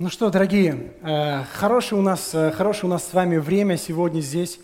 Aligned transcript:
Ну 0.00 0.10
что, 0.10 0.28
дорогие, 0.28 0.90
э, 1.02 1.44
хорошее 1.52 2.00
у 2.00 2.02
нас, 2.02 2.34
э, 2.34 2.50
хорошее 2.50 2.86
у 2.86 2.88
нас 2.88 3.06
с 3.06 3.14
вами 3.14 3.36
время 3.36 3.76
сегодня 3.76 4.22
здесь, 4.22 4.58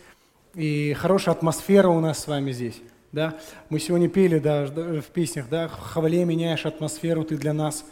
и 0.56 0.92
хорошая 0.94 1.36
атмосфера 1.36 1.86
у 1.86 2.00
нас 2.00 2.18
с 2.18 2.26
вами 2.26 2.50
здесь. 2.50 2.82
Да? 3.12 3.34
Мы 3.68 3.78
сегодня 3.78 4.08
пели 4.08 4.40
да, 4.40 4.66
в 4.66 5.04
песнях, 5.14 5.48
да, 5.48 5.68
«Хвале 5.68 6.24
меняешь 6.24 6.66
атмосферу 6.66 7.22
ты 7.22 7.36
для 7.36 7.52
нас». 7.52 7.84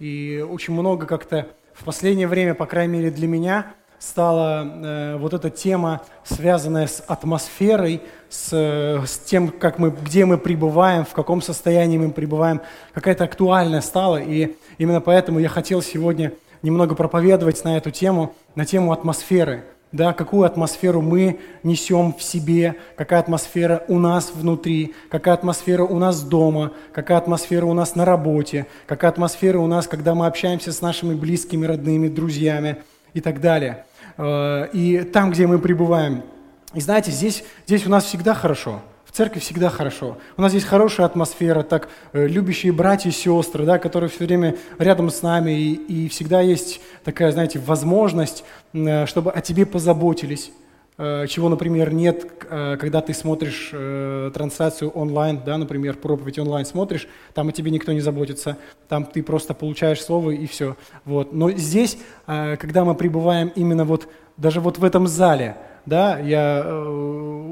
И 0.00 0.44
очень 0.50 0.74
много 0.74 1.06
как-то 1.06 1.46
в 1.72 1.84
последнее 1.84 2.26
время, 2.26 2.52
по 2.52 2.66
крайней 2.66 2.94
мере 2.94 3.10
для 3.12 3.28
меня, 3.28 3.74
стала 4.00 4.64
э, 4.64 5.16
вот 5.18 5.34
эта 5.34 5.50
тема, 5.50 6.02
связанная 6.24 6.88
с 6.88 7.00
атмосферой, 7.06 8.02
с, 8.28 8.52
с 8.52 9.18
тем, 9.24 9.50
как 9.50 9.78
мы, 9.78 9.90
где 9.90 10.24
мы 10.24 10.36
пребываем, 10.36 11.04
в 11.04 11.12
каком 11.12 11.42
состоянии 11.42 11.98
мы 11.98 12.10
пребываем, 12.10 12.60
какая-то 12.92 13.22
актуальная 13.22 13.82
стала. 13.82 14.16
И 14.16 14.56
именно 14.78 15.00
поэтому 15.00 15.38
я 15.38 15.48
хотел 15.48 15.80
сегодня 15.80 16.32
немного 16.62 16.94
проповедовать 16.94 17.62
на 17.64 17.76
эту 17.76 17.90
тему, 17.90 18.34
на 18.54 18.64
тему 18.64 18.92
атмосферы. 18.92 19.64
Да, 19.90 20.14
какую 20.14 20.44
атмосферу 20.44 21.02
мы 21.02 21.38
несем 21.62 22.14
в 22.14 22.22
себе, 22.22 22.76
какая 22.96 23.20
атмосфера 23.20 23.84
у 23.88 23.98
нас 23.98 24.32
внутри, 24.34 24.94
какая 25.10 25.34
атмосфера 25.34 25.84
у 25.84 25.98
нас 25.98 26.22
дома, 26.22 26.72
какая 26.94 27.18
атмосфера 27.18 27.66
у 27.66 27.74
нас 27.74 27.94
на 27.94 28.06
работе, 28.06 28.66
какая 28.86 29.10
атмосфера 29.10 29.58
у 29.58 29.66
нас, 29.66 29.86
когда 29.86 30.14
мы 30.14 30.26
общаемся 30.26 30.72
с 30.72 30.80
нашими 30.80 31.14
близкими, 31.14 31.66
родными, 31.66 32.08
друзьями 32.08 32.78
и 33.12 33.20
так 33.20 33.42
далее. 33.42 33.84
Э, 34.16 34.68
и 34.72 35.02
там, 35.02 35.30
где 35.30 35.46
мы 35.46 35.58
пребываем. 35.58 36.22
И 36.72 36.80
знаете, 36.80 37.10
здесь, 37.10 37.44
здесь 37.66 37.86
у 37.86 37.90
нас 37.90 38.04
всегда 38.04 38.32
хорошо– 38.32 38.80
в 39.12 39.14
церкви 39.14 39.40
всегда 39.40 39.68
хорошо. 39.68 40.16
У 40.38 40.42
нас 40.42 40.52
здесь 40.52 40.64
хорошая 40.64 41.04
атмосфера, 41.04 41.62
так 41.62 41.90
э, 42.14 42.26
любящие 42.26 42.72
братья 42.72 43.10
и 43.10 43.12
сестры, 43.12 43.66
да, 43.66 43.78
которые 43.78 44.08
все 44.08 44.24
время 44.24 44.56
рядом 44.78 45.10
с 45.10 45.20
нами, 45.20 45.50
и, 45.50 45.74
и 45.74 46.08
всегда 46.08 46.40
есть 46.40 46.80
такая, 47.04 47.30
знаете, 47.30 47.58
возможность, 47.58 48.42
э, 48.72 49.04
чтобы 49.04 49.30
о 49.30 49.42
тебе 49.42 49.66
позаботились, 49.66 50.50
э, 50.96 51.26
чего, 51.28 51.50
например, 51.50 51.92
нет, 51.92 52.26
когда 52.48 53.00
ты 53.00 53.14
смотришь 53.14 53.70
трансляцию 54.34 54.90
онлайн, 54.90 55.40
да, 55.44 55.56
например, 55.58 55.96
проповедь 55.96 56.38
онлайн 56.38 56.64
смотришь, 56.64 57.06
там 57.34 57.48
о 57.48 57.52
тебе 57.52 57.70
никто 57.70 57.92
не 57.92 58.00
заботится, 58.00 58.56
там 58.88 59.04
ты 59.04 59.22
просто 59.22 59.52
получаешь 59.52 60.02
слово 60.02 60.30
и 60.30 60.46
все. 60.46 60.76
Вот. 61.04 61.32
Но 61.32 61.50
здесь, 61.50 61.98
когда 62.26 62.84
мы 62.84 62.94
пребываем 62.94 63.52
именно 63.54 63.84
вот, 63.86 64.06
даже 64.36 64.60
вот 64.60 64.78
в 64.78 64.84
этом 64.84 65.06
зале– 65.06 65.56
да, 65.86 66.18
я, 66.18 66.62
э, 66.64 66.88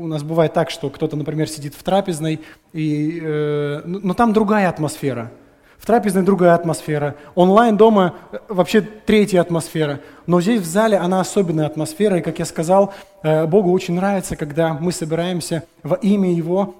у 0.00 0.06
нас 0.06 0.22
бывает 0.22 0.52
так, 0.52 0.70
что 0.70 0.88
кто-то, 0.88 1.16
например, 1.16 1.48
сидит 1.48 1.74
в 1.74 1.82
трапезной, 1.82 2.40
и, 2.72 3.20
э, 3.22 3.82
но 3.84 3.98
ну, 3.98 4.08
ну, 4.08 4.14
там 4.14 4.32
другая 4.32 4.68
атмосфера. 4.68 5.32
В 5.78 5.86
трапезной 5.86 6.22
другая 6.22 6.54
атмосфера. 6.54 7.16
Онлайн 7.34 7.76
дома 7.76 8.14
э, 8.30 8.38
вообще 8.48 8.82
третья 8.82 9.40
атмосфера. 9.40 10.00
Но 10.26 10.40
здесь 10.40 10.60
в 10.60 10.66
зале 10.66 10.96
она 10.96 11.20
особенная 11.20 11.66
атмосфера. 11.66 12.18
И, 12.18 12.22
как 12.22 12.38
я 12.38 12.44
сказал, 12.44 12.94
э, 13.22 13.46
Богу 13.46 13.72
очень 13.72 13.94
нравится, 13.94 14.36
когда 14.36 14.74
мы 14.74 14.92
собираемся 14.92 15.64
во 15.82 15.96
имя 15.96 16.32
Его 16.32 16.76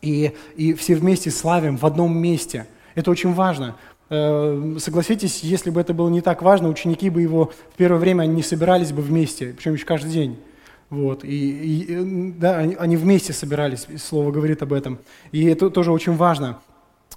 и, 0.00 0.34
и 0.56 0.72
все 0.72 0.94
вместе 0.94 1.30
славим 1.30 1.76
в 1.76 1.84
одном 1.84 2.16
месте. 2.16 2.66
Это 2.94 3.10
очень 3.10 3.34
важно. 3.34 3.76
Согласитесь, 4.08 5.40
если 5.42 5.68
бы 5.68 5.82
это 5.82 5.92
было 5.92 6.08
не 6.08 6.22
так 6.22 6.40
важно, 6.40 6.70
ученики 6.70 7.10
бы 7.10 7.20
его 7.20 7.52
в 7.74 7.76
первое 7.76 8.00
время 8.00 8.24
не 8.24 8.42
собирались 8.42 8.90
бы 8.90 9.02
вместе, 9.02 9.52
причем 9.54 9.74
еще 9.74 9.84
каждый 9.84 10.10
день. 10.10 10.38
Вот, 10.90 11.22
и, 11.22 11.82
и 11.82 12.32
да, 12.38 12.56
они, 12.56 12.96
вместе 12.96 13.34
собирались, 13.34 13.86
слово 13.98 14.30
говорит 14.30 14.62
об 14.62 14.72
этом. 14.72 14.98
И 15.32 15.44
это 15.44 15.68
тоже 15.68 15.92
очень 15.92 16.16
важно. 16.16 16.58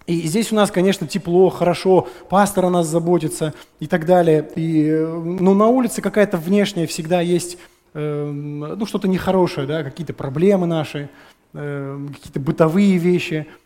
И 0.07 0.21
здесь 0.23 0.51
у 0.51 0.55
нас, 0.55 0.71
конечно, 0.71 1.07
тепло, 1.07 1.49
хорошо, 1.49 2.09
пастор 2.29 2.65
о 2.65 2.69
нас 2.69 2.87
заботится 2.87 3.53
и 3.79 3.87
так 3.87 4.05
далее. 4.05 4.49
И, 4.55 4.91
ну, 4.91 5.53
на 5.53 5.67
улице 5.67 6.01
какая-то 6.01 6.37
внешняя 6.37 6.85
всегда 6.85 7.21
есть 7.21 7.57
э, 7.93 8.25
ну, 8.25 8.85
что-то 8.85 9.07
нехорошее, 9.07 9.67
да, 9.67 9.83
какие-то 9.83 10.13
проблемы 10.13 10.67
наши, 10.67 11.09
э, 11.53 12.07
какие-то 12.13 12.39
бытовые 12.39 12.97
вещи– 12.97 13.47
Э, 13.57 13.60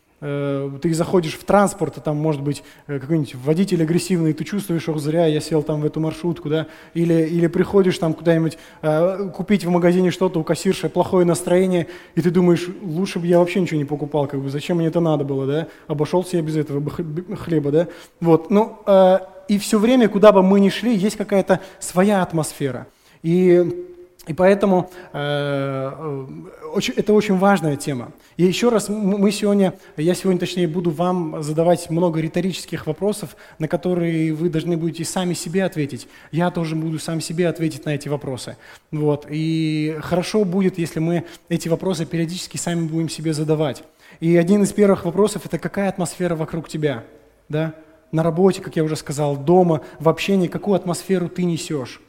ты 0.82 0.94
заходишь 0.94 1.34
в 1.34 1.44
транспорт, 1.44 1.98
и 1.98 2.02
там 2.02 2.18
может 2.18 2.42
быть 2.42 2.64
э, 2.88 3.00
какой-нибудь 3.00 3.36
водитель 3.36 3.84
агрессивный, 3.84 4.32
и 4.32 4.34
ты 4.34 4.44
чувствуешь, 4.44 4.90
ох, 4.90 4.98
зря 4.98 5.28
я 5.28 5.40
сел 5.40 5.62
там 5.62 5.82
в 5.82 5.86
эту 5.86 6.00
маршрутку, 6.00 6.50
да, 6.50 6.68
или, 6.94 7.14
или 7.14 7.48
приходишь 7.48 7.98
там 8.00 8.14
куда-нибудь 8.14 8.58
э, 8.82 9.30
купить 9.36 9.66
в 9.66 9.70
магазине 9.70 10.10
что-то, 10.10 10.40
у 10.40 10.44
кассирши 10.44 10.90
плохое 10.90 11.26
настроение, 11.26 11.88
и 12.16 12.22
ты 12.22 12.32
думаешь, 12.32 12.68
лучше 12.82 13.20
бы 13.20 13.28
я 13.28 13.40
вообще 13.40 13.62
ничего 13.62 13.78
не 13.78 13.86
покупал, 13.86 14.28
как 14.28 14.42
бы, 14.42 14.50
зачем 14.50 14.78
мне 14.78 14.88
это 14.88 15.00
надо 15.00 15.24
было, 15.24 15.46
да, 15.46 15.68
обошелся 15.88 16.38
я 16.38 16.44
без 16.44 16.56
этого 16.56 16.90
хлеба, 16.90 17.72
да, 17.72 17.88
вот, 18.20 18.50
ну, 18.50 18.80
э, 18.88 19.20
и 19.48 19.60
все 19.60 19.78
время, 19.78 20.10
куда 20.10 20.32
бы 20.32 20.42
мы 20.42 20.60
ни 20.60 20.70
шли, 20.70 20.96
есть 20.96 21.18
какая-то 21.18 21.60
своя 21.80 22.24
атмосфера, 22.24 22.88
и 23.22 23.86
и 24.28 24.34
поэтому 24.34 24.90
э, 25.14 26.26
очень, 26.74 26.94
это 26.96 27.14
очень 27.14 27.38
важная 27.38 27.76
тема. 27.76 28.12
И 28.38 28.44
еще 28.44 28.70
раз, 28.70 28.90
мы 28.90 29.32
сегодня, 29.32 29.74
я 29.98 30.16
сегодня, 30.16 30.40
точнее, 30.40 30.68
буду 30.68 30.90
вам 30.90 31.44
задавать 31.44 31.90
много 31.90 32.20
риторических 32.20 32.88
вопросов, 32.88 33.36
на 33.60 33.68
которые 33.68 34.34
вы 34.34 34.50
должны 34.50 34.78
будете 34.78 35.06
сами 35.06 35.34
себе 35.34 35.64
ответить. 35.64 36.08
Я 36.32 36.50
тоже 36.50 36.76
буду 36.76 36.98
сам 37.00 37.22
себе 37.22 37.48
ответить 37.48 37.86
на 37.86 37.96
эти 37.96 38.08
вопросы. 38.08 38.58
Вот. 38.92 39.28
И 39.30 39.98
хорошо 40.02 40.44
будет, 40.44 40.78
если 40.80 41.00
мы 41.00 41.26
эти 41.50 41.70
вопросы 41.70 42.06
периодически 42.06 42.58
сами 42.58 42.88
будем 42.88 43.10
себе 43.10 43.34
задавать. 43.34 43.84
И 44.20 44.36
один 44.38 44.64
из 44.64 44.74
первых 44.74 45.06
вопросов– 45.06 45.44
это 45.46 45.60
какая 45.60 45.90
атмосфера 45.90 46.36
вокруг 46.36 46.68
тебя? 46.68 47.04
Да? 47.48 47.74
На 48.12 48.24
работе, 48.24 48.62
как 48.62 48.76
я 48.76 48.84
уже 48.84 48.96
сказал, 48.96 49.36
дома, 49.36 49.82
в 50.00 50.10
общении, 50.10 50.48
какую 50.48 50.76
атмосферу 50.76 51.30
ты 51.30 51.44
несешь? 51.44 52.02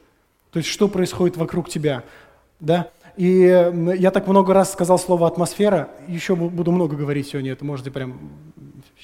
То 0.50 0.58
есть 0.58 0.68
что 0.68 0.88
происходит 0.88 1.36
вокруг 1.36 1.68
тебя, 1.68 2.02
да? 2.60 2.90
И 3.16 3.30
я 3.98 4.10
так 4.10 4.26
много 4.26 4.52
раз 4.52 4.72
сказал 4.72 4.98
слово 4.98 5.26
«атмосфера», 5.26 5.88
еще 6.06 6.36
буду 6.36 6.70
много 6.70 6.96
говорить 6.96 7.28
сегодня, 7.28 7.52
это 7.52 7.64
можете 7.64 7.90
прям... 7.90 8.30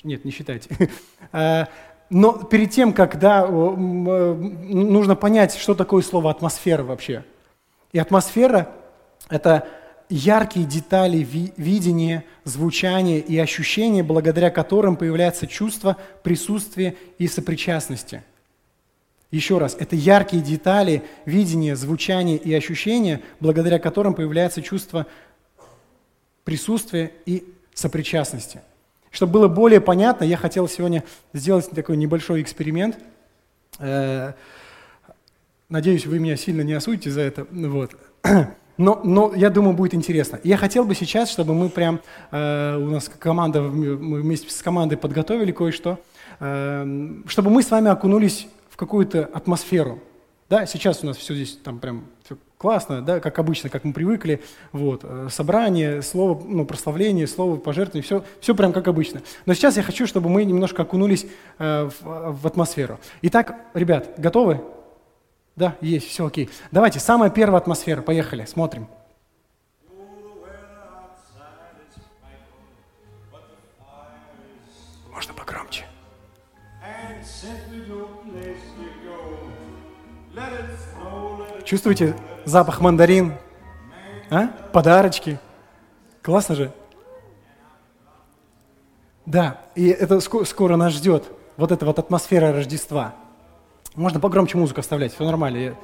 Нет, 0.04 0.25
не 0.25 0.30
считайте. 0.30 0.70
А, 1.34 1.69
но 2.10 2.34
перед 2.34 2.70
тем, 2.70 2.92
как, 2.92 3.19
да, 3.19 3.47
нужно 3.47 5.16
понять, 5.16 5.56
что 5.56 5.75
такое 5.75 6.03
слово 6.03 6.30
«атмосфера» 6.30 6.82
вообще. 6.82 7.25
И 7.92 7.98
атмосфера– 7.98 8.69
это 9.30 9.66
яркие 10.10 10.66
детали 10.66 11.26
видения, 11.56 12.24
звучания 12.44 13.19
и 13.19 13.38
ощущения, 13.38 14.03
благодаря 14.03 14.50
которым 14.50 14.97
появляется 14.97 15.47
чувство 15.47 15.97
присутствия 16.22 16.97
и 17.16 17.26
сопричастности– 17.28 18.22
еще 19.32 19.59
раз, 19.59 19.76
это 19.78 19.97
яркие 19.97 20.43
детали 20.43 21.03
видения, 21.25 21.75
звучания 21.75 22.37
и 22.37 22.53
ощущения, 22.54 23.22
благодаря 23.41 23.78
которым 23.78 24.15
появляется 24.15 24.60
чувство 24.62 25.06
присутствия 26.44 27.12
и 27.25 27.44
сопричастности. 27.75 28.60
Чтобы 29.10 29.32
было 29.32 29.48
более 29.48 29.81
понятно, 29.81 30.25
я 30.25 30.37
хотел 30.37 30.69
сегодня 30.69 31.03
сделать 31.32 31.69
такой 31.71 31.97
небольшой 31.97 32.42
эксперимент. 32.42 32.98
Э, 33.78 34.34
надеюсь, 35.69 36.06
вы 36.06 36.19
меня 36.19 36.37
сильно 36.37 36.60
не 36.60 36.75
осудите 36.75 37.10
за 37.10 37.22
это. 37.22 37.47
Вот. 37.50 37.97
Но, 38.78 39.00
но 39.04 39.34
я 39.37 39.50
думаю, 39.50 39.76
будет 39.76 39.92
интересно. 39.92 40.41
Я 40.42 40.56
хотел 40.56 40.84
бы 40.87 40.94
сейчас, 40.94 41.31
чтобы 41.31 41.54
мы 41.54 41.69
прям, 41.69 42.00
э, 42.31 42.76
у 42.76 42.91
нас 42.91 43.09
команда, 43.19 43.60
мы 43.60 44.22
вместе 44.22 44.50
с 44.50 44.62
командой 44.62 44.97
подготовили 44.97 45.53
кое-что, 45.53 46.00
э, 46.41 47.21
чтобы 47.26 47.50
мы 47.50 47.62
с 47.62 47.71
вами 47.71 47.91
окунулись 47.91 48.48
какую-то 48.82 49.31
атмосферу. 49.32 50.00
Да, 50.50 50.66
сейчас 50.66 51.04
у 51.04 51.06
нас 51.06 51.16
все 51.16 51.34
здесь 51.34 51.56
там 51.62 51.78
прям 51.78 52.04
классно, 52.59 53.00
да, 53.00 53.20
как 53.20 53.38
обычно, 53.38 53.70
как 53.70 53.84
мы 53.84 53.93
привыкли, 53.93 54.43
вот, 54.72 55.03
э, 55.04 55.28
собрание, 55.31 56.03
слово, 56.03 56.43
ну, 56.44 56.65
прославление, 56.65 57.28
слово 57.28 57.56
пожертвование, 57.56 58.03
все, 58.03 58.25
все 58.41 58.54
прям 58.56 58.72
как 58.72 58.88
обычно. 58.88 59.22
Но 59.47 59.54
сейчас 59.54 59.76
я 59.76 59.84
хочу, 59.84 60.04
чтобы 60.04 60.28
мы 60.28 60.44
немножко 60.44 60.82
окунулись 60.82 61.26
э, 61.59 61.88
в, 62.00 62.41
в 62.42 62.47
атмосферу. 62.47 62.98
Итак, 63.22 63.54
ребят, 63.75 64.15
готовы? 64.16 64.60
Да, 65.54 65.77
есть, 65.80 66.09
все 66.09 66.27
окей. 66.27 66.51
Давайте, 66.72 66.98
самая 66.98 67.30
первая 67.30 67.60
атмосфера, 67.60 68.03
поехали, 68.03 68.45
смотрим. 68.45 68.89
Чувствуете 81.65 82.15
запах 82.44 82.80
мандарин? 82.80 83.34
А? 84.30 84.48
Подарочки. 84.72 85.39
Классно 86.22 86.54
же? 86.54 86.72
Да, 89.27 89.60
и 89.74 89.89
это 89.89 90.21
скоро 90.21 90.77
нас 90.77 90.92
ждет. 90.92 91.24
Вот 91.56 91.71
эта 91.71 91.84
вот 91.86 91.98
атмосфера 91.98 92.53
Рождества. 92.53 93.15
Можно 93.95 94.21
погромче 94.21 94.56
музыку 94.56 94.80
оставлять, 94.80 95.12
все 95.15 95.24
нормально, 95.24 95.56
я 95.59 95.74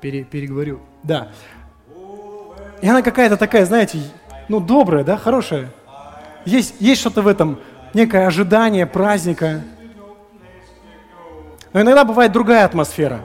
пере, 0.00 0.24
переговорю. 0.24 0.80
Да. 1.02 1.28
И 2.80 2.88
она 2.88 3.02
какая-то 3.02 3.36
такая, 3.36 3.66
знаете, 3.66 3.98
ну, 4.48 4.60
добрая, 4.60 5.04
да, 5.04 5.16
хорошая. 5.16 5.70
Есть, 6.44 6.76
есть 6.78 7.00
что-то 7.00 7.22
в 7.22 7.26
этом, 7.26 7.58
некое 7.94 8.26
ожидание 8.26 8.86
праздника. 8.86 9.62
Но 11.78 11.82
иногда 11.82 12.04
бывает 12.04 12.32
другая 12.32 12.64
атмосфера. 12.64 13.20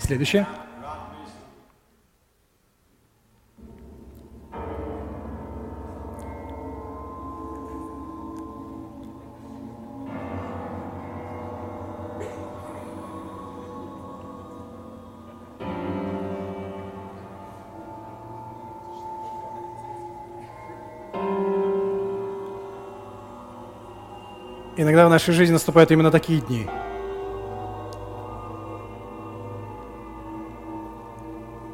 Следующее. 0.00 0.48
Иногда 24.80 25.06
в 25.06 25.10
нашей 25.10 25.34
жизни 25.34 25.52
наступают 25.52 25.90
именно 25.90 26.10
такие 26.10 26.40
дни. 26.40 26.66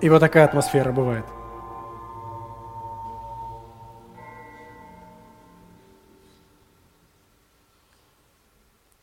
И 0.00 0.08
вот 0.08 0.18
такая 0.18 0.44
атмосфера 0.44 0.90
бывает. 0.90 1.24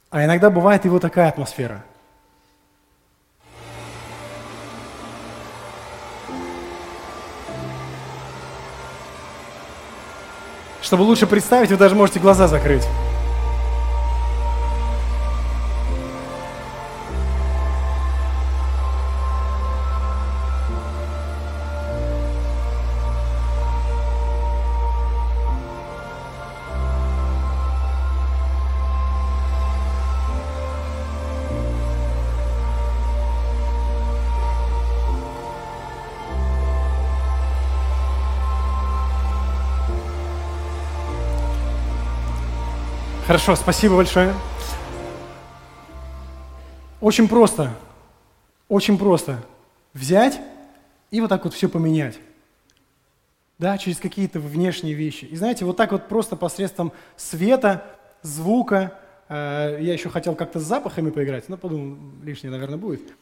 А 0.09 0.25
иногда 0.25 0.49
бывает 0.49 0.85
и 0.85 0.89
вот 0.89 1.01
такая 1.01 1.29
атмосфера. 1.29 1.81
Чтобы 10.81 11.03
лучше 11.03 11.25
представить, 11.25 11.69
вы 11.69 11.77
даже 11.77 11.95
можете 11.95 12.19
глаза 12.19 12.49
закрыть. 12.49 12.85
Хорошо, 43.33 43.55
спасибо 43.55 43.95
большое. 43.95 44.31
Очень 47.01 47.27
просто, 47.27 47.71
очень 48.69 48.95
просто 48.95 49.43
взять 49.91 50.39
и 51.09 51.19
вот 51.19 51.29
так 51.29 51.43
вот 51.43 51.55
все 51.55 51.67
поменять. 51.67 52.19
Да, 53.57 53.75
через 53.79 53.97
какие-то 53.97 54.39
внешние 54.39 54.93
вещи. 54.93 55.25
И 55.25 55.35
знаете, 55.35 55.65
вот 55.65 55.77
так 55.77 55.93
вот 55.93 56.07
просто 56.07 56.35
посредством 56.35 56.91
света, 57.15 57.83
звука, 58.21 58.99
э, 59.29 59.79
я 59.81 59.93
еще 59.93 60.09
хотел 60.09 60.35
как-то 60.35 60.59
с 60.59 60.63
запахами 60.63 61.09
поиграть, 61.09 61.49
но 61.49 61.57
подумал, 61.57 61.97
лишнее, 62.21 62.51
наверное, 62.51 62.77
будет. 62.77 63.15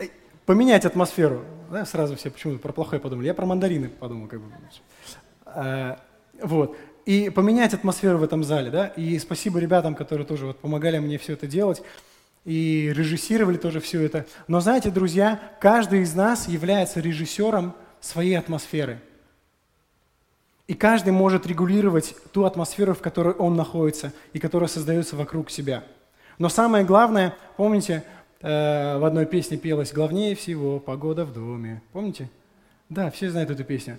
Э, 0.00 0.06
поменять 0.44 0.84
атмосферу. 0.86 1.44
Да, 1.70 1.86
сразу 1.86 2.16
все 2.16 2.32
почему-то 2.32 2.58
про 2.58 2.72
плохое 2.72 3.00
подумали. 3.00 3.28
Я 3.28 3.34
про 3.34 3.46
мандарины 3.46 3.90
подумал. 3.90 4.26
Как 4.26 4.40
бы. 4.40 4.50
э, 5.54 5.98
вот 6.42 6.76
и 7.06 7.30
поменять 7.30 7.74
атмосферу 7.74 8.18
в 8.18 8.22
этом 8.22 8.44
зале, 8.44 8.70
да, 8.70 8.86
и 8.88 9.18
спасибо 9.18 9.58
ребятам, 9.58 9.94
которые 9.94 10.26
тоже 10.26 10.46
вот 10.46 10.58
помогали 10.58 10.98
мне 10.98 11.18
все 11.18 11.34
это 11.34 11.46
делать, 11.46 11.82
и 12.44 12.92
режиссировали 12.94 13.56
тоже 13.56 13.80
все 13.80 14.02
это. 14.02 14.26
Но 14.48 14.60
знаете, 14.60 14.90
друзья, 14.90 15.40
каждый 15.60 16.02
из 16.02 16.14
нас 16.14 16.48
является 16.48 17.00
режиссером 17.00 17.74
своей 18.00 18.34
атмосферы. 18.34 19.00
И 20.66 20.74
каждый 20.74 21.12
может 21.12 21.46
регулировать 21.46 22.14
ту 22.32 22.44
атмосферу, 22.44 22.94
в 22.94 23.00
которой 23.00 23.34
он 23.34 23.54
находится 23.54 24.12
и 24.32 24.38
которая 24.38 24.68
создается 24.68 25.14
вокруг 25.16 25.50
себя. 25.50 25.84
Но 26.38 26.48
самое 26.48 26.84
главное, 26.84 27.34
помните, 27.56 28.02
э, 28.40 28.98
в 28.98 29.04
одной 29.04 29.26
песне 29.26 29.58
пелось 29.58 29.92
«Главнее 29.92 30.34
всего 30.34 30.80
погода 30.80 31.24
в 31.26 31.34
доме». 31.34 31.82
Помните? 31.92 32.30
Да, 32.88 33.10
все 33.10 33.30
знают 33.30 33.50
эту 33.50 33.64
песню. 33.64 33.98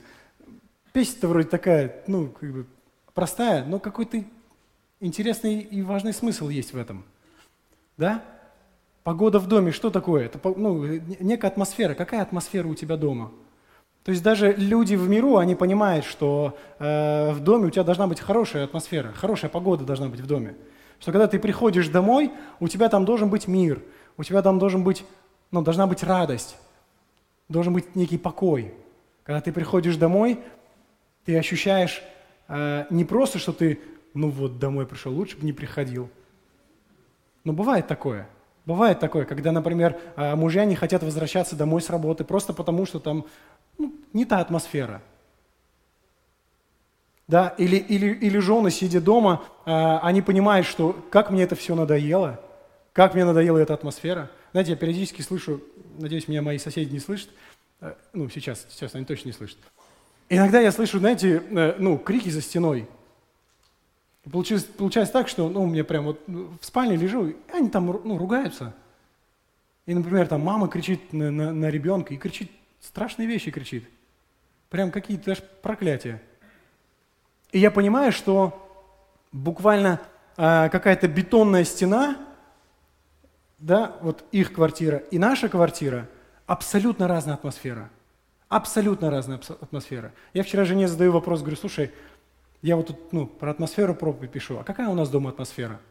Песня-то 0.91 1.27
вроде 1.27 1.49
такая, 1.49 2.03
ну, 2.07 2.27
как 2.27 2.51
бы 2.51 2.65
простая, 3.15 3.65
но 3.65 3.79
какой-то 3.79 4.23
интересный 4.99 5.61
и 5.61 5.81
важный 5.81 6.13
смысл 6.13 6.49
есть 6.49 6.73
в 6.73 6.77
этом. 6.77 7.03
Да? 7.97 8.23
Погода 9.03 9.39
в 9.39 9.47
доме, 9.47 9.71
что 9.71 9.89
такое? 9.89 10.25
Это 10.25 10.39
ну, 10.55 10.83
некая 11.19 11.47
атмосфера. 11.47 11.95
Какая 11.95 12.21
атмосфера 12.21 12.67
у 12.67 12.75
тебя 12.75 12.97
дома? 12.97 13.31
То 14.03 14.11
есть 14.11 14.21
даже 14.21 14.53
люди 14.53 14.93
в 14.95 15.09
миру, 15.09 15.37
они 15.37 15.55
понимают, 15.55 16.05
что 16.05 16.55
э, 16.77 17.31
в 17.31 17.39
доме 17.39 17.67
у 17.67 17.69
тебя 17.71 17.83
должна 17.83 18.05
быть 18.05 18.19
хорошая 18.19 18.65
атмосфера, 18.65 19.11
хорошая 19.13 19.49
погода 19.49 19.83
должна 19.83 20.09
быть 20.09 20.19
в 20.19 20.27
доме. 20.27 20.55
Что 20.99 21.11
когда 21.11 21.27
ты 21.27 21.39
приходишь 21.39 21.87
домой, 21.87 22.31
у 22.59 22.67
тебя 22.67 22.89
там 22.89 23.05
должен 23.05 23.29
быть 23.29 23.47
мир, 23.47 23.81
у 24.17 24.23
тебя 24.23 24.41
там 24.43 24.59
должен 24.59 24.83
быть, 24.83 25.03
ну, 25.51 25.63
должна 25.63 25.87
быть 25.87 26.03
радость, 26.03 26.57
должен 27.49 27.73
быть 27.73 27.95
некий 27.95 28.17
покой. 28.17 28.73
Когда 29.23 29.41
ты 29.41 29.51
приходишь 29.51 29.95
домой, 29.95 30.39
ты 31.25 31.37
ощущаешь 31.37 32.03
а, 32.47 32.87
не 32.89 33.05
просто, 33.05 33.39
что 33.39 33.53
ты, 33.53 33.79
ну 34.13 34.29
вот, 34.29 34.59
домой 34.59 34.85
пришел, 34.85 35.13
лучше 35.13 35.37
бы 35.37 35.45
не 35.45 35.53
приходил. 35.53 36.09
Но 37.43 37.53
бывает 37.53 37.87
такое. 37.87 38.27
Бывает 38.65 38.99
такое, 38.99 39.25
когда, 39.25 39.51
например, 39.51 39.99
а, 40.15 40.35
мужья 40.35 40.65
не 40.65 40.75
хотят 40.75 41.03
возвращаться 41.03 41.55
домой 41.55 41.81
с 41.81 41.89
работы 41.89 42.23
просто 42.23 42.51
потому, 42.51 42.85
что 42.85 42.99
там 42.99 43.25
ну, 43.77 43.93
не 44.11 44.25
та 44.25 44.39
атмосфера. 44.39 45.01
Да? 47.27 47.53
Или, 47.57 47.77
или, 47.77 48.07
или 48.07 48.39
жены, 48.39 48.71
сидя 48.71 49.01
дома, 49.01 49.43
а, 49.65 49.99
они 49.99 50.23
понимают, 50.23 50.65
что 50.65 50.93
как 51.11 51.29
мне 51.29 51.43
это 51.43 51.55
все 51.55 51.75
надоело, 51.75 52.39
как 52.93 53.13
мне 53.13 53.23
надоела 53.23 53.59
эта 53.59 53.75
атмосфера. 53.75 54.31
Знаете, 54.51 54.71
я 54.71 54.77
периодически 54.77 55.21
слышу, 55.21 55.61
надеюсь, 55.99 56.27
меня 56.27 56.41
мои 56.41 56.57
соседи 56.57 56.91
не 56.91 56.99
слышат, 56.99 57.29
ну, 58.13 58.29
сейчас, 58.29 58.65
сейчас 58.69 58.95
они 58.95 59.05
точно 59.05 59.27
не 59.27 59.33
слышат, 59.33 59.57
Иногда 60.29 60.59
я 60.59 60.71
слышу, 60.71 60.99
знаете, 60.99 61.43
э, 61.49 61.75
ну, 61.77 61.97
крики 61.97 62.29
за 62.29 62.41
стеной. 62.41 62.87
Получилось, 64.31 64.63
получается 64.63 65.13
так, 65.13 65.27
что 65.27 65.49
ну, 65.49 65.63
у 65.63 65.67
меня 65.67 65.83
прям 65.83 66.05
вот 66.05 66.27
ну, 66.27 66.49
в 66.59 66.65
спальне 66.65 66.95
лежу, 66.95 67.27
и 67.27 67.35
они 67.53 67.69
там 67.69 67.85
ну, 67.85 68.17
ругаются. 68.17 68.73
И, 69.85 69.93
например, 69.93 70.27
там 70.27 70.41
мама 70.41 70.67
кричит 70.67 71.13
на, 71.13 71.29
на, 71.29 71.53
на 71.53 71.69
ребенка 71.69 72.13
и 72.13 72.17
кричит, 72.17 72.51
страшные 72.81 73.27
вещи 73.27 73.51
кричит. 73.51 73.87
Прям 74.69 74.89
какие-то 74.89 75.25
даже 75.25 75.43
проклятия. 75.61 76.21
И 77.51 77.59
я 77.59 77.69
понимаю, 77.69 78.11
что 78.11 78.67
буквально 79.31 80.01
э, 80.37 80.69
какая-то 80.69 81.07
бетонная 81.07 81.63
стена, 81.63 82.17
да, 83.59 83.95
вот 84.01 84.23
их 84.31 84.53
квартира 84.53 84.97
и 84.97 85.19
наша 85.19 85.49
квартира, 85.49 86.09
абсолютно 86.47 87.07
разная 87.07 87.35
атмосфера. 87.35 87.91
Абсолютно 88.55 89.09
разная 89.09 89.37
атмосфера. 89.59 90.13
Я 90.33 90.41
вчера 90.43 90.63
жене 90.63 90.87
задаю 90.87 91.11
вопрос, 91.11 91.41
говорю, 91.41 91.57
слушай, 91.57 91.91
я 92.61 92.77
вот 92.77 92.87
тут 92.87 93.11
ну, 93.11 93.27
про 93.27 93.51
атмосферу 93.51 93.93
проповедь 93.93 94.31
пишу, 94.31 94.57
а 94.57 94.63
какая 94.63 94.87
у 94.87 94.93
нас 94.93 95.09
дома 95.09 95.31
атмосфера? 95.31 95.81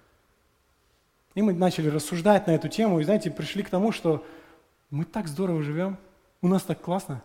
И 1.35 1.42
мы 1.42 1.52
начали 1.52 1.90
рассуждать 1.90 2.47
на 2.47 2.52
эту 2.52 2.71
тему, 2.71 3.00
и, 3.00 3.04
знаете, 3.04 3.30
пришли 3.30 3.62
к 3.62 3.68
тому, 3.68 3.92
что 3.92 4.26
мы 4.88 5.04
так 5.04 5.28
здорово 5.28 5.62
живем, 5.62 5.99
у 6.40 6.49
нас 6.49 6.62
так 6.62 6.80
классно. 6.80 7.23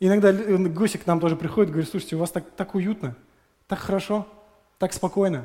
Иногда 0.00 0.32
гости 0.32 0.96
к 0.96 1.06
нам 1.06 1.20
тоже 1.20 1.36
приходят, 1.36 1.70
говорят, 1.70 1.90
слушайте, 1.90 2.16
у 2.16 2.20
вас 2.20 2.30
так, 2.30 2.50
так 2.52 2.74
уютно, 2.74 3.14
так 3.66 3.78
хорошо, 3.78 4.26
так 4.78 4.94
спокойно. 4.94 5.44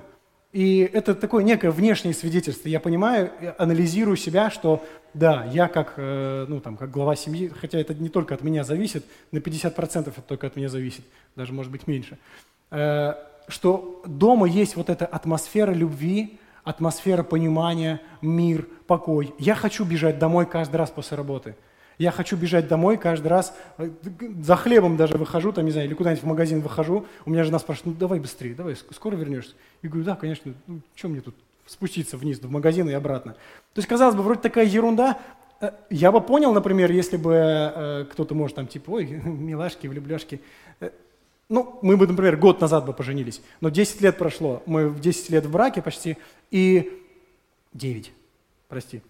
И 0.53 0.87
это 0.93 1.15
такое 1.15 1.43
некое 1.43 1.71
внешнее 1.71 2.13
свидетельство. 2.13 2.69
Я 2.69 2.79
понимаю, 2.79 3.31
анализирую 3.57 4.15
себя, 4.15 4.51
что 4.51 4.85
да, 5.15 5.45
я 5.51 5.67
как, 5.67 5.95
э, 5.97 6.45
ну, 6.47 6.59
там, 6.59 6.77
как 6.77 6.91
глава 6.91 7.15
семьи, 7.15 7.51
хотя 7.59 7.79
это 7.79 7.95
не 7.95 8.07
только 8.07 8.35
от 8.35 8.43
меня 8.43 8.63
зависит, 8.63 9.03
на 9.31 9.39
50% 9.39 10.09
это 10.09 10.21
только 10.21 10.45
от 10.45 10.55
меня 10.55 10.69
зависит, 10.69 11.03
даже 11.35 11.53
может 11.53 11.71
быть 11.71 11.87
меньше, 11.87 12.19
э, 12.69 13.13
что 13.47 14.03
дома 14.05 14.47
есть 14.47 14.75
вот 14.75 14.91
эта 14.91 15.07
атмосфера 15.07 15.71
любви, 15.71 16.39
атмосфера 16.63 17.23
понимания, 17.23 17.99
мир, 18.21 18.67
покой. 18.85 19.33
Я 19.39 19.55
хочу 19.55 19.83
бежать 19.83 20.19
домой 20.19 20.45
каждый 20.45 20.75
раз 20.77 20.91
после 20.91 21.17
работы– 21.17 21.55
я 21.97 22.11
хочу 22.11 22.35
бежать 22.37 22.67
домой 22.67 22.97
каждый 22.97 23.27
раз, 23.27 23.55
э, 23.77 23.89
за 24.41 24.55
хлебом 24.55 24.97
даже 24.97 25.17
выхожу, 25.17 25.51
там, 25.51 25.65
не 25.65 25.71
знаю, 25.71 25.87
или 25.87 25.93
куда-нибудь 25.93 26.23
в 26.23 26.27
магазин 26.27 26.61
выхожу, 26.61 27.05
у 27.25 27.29
меня 27.29 27.43
жена 27.43 27.59
спрашивает, 27.59 27.95
ну 27.95 27.99
давай 27.99 28.19
быстрее, 28.19 28.55
давай, 28.55 28.75
скоро 28.75 29.15
вернешься? 29.15 29.53
Я 29.81 29.89
говорю, 29.89 30.05
да, 30.05 30.15
конечно, 30.15 30.53
ну 30.67 30.81
что 30.95 31.09
мне 31.09 31.21
тут 31.21 31.35
спуститься 31.65 32.17
вниз 32.17 32.39
в 32.39 32.49
магазин 32.49 32.89
и 32.89 32.93
обратно. 32.93 33.33
То 33.33 33.79
есть, 33.79 33.87
казалось 33.87 34.15
бы, 34.15 34.23
вроде 34.23 34.41
такая 34.41 34.65
ерунда, 34.65 35.19
э, 35.61 35.71
я 35.89 36.11
бы 36.11 36.21
понял, 36.21 36.53
например, 36.53 36.91
если 36.91 37.17
бы 37.17 37.33
э, 37.33 38.05
кто-то 38.11 38.35
может 38.35 38.55
там 38.55 38.67
типа, 38.67 38.91
ой, 38.91 39.05
милашки, 39.23 39.87
влюбляшки. 39.87 40.41
Ну, 41.49 41.77
мы 41.81 41.97
бы, 41.97 42.07
например, 42.07 42.37
год 42.37 42.61
назад 42.61 42.85
бы 42.85 42.93
поженились, 42.93 43.41
но 43.61 43.69
10 43.69 44.01
лет 44.01 44.17
прошло, 44.17 44.63
мы 44.65 44.89
в 44.89 44.99
10 44.99 45.29
лет 45.29 45.45
в 45.45 45.51
браке 45.51 45.81
почти, 45.81 46.17
и 46.51 46.99
9, 47.73 48.11
прости, 48.69 49.01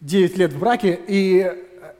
9 0.00 0.36
лет 0.38 0.52
в 0.52 0.58
браке, 0.58 0.98
и, 1.06 1.40
э, 1.40 1.56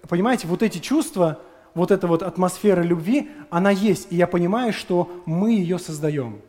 понимаете, 0.09 0.47
вот 0.47 0.63
эти 0.63 0.79
чувства, 0.79 1.41
вот 1.75 1.91
эта 1.91 2.07
вот 2.07 2.23
атмосфера 2.23 2.83
любви, 2.83 3.31
она 3.51 3.71
есть, 3.71 4.09
и 4.11 4.17
я 4.17 4.27
понимаю, 4.27 4.73
что 4.73 5.23
мы 5.27 5.53
ее 5.53 5.79
создаем. 5.79 6.41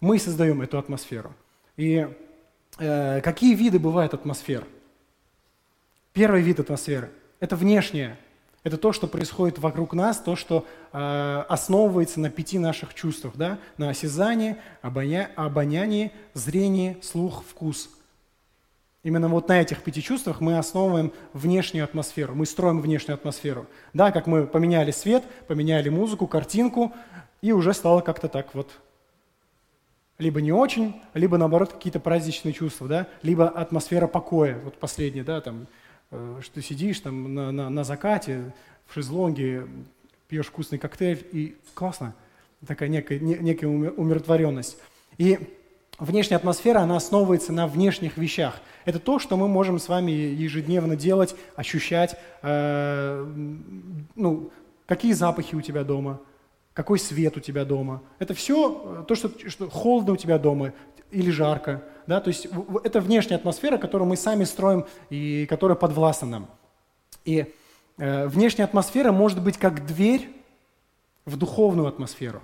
Мы 0.00 0.18
создаем 0.18 0.62
эту 0.62 0.78
атмосферу. 0.78 1.32
И 1.76 2.06
э, 2.78 3.20
какие 3.22 3.54
виды 3.54 3.78
бывают 3.78 4.14
атмосфер? 4.14 4.64
Первый 6.12 6.42
вид 6.42 6.60
атмосферы– 6.60 7.10
это 7.40 7.56
внешняя. 7.56 8.18
Это 8.62 8.78
то, 8.78 8.92
что 8.92 9.06
происходит 9.06 9.58
вокруг 9.58 9.92
нас, 9.92 10.18
то, 10.18 10.34
что 10.34 10.66
э, 10.92 11.44
основывается 11.48 12.18
на 12.20 12.30
пяти 12.30 12.58
наших 12.58 12.94
чувствах, 12.94 13.36
да? 13.36 13.58
на 13.78 13.90
осязании, 13.90 14.56
обоня, 14.82 15.30
обонянии, 15.36 16.10
зрении, 16.34 16.96
слух, 17.00 17.44
вкус. 17.48 17.90
Именно 19.06 19.28
вот 19.28 19.46
на 19.46 19.60
этих 19.60 19.84
пяти 19.84 20.02
чувствах 20.02 20.40
мы 20.40 20.58
основываем 20.58 21.12
внешнюю 21.32 21.84
атмосферу, 21.84 22.34
мы 22.34 22.44
строим 22.44 22.80
внешнюю 22.80 23.14
атмосферу. 23.14 23.68
Да, 23.92 24.10
как 24.10 24.26
мы 24.26 24.48
поменяли 24.48 24.90
свет, 24.90 25.22
поменяли 25.46 25.88
музыку, 25.90 26.26
картинку, 26.26 26.92
и 27.40 27.52
уже 27.52 27.72
стало 27.72 28.00
как-то 28.00 28.26
так 28.26 28.52
вот 28.52 28.68
либо 30.18 30.40
не 30.40 30.50
очень, 30.50 31.00
либо 31.14 31.38
наоборот 31.38 31.72
какие-то 31.72 32.00
праздничные 32.00 32.52
чувства, 32.52 32.88
да, 32.88 33.06
либо 33.22 33.48
атмосфера 33.48 34.08
покоя, 34.08 34.58
вот 34.64 34.76
последнее, 34.76 35.22
да, 35.22 35.40
там, 35.40 35.68
э, 36.10 36.40
что 36.42 36.60
сидишь 36.60 36.98
там 36.98 37.32
на, 37.32 37.52
на, 37.52 37.70
на 37.70 37.84
закате, 37.84 38.52
в 38.88 38.94
шезлонге, 38.94 39.68
пьешь 40.26 40.46
вкусный 40.46 40.80
коктейль, 40.80 41.24
и 41.30 41.56
классно, 41.74 42.12
такая 42.66 42.88
некая, 42.88 43.20
не, 43.20 43.36
некая 43.36 43.68
умиротворенность. 43.68 44.78
И 45.16 45.55
внешняя 45.98 46.36
атмосфера, 46.36 46.80
она 46.80 46.96
основывается 46.96 47.52
на 47.52 47.66
внешних 47.66 48.16
вещах. 48.16 48.60
Это 48.84 48.98
то, 48.98 49.18
что 49.18 49.36
мы 49.36 49.48
можем 49.48 49.78
с 49.78 49.88
вами 49.88 50.10
ежедневно 50.10 50.96
делать, 50.96 51.34
ощущать, 51.54 52.16
э, 52.42 53.26
ну, 54.14 54.50
какие 54.86 55.12
запахи 55.12 55.54
у 55.54 55.60
тебя 55.60 55.84
дома, 55.84 56.20
какой 56.72 56.98
свет 56.98 57.36
у 57.36 57.40
тебя 57.40 57.64
дома. 57.64 58.02
Это 58.18 58.34
все 58.34 59.00
э, 59.00 59.04
то, 59.08 59.14
что, 59.14 59.30
что 59.48 59.70
холодно 59.70 60.12
у 60.12 60.16
тебя 60.16 60.38
дома 60.38 60.72
или 61.10 61.30
жарко. 61.30 61.82
Да? 62.06 62.20
То 62.20 62.28
есть 62.28 62.46
это 62.84 63.00
внешняя 63.00 63.36
атмосфера, 63.36 63.78
которую 63.78 64.08
мы 64.08 64.16
сами 64.16 64.44
строим 64.44 64.86
и 65.10 65.46
которая 65.46 65.76
подвластна 65.76 66.28
нам. 66.28 66.50
И 67.24 67.52
э, 67.98 68.26
внешняя 68.28 68.64
атмосфера 68.64 69.12
может 69.12 69.42
быть 69.42 69.58
как 69.58 69.86
дверь 69.86 70.30
в 71.24 71.36
духовную 71.36 71.88
атмосферу. 71.88 72.42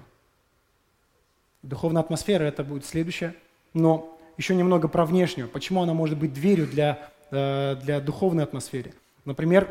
Духовная 1.62 2.02
атмосфера– 2.02 2.44
это 2.44 2.64
будет 2.64 2.84
следующее. 2.84 3.34
Но 3.74 4.18
еще 4.36 4.54
немного 4.54 4.88
про 4.88 5.06
внешнюю. 5.06 5.48
Почему 5.48 5.82
она 5.82 5.94
может 5.94 6.18
быть 6.18 6.32
дверью 6.32 6.66
для, 6.66 7.10
э, 7.30 7.76
для 7.82 8.00
духовной 8.00 8.44
атмосферы? 8.44 8.92
Например, 9.24 9.68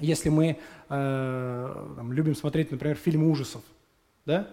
если 0.00 0.28
мы 0.28 0.58
э, 0.88 1.92
там, 1.96 2.12
любим 2.12 2.34
смотреть, 2.34 2.70
например, 2.70 2.96
фильмы 2.96 3.30
ужасов, 3.30 3.62
да? 4.26 4.48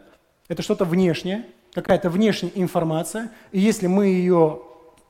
Это 0.48 0.62
что-то 0.62 0.86
внешнее, 0.86 1.46
какая-то 1.74 2.10
внешняя 2.10 2.52
информация, 2.56 3.32
и 3.52 3.60
если 3.60 3.88
мы 3.88 4.08
ее 4.08 4.62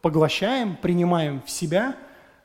поглощаем, 0.02 0.78
принимаем 0.78 1.42
в 1.42 1.50
себя, 1.50 1.96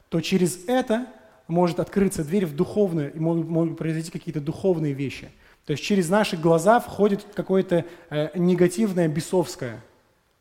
то 0.09 0.21
через 0.21 0.67
это 0.67 1.07
может 1.49 1.81
открыться 1.81 2.25
дверь 2.25 2.47
в 2.47 2.57
духовное, 2.57 3.09
и 3.09 3.19
могут, 3.19 3.49
могут 3.49 3.79
произойти 3.79 4.11
какие-то 4.11 4.41
духовные 4.41 4.93
вещи. 4.93 5.31
То 5.67 5.73
есть 5.73 5.83
через 5.83 6.09
наши 6.09 6.37
глаза 6.37 6.81
входит 6.81 7.27
какое-то 7.35 7.85
э, 8.11 8.31
негативное, 8.35 9.09
бесовское. 9.09 9.83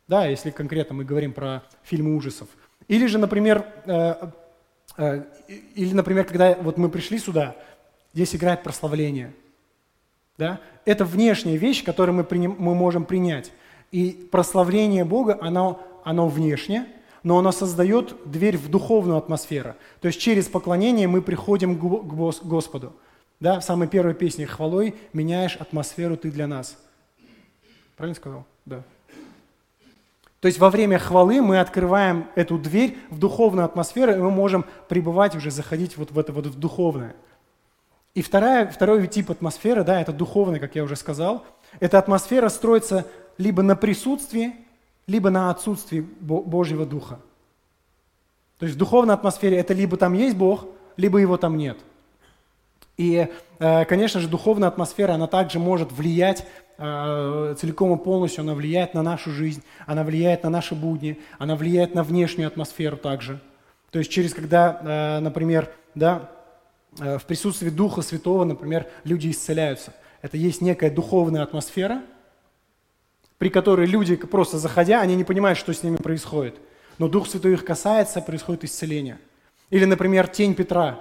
Да, 0.07 0.27
если 0.27 0.51
конкретно 0.51 0.95
мы 0.95 1.03
говорим 1.03 1.33
про 1.33 1.63
фильмы 1.83 2.15
ужасов. 2.15 2.47
Или 2.87 3.07
же, 3.07 3.17
например, 3.17 3.65
э, 3.85 4.29
э, 4.97 5.23
или, 5.75 5.93
например, 5.93 6.25
когда 6.25 6.53
вот 6.53 6.77
мы 6.77 6.89
пришли 6.89 7.17
сюда, 7.17 7.55
здесь 8.13 8.35
играет 8.35 8.63
прославление– 8.63 9.33
да? 10.37 10.59
Это 10.83 11.05
внешняя 11.05 11.57
вещь, 11.57 11.83
которую 11.83 12.15
мы, 12.15 12.23
приним, 12.23 12.55
мы 12.57 12.75
можем 12.75 13.05
принять. 13.05 13.51
И 13.91 14.27
прославление 14.31 15.05
Бога, 15.05 15.37
оно, 15.41 15.81
оно 16.03 16.27
внешнее, 16.27 16.85
но 17.23 17.37
оно 17.39 17.51
создает 17.51 18.15
дверь 18.25 18.57
в 18.57 18.69
духовную 18.69 19.17
атмосферу. 19.17 19.75
То 20.01 20.07
есть 20.07 20.19
через 20.19 20.47
поклонение 20.47 21.07
мы 21.07 21.21
приходим 21.21 21.77
к 21.77 22.43
Господу. 22.43 22.93
Да, 23.39 23.59
в 23.59 23.63
самой 23.63 23.87
первой 23.87 24.13
песне 24.13 24.47
«Хвалой 24.47 24.95
меняешь 25.13 25.57
атмосферу 25.57 26.17
ты 26.17 26.31
для 26.31 26.47
нас». 26.47 26.77
Правильно 27.97 28.15
сказал? 28.15 28.45
Да. 28.65 28.83
То 30.45 30.47
есть 30.47 30.59
во 30.59 30.69
время 30.69 30.99
хвалы 30.99 31.41
мы 31.41 31.59
открываем 31.59 32.27
эту 32.35 32.57
дверь 32.59 32.97
в 33.09 33.17
духовную 33.17 33.65
атмосферу, 33.65 34.11
и 34.11 34.17
мы 34.17 34.29
можем 34.29 34.65
пребывать 34.87 35.35
уже, 35.35 35.49
заходить 35.49 35.97
вот 35.97 36.11
в 36.11 36.19
это 36.19 36.31
вот 36.33 36.45
в 36.45 36.59
духовное. 36.59 37.15
И 38.13 38.21
вторая, 38.21 38.67
второй 38.67 39.07
тип 39.07 39.31
атмосферы, 39.31 39.83
да, 39.83 39.99
это 39.99 40.13
духовный, 40.13 40.59
как 40.59 40.75
я 40.75 40.83
уже 40.83 40.95
сказал. 40.95 41.43
Эта 41.79 41.97
атмосфера 41.97 42.49
строится 42.49 43.07
либо 43.37 43.63
на 43.63 43.75
присутствии, 43.75 44.53
либо 45.07 45.29
на 45.29 45.49
отсутствии 45.49 46.01
Божьего 46.01 46.85
Духа. 46.85 47.19
То 48.59 48.65
есть 48.65 48.75
в 48.75 48.79
духовной 48.79 49.15
атмосфере 49.15 49.57
это 49.57 49.73
либо 49.73 49.97
там 49.97 50.13
есть 50.13 50.37
Бог, 50.37 50.65
либо 50.95 51.17
его 51.17 51.37
там 51.37 51.57
нет. 51.57 51.77
И, 52.97 53.27
э, 53.59 53.85
конечно 53.85 54.19
же, 54.19 54.27
духовная 54.27 54.69
атмосфера, 54.69 55.13
она 55.13 55.27
также 55.27 55.59
может 55.59 55.91
влиять 55.91 56.45
э, 56.77 57.55
целиком 57.59 57.97
и 57.97 58.03
полностью, 58.03 58.41
она 58.41 58.53
влияет 58.53 58.93
на 58.93 59.01
нашу 59.01 59.31
жизнь, 59.31 59.63
она 59.85 60.03
влияет 60.03 60.43
на 60.43 60.49
наши 60.49 60.75
будни, 60.75 61.19
она 61.37 61.55
влияет 61.55 61.93
на 61.93 62.03
внешнюю 62.03 62.47
атмосферу 62.47 62.97
также. 62.97 63.39
То 63.91 63.99
есть 63.99 64.11
через, 64.11 64.33
когда, 64.33 64.79
э, 64.81 65.19
например, 65.19 65.69
да, 65.93 66.31
в 66.97 67.23
присутствии 67.27 67.69
Духа 67.69 68.01
Святого, 68.01 68.45
например, 68.45 68.87
люди 69.03 69.29
исцеляются. 69.29 69.93
Это 70.21 70.37
есть 70.37 70.61
некая 70.61 70.89
духовная 70.89 71.43
атмосфера, 71.43 72.01
при 73.37 73.49
которой 73.49 73.85
люди, 73.85 74.15
просто 74.15 74.57
заходя, 74.57 75.01
они 75.01 75.15
не 75.15 75.25
понимают, 75.25 75.59
что 75.59 75.73
с 75.73 75.83
ними 75.83 75.97
происходит. 75.97 76.55
Но 76.97 77.09
Дух 77.09 77.27
Святой 77.27 77.53
их 77.53 77.65
касается, 77.65 78.21
происходит 78.21 78.63
исцеление. 78.63 79.19
Или, 79.69 79.85
например, 79.85 80.27
тень 80.27 80.55
Петра. 80.55 80.99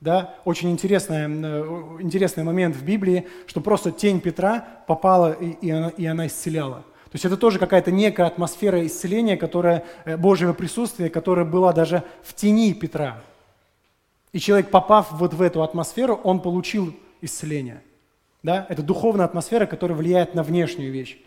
Да? 0.00 0.34
Очень 0.44 0.70
интересный, 0.70 1.26
э, 1.26 1.98
интересный 2.00 2.44
момент 2.44 2.76
в 2.76 2.84
Библии, 2.84 3.26
что 3.46 3.60
просто 3.60 3.90
тень 3.90 4.20
Петра 4.20 4.64
попала, 4.86 5.32
и, 5.32 5.50
и, 5.66 5.70
она, 5.70 5.88
и 5.88 6.06
она 6.06 6.28
исцеляла. 6.28 6.84
То 7.06 7.14
есть 7.14 7.24
это 7.24 7.36
тоже 7.36 7.58
какая-то 7.58 7.90
некая 7.90 8.26
атмосфера 8.26 8.86
исцеления, 8.86 9.36
которая, 9.36 9.84
э, 10.04 10.16
Божьего 10.16 10.52
присутствия, 10.52 11.10
которая 11.10 11.44
была 11.44 11.72
даже 11.72 12.04
в 12.22 12.34
тени 12.34 12.74
Петра. 12.74 13.20
И 14.32 14.38
человек, 14.38 14.70
попав 14.70 15.10
вот 15.10 15.34
в 15.34 15.42
эту 15.42 15.64
атмосферу, 15.64 16.20
он 16.22 16.40
получил 16.40 16.94
исцеление. 17.20 17.82
Да? 18.44 18.66
Это 18.68 18.82
духовная 18.82 19.24
атмосфера, 19.24 19.66
которая 19.66 19.98
влияет 19.98 20.32
на 20.34 20.44
внешнюю 20.44 20.92
вещь. 20.92 21.18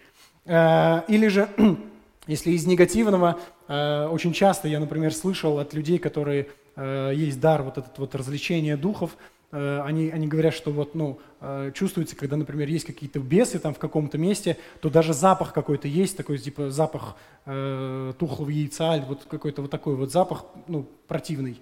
Э, 0.45 1.01
или 1.09 1.27
же, 1.27 1.49
если 2.25 2.51
из 2.51 2.65
негативного, 2.65 3.37
очень 3.67 4.33
часто 4.33 4.67
я, 4.67 4.81
например, 4.81 5.13
слышал 5.13 5.57
от 5.57 5.73
людей, 5.73 5.97
которые 5.97 6.49
э, 6.75 7.11
есть 7.15 7.39
дар 7.39 7.63
вот 7.63 7.77
этот 7.77 7.97
вот 7.97 8.15
развлечения 8.15 8.77
духов, 8.77 9.17
они, 9.53 10.09
они 10.11 10.27
говорят, 10.27 10.53
что 10.53 10.71
вот, 10.71 10.95
ну, 10.95 11.19
чувствуется, 11.73 12.15
когда, 12.15 12.37
например, 12.37 12.69
есть 12.69 12.85
какие-то 12.85 13.19
бесы 13.19 13.59
там 13.59 13.73
в 13.73 13.79
каком-то 13.79 14.17
месте, 14.17 14.57
то 14.79 14.89
даже 14.89 15.13
запах 15.13 15.51
какой-то 15.51 15.89
есть, 15.89 16.15
такой 16.15 16.37
типа 16.37 16.71
запах 16.71 17.17
э, 17.45 18.13
тухлого 18.17 18.49
яйца, 18.49 18.95
или 18.95 19.03
вот 19.03 19.25
какой-то 19.29 19.63
вот 19.63 19.69
такой 19.69 19.95
вот 19.97 20.09
запах, 20.09 20.45
ну, 20.69 20.87
противный. 21.05 21.59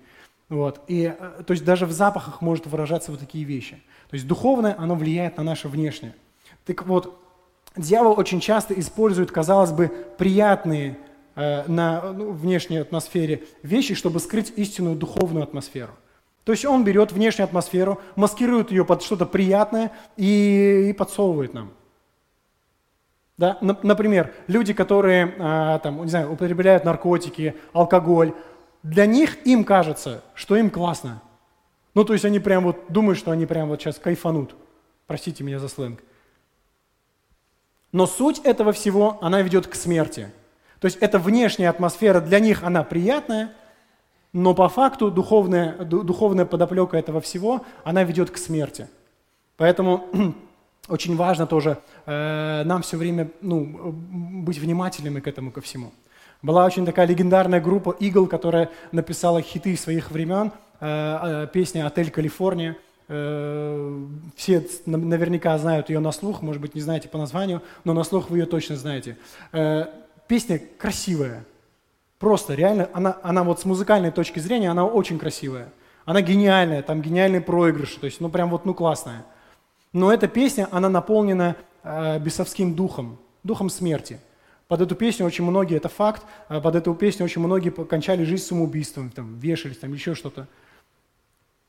Вот. 0.50 0.82
И, 0.88 1.16
э, 1.18 1.44
то 1.46 1.52
есть 1.52 1.64
даже 1.64 1.86
в 1.86 1.92
запахах 1.92 2.42
может 2.42 2.66
выражаться 2.66 3.12
вот 3.12 3.20
такие 3.20 3.44
вещи. 3.44 3.82
То 4.10 4.16
есть 4.16 4.28
духовное, 4.28 4.76
оно 4.78 4.96
влияет 4.96 5.38
на 5.38 5.44
наше 5.44 5.68
внешнее. 5.68 6.16
Так 6.66 6.86
вот, 6.86 7.20
дьявол 7.78 8.20
очень 8.20 8.40
часто 8.40 8.74
использует, 8.80 9.32
казалось 9.32 9.72
бы, 9.72 9.92
приятные 10.18 10.92
э, 10.92 10.96
на 11.36 12.14
ну, 12.14 12.32
внешней 12.32 12.78
атмосфере 12.78 13.44
вещи, 13.64 13.96
чтобы 13.96 14.20
скрыть 14.20 14.54
истинную 14.56 14.96
духовную 14.96 15.44
атмосферу. 15.44 15.94
То 16.44 16.52
есть 16.52 16.66
он 16.66 16.84
берет 16.84 17.12
внешнюю 17.12 17.46
атмосферу, 17.46 18.02
маскирует 18.16 18.72
ее 18.72 18.84
под 18.84 19.04
что-то 19.04 19.26
приятное 19.26 19.92
и, 20.18 20.88
и 20.90 20.94
подсовывает 20.94 21.54
нам. 21.54 21.72
Да? 23.38 23.58
Например, 23.62 24.34
люди, 24.48 24.74
которые 24.74 25.34
э, 25.38 25.80
там, 25.82 26.04
не 26.04 26.10
знаю, 26.10 26.34
употребляют 26.34 26.84
наркотики, 26.84 27.56
алкоголь, 27.72 28.34
для 28.84 29.06
них, 29.06 29.46
им 29.46 29.64
кажется, 29.64 30.24
что 30.34 30.56
им 30.56 30.70
классно. 30.70 31.22
Ну, 31.94 32.04
то 32.04 32.14
есть 32.14 32.26
они 32.26 32.40
прям 32.40 32.64
вот 32.64 32.86
думают, 32.90 33.18
что 33.18 33.32
они 33.32 33.46
прям 33.46 33.70
вот 33.70 33.82
сейчас 33.82 33.98
кайфанут. 33.98 34.56
Простите 35.08 35.44
меня 35.44 35.60
за 35.60 35.70
сленг. 35.70 36.04
Но 37.92 38.08
суть 38.08 38.40
этого 38.40 38.72
всего, 38.72 39.18
она 39.22 39.42
ведет 39.42 39.68
к 39.68 39.76
смерти. 39.76 40.32
То 40.80 40.86
есть 40.86 40.98
эта 41.02 41.20
внешняя 41.20 41.70
атмосфера 41.70 42.22
для 42.22 42.40
них, 42.40 42.64
она 42.64 42.84
приятная, 42.84 43.52
но 44.32 44.54
по 44.54 44.70
факту 44.70 45.12
духовная, 45.12 45.74
духовная 45.74 46.46
подоплека 46.46 46.98
этого 46.98 47.20
всего, 47.20 47.66
она 47.84 48.04
ведет 48.04 48.32
к 48.32 48.38
смерти. 48.38 48.88
Поэтому 49.58 50.06
очень 50.88 51.16
важно 51.16 51.48
тоже 51.48 51.80
э, 52.06 52.64
нам 52.64 52.82
все 52.82 52.98
время 52.98 53.30
ну, 53.42 53.92
быть 54.44 54.60
внимательными 54.60 55.20
к 55.20 55.28
этому 55.28 55.52
ко 55.52 55.62
всему. 55.62 55.92
Была 56.42 56.66
очень 56.66 56.86
такая 56.86 57.06
легендарная 57.06 57.60
группа 57.60 57.98
Eagle, 58.00 58.28
которая 58.28 58.70
написала 58.94 59.42
хиты 59.42 59.76
своих 59.76 60.12
времен, 60.12 60.54
э, 60.80 61.44
э, 61.46 61.48
песня 61.52 61.86
«Отель 61.86 62.12
Калифорния». 62.12 62.78
Э, 63.10 64.06
все 64.38 64.66
наверняка 64.86 65.58
знают 65.58 65.90
ее 65.90 66.00
на 66.00 66.12
слух, 66.14 66.42
может 66.42 66.62
быть, 66.62 66.76
не 66.76 66.82
знаете 66.82 67.10
по 67.10 67.18
названию, 67.18 67.62
но 67.84 67.94
на 67.94 68.04
слух 68.04 68.30
вы 68.30 68.38
ее 68.38 68.46
точно 68.46 68.78
знаете. 68.78 69.18
Песня 70.30 70.62
красивая, 70.78 71.44
просто 72.20 72.54
реально, 72.54 72.90
она, 72.94 73.18
она 73.22 73.44
вот 73.44 73.60
с 73.60 73.66
музыкальной 73.66 74.12
точки 74.12 74.40
зрения, 74.40 74.72
она 74.72 74.86
очень 74.86 75.20
красивая. 75.20 75.74
Она 76.06 76.22
гениальная, 76.22 76.82
там 76.82 77.02
гениальный 77.02 77.42
проигрыш, 77.42 77.96
то 77.96 78.06
есть, 78.06 78.22
ну 78.22 78.30
прям 78.30 78.50
вот, 78.50 78.64
ну 78.64 78.74
классная. 78.74 79.26
Но 79.92 80.14
эта 80.14 80.30
песня, 80.30 80.70
она 80.72 80.88
наполнена 80.88 81.58
э, 81.84 82.20
бесовским 82.20 82.74
духом, 82.74 83.20
духом 83.44 83.70
смерти– 83.70 84.22
под 84.70 84.82
эту 84.82 84.96
песню 84.96 85.26
очень 85.26 85.44
многие, 85.46 85.78
это 85.78 85.90
факт, 85.90 86.24
а 86.48 86.62
под 86.62 86.76
эту 86.76 86.94
песню 86.94 87.26
очень 87.26 87.42
многие 87.42 87.72
кончали 87.72 88.24
жизнь 88.24 88.44
самоубийством, 88.44 89.10
там, 89.10 89.40
вешались, 89.40 89.80
там, 89.80 89.92
еще 89.94 90.14
что-то. 90.14 90.48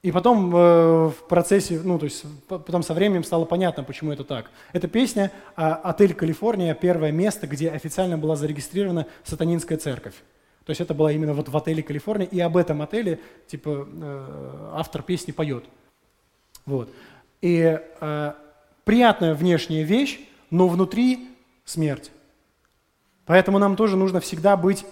И 0.02 0.12
потом 0.12 0.54
э, 0.54 1.08
в 1.08 1.28
процессе, 1.28 1.78
ну, 1.84 1.98
то 1.98 2.06
есть 2.06 2.24
потом 2.48 2.82
со 2.82 2.94
временем 2.94 3.22
стало 3.22 3.44
понятно, 3.44 3.84
почему 3.84 4.12
это 4.12 4.24
так. 4.24 4.50
Эта 4.72 4.88
песня 4.88 5.30
э, 5.56 5.62
«Отель 5.62 6.14
Калифорния»– 6.14 6.74
первое 6.80 7.12
место, 7.12 7.46
где 7.46 7.70
официально 7.70 8.16
была 8.16 8.34
зарегистрирована 8.34 9.06
сатанинская 9.24 9.76
церковь. 9.76 10.14
То 10.64 10.70
есть 10.70 10.80
это 10.80 10.94
было 10.94 11.12
именно 11.12 11.34
вот 11.34 11.50
в 11.50 11.56
отеле 11.56 11.82
Калифорния, 11.82 12.26
и 12.26 12.40
об 12.40 12.56
этом 12.56 12.80
отеле, 12.80 13.20
типа, 13.46 13.88
э, 13.92 14.70
автор 14.72 15.02
песни 15.02 15.32
поет. 15.32 15.64
Вот. 16.64 16.88
И 17.42 17.78
э, 18.00 18.32
приятная 18.84 19.34
внешняя 19.34 19.82
вещь, 19.82 20.20
но 20.50 20.66
внутри 20.68 21.28
смерть. 21.66 22.10
Поэтому 23.26 23.58
нам 23.58 23.76
тоже 23.76 23.98
нужно 23.98 24.20
всегда 24.20 24.56
быть, 24.56 24.86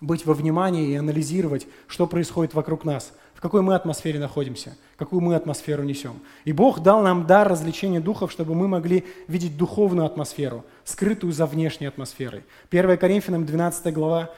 быть 0.00 0.26
во 0.26 0.34
внимании 0.34 0.90
и 0.90 0.96
анализировать, 0.96 1.66
что 1.86 2.06
происходит 2.06 2.54
вокруг 2.54 2.84
нас, 2.84 3.12
в 3.34 3.40
какой 3.40 3.62
мы 3.62 3.74
атмосфере 3.74 4.18
находимся, 4.18 4.76
какую 4.96 5.20
мы 5.20 5.34
атмосферу 5.34 5.82
несем. 5.82 6.20
И 6.44 6.52
Бог 6.52 6.80
дал 6.80 7.02
нам 7.02 7.26
дар 7.26 7.48
развлечения 7.48 8.00
духов, 8.00 8.32
чтобы 8.32 8.54
мы 8.54 8.68
могли 8.68 9.04
видеть 9.28 9.56
духовную 9.56 10.06
атмосферу, 10.06 10.64
скрытую 10.84 11.32
за 11.32 11.46
внешней 11.46 11.86
атмосферой. 11.86 12.44
1 12.70 12.96
Коринфянам 12.98 13.44
12 13.44 13.92
глава, 13.92 14.30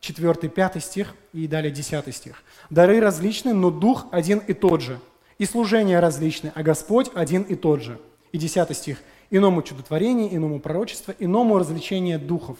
4-5 0.00 0.80
стих 0.80 1.14
и 1.32 1.46
далее 1.46 1.70
10 1.70 2.14
стих. 2.14 2.42
«Дары 2.70 3.00
различны, 3.00 3.54
но 3.54 3.70
Дух 3.70 4.06
один 4.10 4.38
и 4.38 4.52
тот 4.52 4.80
же, 4.80 5.00
и 5.38 5.46
служения 5.46 5.98
различны, 6.00 6.52
а 6.54 6.62
Господь 6.62 7.10
один 7.14 7.42
и 7.42 7.54
тот 7.54 7.82
же». 7.82 7.98
И 8.32 8.38
10 8.38 8.76
стих– 8.76 8.98
иному 9.30 9.62
чудотворение, 9.62 10.34
иному 10.34 10.60
пророчество, 10.60 11.14
иному 11.18 11.58
развлечение 11.58 12.18
духов. 12.18 12.58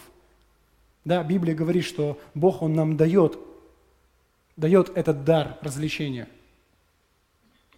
Да, 1.07 1.23
Библия 1.23 1.55
говорит, 1.55 1.85
что 1.85 2.19
Бог, 2.33 2.61
Он 2.61 2.73
нам 2.73 2.97
дает, 2.97 3.39
дает 4.57 4.89
этот 4.89 5.23
дар 5.23 5.57
развлечения. 5.61 6.27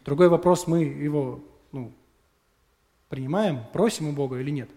Другой 0.03 0.29
вопрос, 0.29 0.65
мы 0.65 0.83
его 0.83 1.39
ну, 1.71 1.91
принимаем, 3.07 3.65
просим 3.71 4.09
у 4.09 4.13
Бога 4.13 4.39
или 4.39 4.50
нет. 4.50 4.71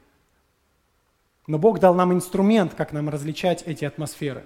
Но 1.47 1.59
Бог 1.59 1.81
дал 1.81 1.95
нам 1.95 2.13
инструмент, 2.13 2.75
как 2.75 2.93
нам 2.93 3.09
различать 3.09 3.63
эти 3.63 3.87
атмосферы. 3.87 4.45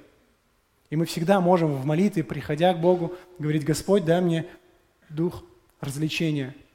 И 0.89 0.95
мы 0.95 1.05
всегда 1.05 1.41
можем 1.41 1.75
в 1.75 1.85
молитве, 1.85 2.23
приходя 2.23 2.75
к 2.75 2.81
Богу, 2.81 3.13
говорить, 3.41 3.65
Господь, 3.65 4.05
дай 4.05 4.21
мне 4.21 4.47
дух 5.09 5.43
развлечения– 5.81 6.55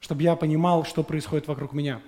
чтобы 0.00 0.22
я 0.22 0.36
понимал, 0.36 0.84
что 0.84 1.02
происходит 1.02 1.48
вокруг 1.48 1.72
меня. 1.72 2.00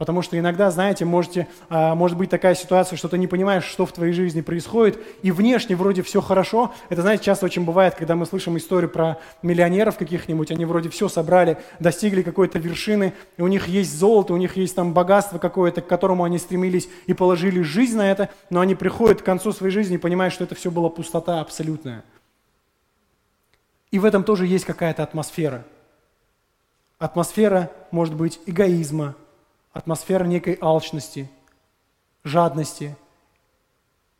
Потому 0.00 0.22
что 0.22 0.38
иногда, 0.38 0.70
знаете, 0.70 1.04
можете, 1.04 1.46
а, 1.68 1.94
может 1.94 2.16
быть 2.16 2.30
такая 2.30 2.54
ситуация, 2.54 2.96
что 2.96 3.06
ты 3.06 3.18
не 3.18 3.26
понимаешь, 3.26 3.64
что 3.64 3.84
в 3.84 3.92
твоей 3.92 4.14
жизни 4.14 4.40
происходит, 4.40 4.98
и 5.20 5.30
внешне 5.30 5.76
вроде 5.76 6.00
все 6.00 6.22
хорошо. 6.22 6.72
Это, 6.88 7.02
знаете, 7.02 7.24
часто 7.24 7.44
очень 7.44 7.66
бывает, 7.66 7.96
когда 7.96 8.16
мы 8.16 8.24
слышим 8.24 8.56
историю 8.56 8.88
про 8.88 9.18
миллионеров 9.42 9.98
каких-нибудь, 9.98 10.50
они 10.52 10.64
вроде 10.64 10.88
все 10.88 11.10
собрали, 11.10 11.58
достигли 11.80 12.22
какой-то 12.22 12.58
вершины, 12.58 13.12
и 13.36 13.42
у 13.42 13.46
них 13.46 13.68
есть 13.68 13.94
золото, 13.94 14.32
у 14.32 14.38
них 14.38 14.56
есть 14.56 14.74
там 14.74 14.94
богатство 14.94 15.36
какое-то, 15.36 15.82
к 15.82 15.86
которому 15.86 16.24
они 16.24 16.38
стремились 16.38 16.88
и 17.06 17.12
положили 17.12 17.60
жизнь 17.60 17.98
на 17.98 18.10
это, 18.10 18.30
но 18.48 18.60
они 18.60 18.74
приходят 18.74 19.20
к 19.20 19.24
концу 19.26 19.52
своей 19.52 19.70
жизни 19.70 19.96
и 19.96 19.98
понимают, 19.98 20.32
что 20.32 20.44
это 20.44 20.54
все 20.54 20.70
была 20.70 20.88
пустота 20.88 21.42
абсолютная. 21.42 22.04
И 23.90 23.98
в 23.98 24.06
этом 24.06 24.24
тоже 24.24 24.46
есть 24.46 24.64
какая-то 24.64 25.02
атмосфера– 25.02 25.62
Атмосфера 27.00 27.70
может 27.90 28.14
быть 28.14 28.40
эгоизма, 28.44 29.16
атмосфера 29.72 30.24
некой 30.24 30.58
алчности, 30.60 31.30
жадности. 32.24 32.96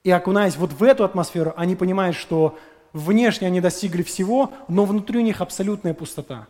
И 0.05 0.11
окунаясь 0.11 0.57
вот 0.57 0.73
в 0.73 0.83
эту 0.83 1.05
атмосферу, 1.05 1.53
они 1.57 1.77
понимают, 1.77 2.17
что 2.17 2.59
внешне 2.93 3.47
они 3.47 3.61
достигли 3.61 4.03
всего, 4.03 4.53
но 4.69 4.85
внутри 4.85 5.19
у 5.19 5.23
них 5.23 5.41
абсолютная 5.41 5.95
пустота. 5.95 6.47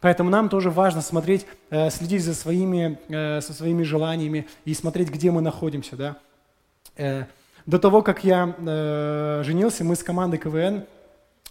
Поэтому 0.00 0.30
нам 0.30 0.48
тоже 0.48 0.68
важно 0.68 1.00
смотреть, 1.00 1.46
э, 1.70 1.88
следить 1.90 2.24
за 2.24 2.34
своими, 2.34 2.98
э, 3.08 3.40
со 3.40 3.52
своими 3.52 3.84
желаниями 3.84 4.48
и 4.64 4.74
смотреть, 4.74 5.10
где 5.10 5.30
мы 5.30 5.40
находимся. 5.40 5.96
Да? 5.96 6.16
Э, 6.96 7.26
до 7.66 7.78
того, 7.78 8.02
как 8.02 8.24
я 8.24 8.56
женился, 9.44 9.84
мы 9.84 9.94
с 9.94 10.02
командой 10.02 10.38
КВН 10.38 10.84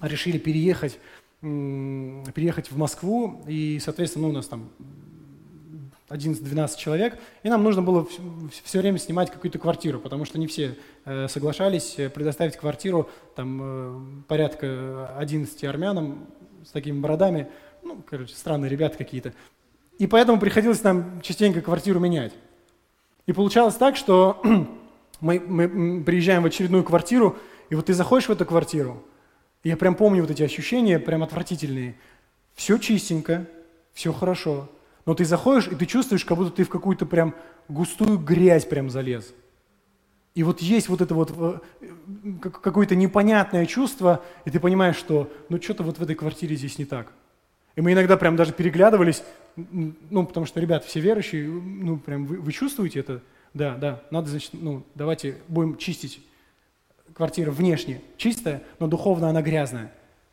решили 0.01 0.37
переехать 0.37 0.99
переехать 1.41 2.69
в 2.69 2.77
Москву, 2.77 3.41
и, 3.47 3.79
соответственно, 3.83 4.27
ну, 4.27 4.29
у 4.29 4.35
нас 4.35 4.45
там 4.45 4.69
11-12 6.13 6.77
человек, 6.77 7.17
и 7.43 7.49
нам 7.49 7.63
нужно 7.63 7.81
было 7.81 8.07
все 8.63 8.79
время 8.79 8.97
снимать 8.97 9.31
какую-то 9.31 9.59
квартиру, 9.59 9.99
потому 9.99 10.25
что 10.25 10.39
не 10.39 10.47
все 10.47 10.77
э, 11.05 11.27
соглашались 11.27 11.95
э, 11.97 12.09
предоставить 12.09 12.57
квартиру 12.57 13.09
там 13.35 13.59
э, 13.61 14.23
порядка 14.27 15.15
11 15.17 15.63
армянам 15.63 16.27
с 16.65 16.71
такими 16.71 16.99
бородами, 16.99 17.47
ну, 17.83 18.03
короче, 18.07 18.35
странные 18.35 18.69
ребята 18.69 18.97
какие-то. 18.97 19.33
И 19.97 20.07
поэтому 20.07 20.39
приходилось 20.39 20.83
нам 20.83 21.21
частенько 21.21 21.61
квартиру 21.61 21.99
менять. 21.99 22.33
И 23.25 23.33
получалось 23.33 23.75
так, 23.75 23.95
что 23.95 24.41
мы, 25.21 25.39
мы 25.39 26.03
приезжаем 26.03 26.43
в 26.43 26.45
очередную 26.45 26.83
квартиру, 26.83 27.37
и 27.69 27.75
вот 27.75 27.85
ты 27.85 27.93
заходишь 27.93 28.27
в 28.27 28.31
эту 28.31 28.45
квартиру, 28.45 29.03
я 29.63 29.77
прям 29.77 29.95
помню 29.95 30.21
вот 30.21 30.31
эти 30.31 30.41
ощущения, 30.41 30.97
прям 30.99 31.21
отвратительные. 31.21 31.95
Все 32.55 32.77
чистенько, 32.79 33.47
все 33.93 34.11
хорошо. 34.11 34.69
Но 35.05 35.13
ты 35.13 35.25
заходишь, 35.25 35.67
и 35.67 35.75
ты 35.75 35.85
чувствуешь, 35.85 36.25
как 36.25 36.37
будто 36.37 36.51
ты 36.51 36.63
в 36.63 36.69
какую-то 36.69 37.05
прям 37.05 37.33
густую 37.67 38.17
грязь 38.17 38.65
прям 38.65 38.89
залез. 38.89 39.33
И 40.33 40.43
вот 40.43 40.61
есть 40.61 40.87
вот 40.87 41.01
это 41.01 41.13
вот 41.13 41.33
э, 41.37 41.59
какое-то 42.39 42.95
непонятное 42.95 43.65
чувство, 43.65 44.23
и 44.45 44.49
ты 44.49 44.59
понимаешь, 44.59 44.95
что 44.95 45.31
ну 45.49 45.61
что-то 45.61 45.83
вот 45.83 45.97
в 45.97 46.03
этой 46.03 46.15
квартире 46.15 46.55
здесь 46.55 46.77
не 46.77 46.85
так. 46.85 47.11
И 47.75 47.81
мы 47.81 47.93
иногда 47.93 48.17
прям 48.17 48.35
даже 48.35 48.53
переглядывались, 48.53 49.23
ну, 49.55 50.25
потому 50.25 50.45
что, 50.45 50.59
ребят, 50.59 50.83
все 50.83 50.99
верующие, 50.99 51.47
ну, 51.49 51.97
прям 51.97 52.25
вы, 52.25 52.39
вы 52.39 52.51
чувствуете 52.51 52.99
это? 52.99 53.21
Да, 53.53 53.75
да, 53.75 54.03
надо, 54.11 54.29
значит, 54.29 54.51
ну, 54.53 54.83
давайте 54.95 55.37
будем 55.47 55.77
чистить 55.77 56.21
квартира 57.13 57.51
внешне 57.51 58.01
чистая, 58.17 58.63
но 58.79 58.87
духовно 58.87 59.29
она 59.29 59.41
грязная. 59.41 59.91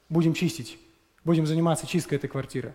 Будем 0.09 0.35
чистить, 0.35 0.78
будем 1.24 1.46
заниматься 1.46 1.87
чисткой 1.87 2.18
этой 2.18 2.28
квартиры. 2.28 2.74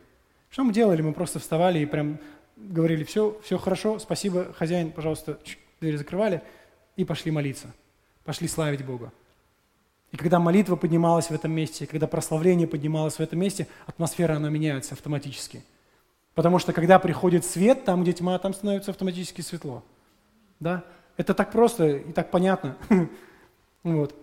Что 0.53 0.63
мы 0.63 0.71
делали? 0.71 1.01
Мы 1.01 1.13
просто 1.13 1.39
вставали 1.39 1.79
и 1.79 1.85
прям 1.87 2.19
говорили, 2.55 3.03
все, 3.03 3.39
все 3.43 3.57
хорошо, 3.57 3.97
спасибо, 3.97 4.53
хозяин, 4.53 4.91
пожалуйста, 4.91 5.39
двери 5.81 5.95
закрывали 5.95 6.43
и 6.95 7.03
пошли 7.03 7.31
молиться, 7.31 7.73
пошли 8.23 8.47
славить 8.47 8.85
Бога. 8.85 9.11
И 10.11 10.15
когда 10.15 10.37
молитва 10.39 10.75
поднималась 10.75 11.31
в 11.31 11.33
этом 11.33 11.51
месте, 11.51 11.87
когда 11.87 12.05
прославление 12.05 12.67
поднималось 12.67 13.15
в 13.15 13.19
этом 13.19 13.39
месте, 13.39 13.65
атмосфера, 13.87 14.35
она 14.35 14.49
меняется 14.49 14.93
автоматически. 14.93 15.63
Потому 16.35 16.59
что 16.59 16.71
когда 16.71 16.99
приходит 16.99 17.45
свет, 17.45 17.83
там, 17.83 18.03
где 18.03 18.13
тьма, 18.13 18.37
там 18.37 18.53
становится 18.53 18.91
автоматически 18.91 19.41
светло. 19.41 19.83
Да? 20.59 20.83
Это 21.17 21.33
так 21.33 21.51
просто 21.51 21.87
и 21.97 22.13
так 22.13 22.29
понятно. 22.29 22.77
Вот. 23.81 24.15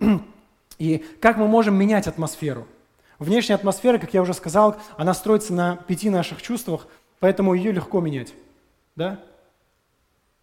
И 0.78 1.04
как 1.20 1.36
мы 1.36 1.48
можем 1.48 1.74
менять 1.74 2.06
атмосферу? 2.06 2.68
Внешняя 3.20 3.56
атмосфера, 3.56 3.98
как 3.98 4.14
я 4.14 4.22
уже 4.22 4.32
сказал, 4.32 4.78
она 4.96 5.12
строится 5.12 5.52
на 5.52 5.76
пяти 5.76 6.08
наших 6.08 6.40
чувствах, 6.40 6.86
поэтому 7.20 7.52
ее 7.52 7.70
легко 7.70 8.00
менять. 8.00 8.32
Да? 8.96 9.20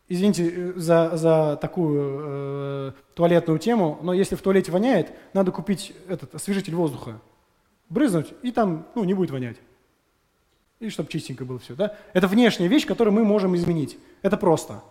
Извините 0.08 0.48
э, 0.48 0.74
за, 0.76 1.18
за 1.18 1.58
такую 1.60 2.22
э, 2.24 2.92
туалетную 3.16 3.58
тему, 3.58 3.98
но 4.04 4.14
если 4.14 4.36
в 4.36 4.44
туалете 4.44 4.72
воняет, 4.72 5.12
надо 5.34 5.52
купить 5.52 5.92
этот 6.08 6.36
освежитель 6.36 6.76
воздуха, 6.76 7.20
брызнуть, 7.90 8.32
и 8.44 8.52
там 8.52 8.86
ну, 8.94 9.04
не 9.06 9.16
будет 9.16 9.32
вонять. 9.32 9.58
И 10.80 10.90
чтобы 10.90 11.10
чистенько 11.10 11.46
было 11.46 11.58
все. 11.58 11.74
Да? 11.74 11.96
Это 12.14 12.28
внешняя 12.28 12.68
вещь, 12.68 12.86
которую 12.86 13.12
мы 13.16 13.26
можем 13.26 13.56
изменить. 13.56 13.98
Это 14.22 14.38
просто. 14.38 14.84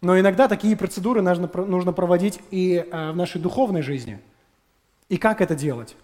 Но 0.00 0.16
иногда 0.20 0.46
такие 0.46 0.76
процедуры 0.76 1.20
нужно, 1.20 1.50
нужно 1.66 1.92
проводить 1.92 2.38
и 2.52 2.76
э, 2.76 3.10
в 3.10 3.16
нашей 3.16 3.40
духовной 3.40 3.82
жизни. 3.82 4.20
И 5.08 5.16
как 5.16 5.40
это 5.40 5.56
делать? 5.56 5.96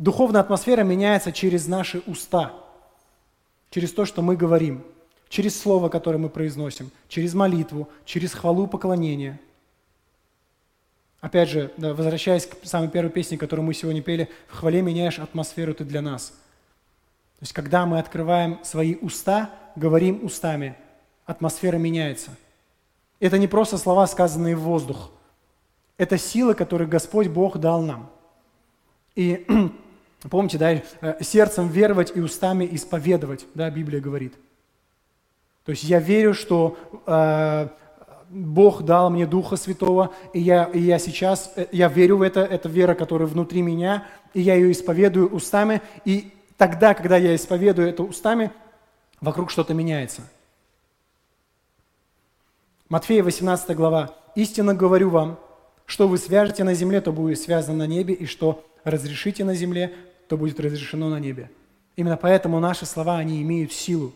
Духовная 0.00 0.40
атмосфера 0.40 0.82
меняется 0.82 1.30
через 1.30 1.66
наши 1.66 2.02
уста, 2.06 2.54
через 3.68 3.92
то, 3.92 4.06
что 4.06 4.22
мы 4.22 4.34
говорим, 4.34 4.82
через 5.28 5.60
слово, 5.60 5.90
которое 5.90 6.16
мы 6.16 6.30
произносим, 6.30 6.90
через 7.06 7.34
молитву, 7.34 7.86
через 8.06 8.32
хвалу 8.32 8.66
поклонение. 8.66 9.38
Опять 11.20 11.50
же, 11.50 11.70
возвращаясь 11.76 12.46
к 12.46 12.64
самой 12.64 12.88
первой 12.88 13.10
песне, 13.10 13.36
которую 13.36 13.66
мы 13.66 13.74
сегодня 13.74 14.00
пели, 14.00 14.30
«В 14.48 14.56
хвале 14.56 14.80
меняешь 14.80 15.18
атмосферу 15.18 15.74
ты 15.74 15.84
для 15.84 16.00
нас». 16.00 16.28
То 16.28 17.42
есть, 17.42 17.52
когда 17.52 17.84
мы 17.84 17.98
открываем 17.98 18.58
свои 18.64 18.94
уста, 18.94 19.50
говорим 19.76 20.24
устами, 20.24 20.78
атмосфера 21.26 21.76
меняется. 21.76 22.30
Это 23.18 23.36
не 23.36 23.48
просто 23.48 23.76
слова, 23.76 24.06
сказанные 24.06 24.56
в 24.56 24.60
воздух. 24.60 25.10
Это 25.98 26.16
сила, 26.16 26.54
которую 26.54 26.88
Господь 26.88 27.28
Бог 27.28 27.58
дал 27.58 27.82
нам. 27.82 28.10
И 29.14 29.46
помните, 30.28 30.58
да, 30.58 30.72
э, 30.72 30.82
сердцем 31.22 31.68
веровать 31.68 32.12
и 32.14 32.20
устами 32.20 32.68
исповедовать, 32.70 33.46
да, 33.54 33.70
Библия 33.70 34.00
говорит– 34.00 34.34
то 35.64 35.72
есть 35.72 35.84
я 35.84 36.00
верю, 36.00 36.34
что 36.34 36.76
э, 37.06 37.68
Бог 38.30 38.82
дал 38.82 39.10
мне 39.10 39.26
Духа 39.26 39.56
Святого, 39.56 40.12
и 40.32 40.40
я, 40.40 40.64
и 40.64 40.80
я 40.80 40.98
сейчас, 40.98 41.52
э, 41.56 41.66
я 41.70 41.88
верю 41.88 42.16
в 42.16 42.22
это, 42.22 42.40
это 42.40 42.68
вера, 42.68 42.94
которая 42.94 43.28
внутри 43.28 43.62
меня, 43.62 44.06
и 44.32 44.40
я 44.40 44.54
ее 44.54 44.72
исповедую 44.72 45.28
устами, 45.28 45.82
и 46.04 46.32
тогда, 46.56 46.94
когда 46.94 47.16
я 47.16 47.36
исповедую 47.36 47.88
это 47.88 48.02
устами, 48.02 48.50
вокруг 49.20 49.50
что-то 49.50 49.74
меняется. 49.74 50.22
Матфея 52.88 53.22
18 53.22 53.76
глава. 53.76 54.16
«Истинно 54.34 54.74
говорю 54.74 55.10
вам, 55.10 55.38
что 55.86 56.08
вы 56.08 56.18
свяжете 56.18 56.64
на 56.64 56.74
земле, 56.74 57.00
то 57.00 57.12
будет 57.12 57.38
связано 57.38 57.78
на 57.78 57.86
небе, 57.86 58.14
и 58.14 58.26
что 58.26 58.64
разрешите 58.82 59.44
на 59.44 59.54
земле, 59.54 59.94
то 60.30 60.36
будет 60.36 60.60
разрешено 60.60 61.10
на 61.10 61.18
небе». 61.18 61.50
Именно 61.96 62.16
поэтому 62.16 62.60
наши 62.60 62.86
слова, 62.86 63.18
они 63.18 63.42
имеют 63.42 63.72
силу. 63.72 64.14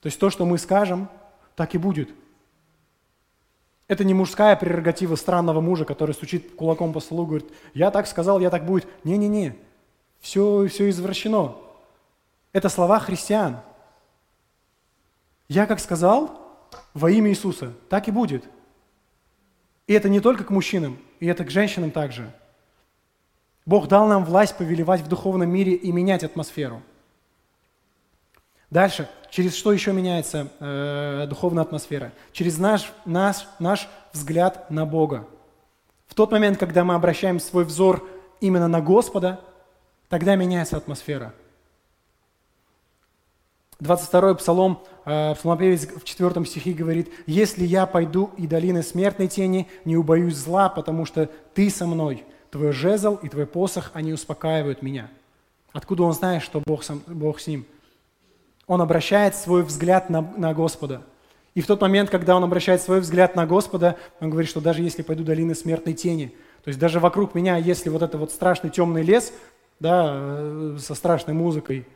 То 0.00 0.06
есть 0.06 0.18
то, 0.18 0.30
что 0.30 0.46
мы 0.46 0.56
скажем, 0.56 1.08
так 1.56 1.74
и 1.74 1.78
будет. 1.78 2.08
Это 3.88 4.04
не 4.04 4.14
мужская 4.14 4.56
прерогатива 4.56 5.16
странного 5.16 5.60
мужа, 5.60 5.84
который 5.84 6.12
стучит 6.14 6.54
кулаком 6.54 6.92
по 6.92 7.00
столу 7.00 7.26
говорит, 7.26 7.46
я 7.74 7.90
так 7.90 8.06
сказал, 8.06 8.40
я 8.40 8.50
так 8.50 8.64
будет. 8.64 8.86
Не-не-не, 9.04 9.56
все, 10.20 10.66
все 10.68 10.88
извращено. 10.88 11.56
Это 12.52 12.68
слова 12.68 13.00
христиан. 13.00 13.58
Я 15.48 15.66
как 15.66 15.80
сказал, 15.80 16.40
во 16.94 17.10
имя 17.10 17.30
Иисуса, 17.30 17.72
так 17.88 18.08
и 18.08 18.12
будет. 18.12 18.44
И 19.86 19.92
это 19.92 20.08
не 20.08 20.20
только 20.20 20.44
к 20.44 20.50
мужчинам, 20.50 20.98
и 21.20 21.26
это 21.26 21.44
к 21.44 21.50
женщинам 21.50 21.90
также. 21.90 22.32
Бог 23.66 23.88
дал 23.88 24.06
нам 24.06 24.24
власть 24.24 24.56
повелевать 24.56 25.02
в 25.02 25.08
духовном 25.08 25.50
мире 25.50 25.74
и 25.74 25.92
менять 25.92 26.24
атмосферу– 26.24 26.82
Дальше, 28.70 29.08
через 29.30 29.54
что 29.54 29.72
еще 29.72 29.92
меняется 29.92 30.48
э, 30.58 31.26
духовная 31.28 31.62
атмосфера? 31.62 32.12
Через 32.32 32.58
наш, 32.58 32.92
наш, 33.04 33.46
наш 33.60 33.88
взгляд 34.12 34.70
на 34.70 34.84
Бога. 34.84 35.26
В 36.08 36.14
тот 36.14 36.32
момент, 36.32 36.58
когда 36.58 36.84
мы 36.84 36.94
обращаем 36.94 37.38
свой 37.38 37.64
взор 37.64 38.06
именно 38.40 38.66
на 38.66 38.80
Господа, 38.80 39.40
тогда 40.08 40.34
меняется 40.34 40.76
атмосфера. 40.76 41.32
22-й 43.80 44.36
псалом, 44.36 44.82
э, 45.04 45.34
псалмопевец 45.34 45.86
в 45.86 46.02
4 46.02 46.44
стихе 46.44 46.72
говорит, 46.72 47.12
«Если 47.26 47.64
я 47.64 47.86
пойду 47.86 48.32
и 48.36 48.48
долины 48.48 48.82
смертной 48.82 49.28
тени, 49.28 49.68
не 49.84 49.96
убоюсь 49.96 50.34
зла, 50.34 50.68
потому 50.68 51.04
что 51.04 51.30
ты 51.54 51.70
со 51.70 51.86
мной, 51.86 52.24
твой 52.56 52.72
жезл 52.72 53.16
и 53.22 53.28
твой 53.28 53.46
посох, 53.46 53.90
они 53.94 54.12
успокаивают 54.12 54.82
меня». 54.82 55.08
Откуда 55.72 56.04
он 56.04 56.12
знает, 56.12 56.42
что 56.42 56.62
Бог, 56.64 56.82
сам, 56.82 57.02
Бог 57.06 57.38
с 57.38 57.46
ним? 57.46 57.66
он 58.66 58.82
обращает 58.82 59.34
свой 59.34 59.62
взгляд 59.62 60.10
на, 60.10 60.20
на 60.20 60.52
Господа. 60.54 61.02
И 61.54 61.60
в 61.60 61.66
тот 61.66 61.80
момент, 61.80 62.10
когда 62.10 62.36
он 62.36 62.44
обращает 62.44 62.82
свой 62.82 63.00
взгляд 63.00 63.36
на 63.36 63.46
Господа, 63.46 63.96
он 64.20 64.30
говорит, 64.30 64.50
что 64.50 64.60
даже 64.60 64.82
если 64.82 65.02
пойду 65.02 65.24
долины 65.24 65.54
смертной 65.54 65.94
тени, 65.94 66.34
то 66.64 66.68
есть 66.68 66.78
даже 66.78 67.00
вокруг 67.00 67.34
меня, 67.34 67.56
если 67.56 67.88
вот 67.88 68.02
это 68.02 68.18
вот 68.18 68.32
страшный 68.32 68.70
темный 68.70 69.02
лес, 69.02 69.32
да, 69.78 70.12
э, 70.14 70.78
со 70.80 70.94
страшной 70.94 71.34
музыкой, 71.34 71.86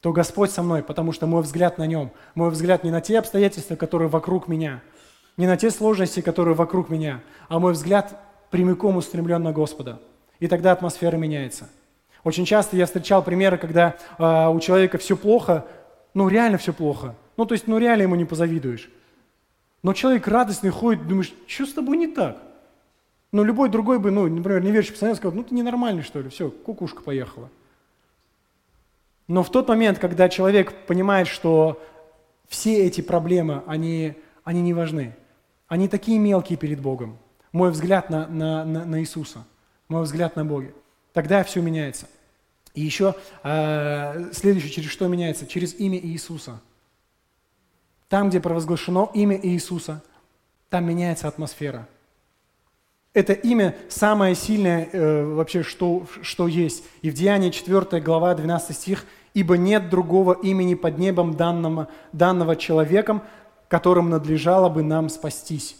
то 0.00 0.12
Господь 0.12 0.50
со 0.50 0.62
мной, 0.62 0.82
потому 0.82 1.12
что 1.12 1.26
мой 1.26 1.42
взгляд 1.42 1.76
на 1.76 1.86
нем, 1.86 2.12
мой 2.34 2.50
взгляд 2.50 2.84
не 2.84 2.90
на 2.90 3.00
те 3.00 3.18
обстоятельства, 3.18 3.76
которые 3.76 4.08
вокруг 4.08 4.48
меня, 4.48 4.82
не 5.36 5.46
на 5.46 5.56
те 5.56 5.70
сложности, 5.70 6.20
которые 6.20 6.54
вокруг 6.54 6.88
меня, 6.88 7.20
а 7.48 7.58
мой 7.58 7.72
взгляд 7.72 8.18
прямиком 8.50 8.96
устремлен 8.96 9.42
на 9.42 9.52
Господа. 9.52 10.00
И 10.38 10.48
тогда 10.48 10.72
атмосфера 10.72 11.16
меняется– 11.16 11.68
очень 12.22 12.44
часто 12.44 12.76
я 12.76 12.86
встречал 12.86 13.22
примеры, 13.22 13.56
когда 13.56 13.96
э, 14.18 14.48
у 14.48 14.60
человека 14.60 14.98
все 14.98 15.16
плохо, 15.16 15.66
ну 16.12 16.28
реально 16.28 16.58
все 16.58 16.72
плохо. 16.72 17.14
Ну 17.36 17.46
то 17.46 17.54
есть, 17.54 17.66
ну 17.66 17.78
реально 17.78 18.02
ему 18.02 18.14
не 18.14 18.24
позавидуешь. 18.24 18.90
Но 19.82 19.94
человек 19.94 20.28
радостный 20.28 20.70
ходит, 20.70 21.06
думаешь, 21.06 21.32
что 21.46 21.64
с 21.64 21.72
тобой 21.72 21.96
не 21.96 22.06
так? 22.06 22.42
Ну 23.32 23.42
любой 23.44 23.70
другой 23.70 23.98
бы, 23.98 24.10
ну, 24.10 24.26
например, 24.28 24.62
неверующий 24.62 24.92
пацан 24.92 25.14
сказал, 25.14 25.34
ну 25.34 25.44
ты 25.44 25.54
ненормальный 25.54 26.02
что 26.02 26.20
ли, 26.20 26.28
все, 26.28 26.50
кукушка 26.50 27.02
поехала. 27.02 27.48
Но 29.26 29.42
в 29.42 29.50
тот 29.50 29.68
момент, 29.68 29.98
когда 29.98 30.28
человек 30.28 30.74
понимает, 30.86 31.28
что 31.28 31.80
все 32.48 32.84
эти 32.84 33.00
проблемы, 33.00 33.62
они, 33.66 34.14
они 34.42 34.60
не 34.60 34.74
важны, 34.74 35.16
они 35.68 35.88
такие 35.88 36.18
мелкие 36.18 36.58
перед 36.58 36.80
Богом. 36.80 37.16
Мой 37.52 37.70
взгляд 37.70 38.10
на, 38.10 38.26
на, 38.28 38.64
на, 38.64 38.84
на 38.84 39.00
Иисуса, 39.00 39.44
мой 39.88 40.02
взгляд 40.02 40.36
на 40.36 40.44
Бога. 40.44 40.72
Тогда 41.12 41.42
все 41.42 41.60
меняется. 41.60 42.06
И 42.74 42.80
еще 42.80 43.16
э, 43.42 44.32
следующее, 44.32 44.70
через 44.70 44.90
что 44.90 45.08
меняется? 45.08 45.46
Через 45.46 45.74
имя 45.74 45.98
Иисуса. 45.98 46.60
Там, 48.08 48.28
где 48.28 48.40
провозглашено 48.40 49.10
имя 49.14 49.38
Иисуса, 49.42 50.02
там 50.68 50.84
меняется 50.84 51.26
атмосфера. 51.26 51.88
Это 53.12 53.32
имя 53.32 53.74
самое 53.88 54.36
сильное 54.36 54.88
э, 54.92 55.24
вообще, 55.24 55.64
что, 55.64 56.06
что 56.22 56.46
есть. 56.46 56.84
И 57.02 57.10
в 57.10 57.14
Деянии 57.14 57.50
4 57.50 58.00
глава 58.00 58.34
12 58.34 58.76
стих 58.76 59.04
«Ибо 59.34 59.56
нет 59.56 59.90
другого 59.90 60.32
имени 60.32 60.74
под 60.74 60.98
небом 60.98 61.34
данного, 61.34 61.88
данного 62.12 62.54
человеком, 62.54 63.22
которым 63.68 64.10
надлежало 64.10 64.68
бы 64.68 64.84
нам 64.84 65.08
спастись». 65.08 65.79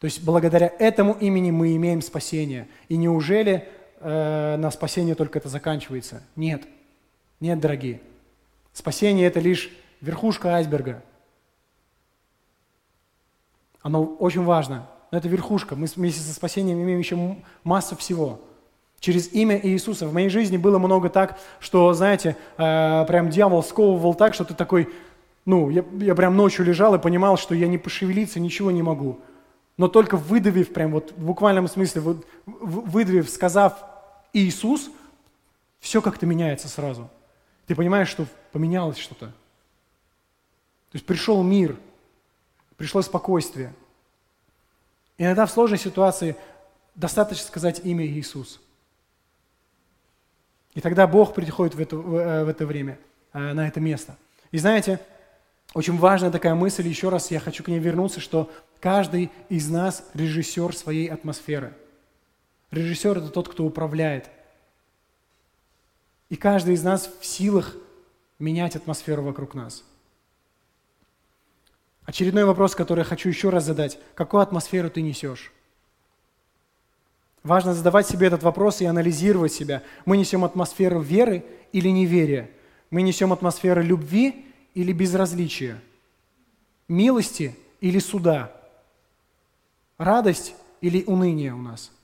То 0.00 0.06
есть 0.06 0.24
благодаря 0.24 0.72
этому 0.78 1.12
имени 1.12 1.50
мы 1.50 1.76
имеем 1.76 2.00
спасение. 2.00 2.68
И 2.88 2.96
неужели 2.96 3.68
э, 4.00 4.56
на 4.56 4.70
спасение 4.70 5.14
только 5.14 5.38
это 5.38 5.50
заканчивается. 5.50 6.22
Нет. 6.36 6.62
Нет, 7.38 7.60
дорогие. 7.60 8.00
Спасение– 8.72 9.26
это 9.28 9.40
лишь 9.40 9.70
верхушка 10.00 10.54
айсберга. 10.54 11.02
Оно 13.82 14.04
очень 14.04 14.42
важно, 14.42 14.88
но 15.10 15.18
это 15.18 15.28
верхушка. 15.28 15.76
Мы 15.76 15.86
вместе 15.94 16.20
со 16.20 16.32
спасением 16.32 16.82
имеем 16.82 16.98
еще 16.98 17.36
массу 17.62 17.94
всего. 17.94 18.40
Через 19.00 19.32
имя 19.32 19.58
Иисуса. 19.62 20.06
В 20.06 20.14
моей 20.14 20.30
жизни 20.30 20.56
было 20.56 20.78
много 20.78 21.10
так, 21.10 21.38
что, 21.58 21.92
знаете, 21.92 22.36
э, 22.56 23.04
прям 23.06 23.28
дьявол 23.28 23.62
сковывал 23.62 24.14
так, 24.14 24.32
что 24.32 24.44
ты 24.44 24.54
такой, 24.54 24.88
ну, 25.44 25.68
я, 25.68 25.84
я 25.98 26.14
прям 26.14 26.36
ночью 26.36 26.64
лежал 26.64 26.94
и 26.94 26.98
понимал, 26.98 27.36
что 27.36 27.54
я 27.54 27.68
не 27.68 27.76
пошевелиться, 27.76 28.40
ничего 28.40 28.70
не 28.70 28.82
могу. 28.82 29.18
Но 29.80 29.88
только 29.88 30.18
выдавив, 30.18 30.74
прям 30.74 30.92
вот 30.92 31.12
в 31.12 31.24
буквальном 31.24 31.66
смысле, 31.66 32.02
вот, 32.02 32.26
выдавив, 32.44 33.30
сказав 33.30 33.82
Иисус, 34.34 34.90
все 35.78 36.02
как-то 36.02 36.26
меняется 36.26 36.68
сразу. 36.68 37.08
Ты 37.66 37.74
понимаешь, 37.74 38.10
что 38.10 38.26
поменялось 38.52 38.98
что-то. 38.98 39.28
То 39.28 39.32
есть 40.92 41.06
пришел 41.06 41.42
мир, 41.42 41.78
пришло 42.76 43.00
спокойствие. 43.00 43.72
Иногда 45.16 45.46
в 45.46 45.50
сложной 45.50 45.78
ситуации 45.78 46.36
достаточно 46.94 47.46
сказать 47.46 47.80
имя 47.82 48.04
Иисус. 48.04 48.60
И 50.74 50.82
тогда 50.82 51.06
Бог 51.06 51.32
приходит 51.32 51.74
в 51.74 51.80
это, 51.80 51.96
в 51.96 52.16
э, 52.16 52.50
это 52.50 52.66
время, 52.66 52.98
э, 53.32 53.54
на 53.54 53.66
это 53.66 53.80
место. 53.80 54.14
И 54.50 54.58
знаете, 54.58 55.00
очень 55.72 55.96
важная 55.96 56.30
такая 56.30 56.54
мысль, 56.54 56.86
еще 56.86 57.08
раз 57.08 57.30
я 57.30 57.40
хочу 57.40 57.64
к 57.64 57.68
ней 57.68 57.78
вернуться, 57.78 58.20
что 58.20 58.50
каждый 58.80 59.30
из 59.48 59.68
нас 59.68 60.04
режиссер 60.14 60.74
своей 60.74 61.06
атмосферы– 61.08 61.74
Режиссер– 62.70 63.18
это 63.18 63.28
тот, 63.28 63.48
кто 63.48 63.64
управляет. 63.64 64.30
И 66.28 66.36
каждый 66.36 66.74
из 66.74 66.84
нас 66.84 67.10
в 67.20 67.26
силах 67.26 67.74
менять 68.38 68.76
атмосферу 68.76 69.22
вокруг 69.22 69.54
нас. 69.54 69.84
Очередной 72.04 72.44
вопрос, 72.44 72.74
который 72.74 73.00
я 73.00 73.04
хочу 73.04 73.28
еще 73.28 73.50
раз 73.50 73.64
задать. 73.64 73.98
Какую 74.14 74.40
атмосферу 74.40 74.88
ты 74.90 75.02
несешь? 75.02 75.52
Важно 77.42 77.74
задавать 77.74 78.06
себе 78.06 78.26
этот 78.28 78.42
вопрос 78.42 78.80
и 78.80 78.84
анализировать 78.84 79.52
себя. 79.52 79.82
Мы 80.04 80.16
несем 80.16 80.44
атмосферу 80.44 81.00
веры 81.00 81.44
или 81.72 81.88
неверия? 81.88 82.50
Мы 82.90 83.02
несем 83.02 83.32
атмосферу 83.32 83.82
любви 83.82 84.46
или 84.74 84.92
безразличия? 84.92 85.80
Милости 86.86 87.56
или 87.80 87.98
суда? 87.98 88.59
Радость 90.00 90.56
или 90.80 91.04
уныние 91.04 91.54
у 91.54 91.62
нас– 91.62 91.92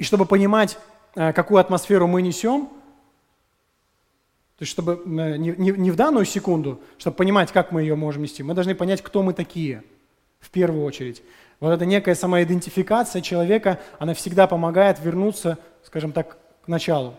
И 0.00 0.02
чтобы 0.02 0.24
понимать, 0.24 0.78
э, 1.14 1.32
какую 1.34 1.60
атмосферу 1.60 2.08
мы 2.08 2.22
несем, 2.22 2.70
То 4.56 4.62
есть, 4.62 4.72
чтобы 4.72 5.02
не, 5.04 5.54
не, 5.56 5.70
не 5.72 5.90
в 5.90 5.96
данную 5.96 6.24
секунду, 6.24 6.80
чтобы 6.96 7.16
понимать, 7.16 7.52
как 7.52 7.70
мы 7.70 7.82
ее 7.82 7.96
можем 7.96 8.22
нести, 8.22 8.42
мы 8.42 8.54
должны 8.54 8.74
понять, 8.74 9.02
кто 9.02 9.22
мы 9.22 9.34
такие 9.34 9.84
в 10.38 10.50
первую 10.50 10.84
очередь. 10.84 11.22
Вот 11.60 11.70
эта 11.70 11.84
некая 11.84 12.14
самоидентификация 12.14 13.20
человека, 13.20 13.78
она 13.98 14.14
всегда 14.14 14.46
помогает 14.46 14.98
вернуться, 15.00 15.58
скажем 15.82 16.12
так, 16.12 16.38
к 16.64 16.68
началу. 16.68 17.14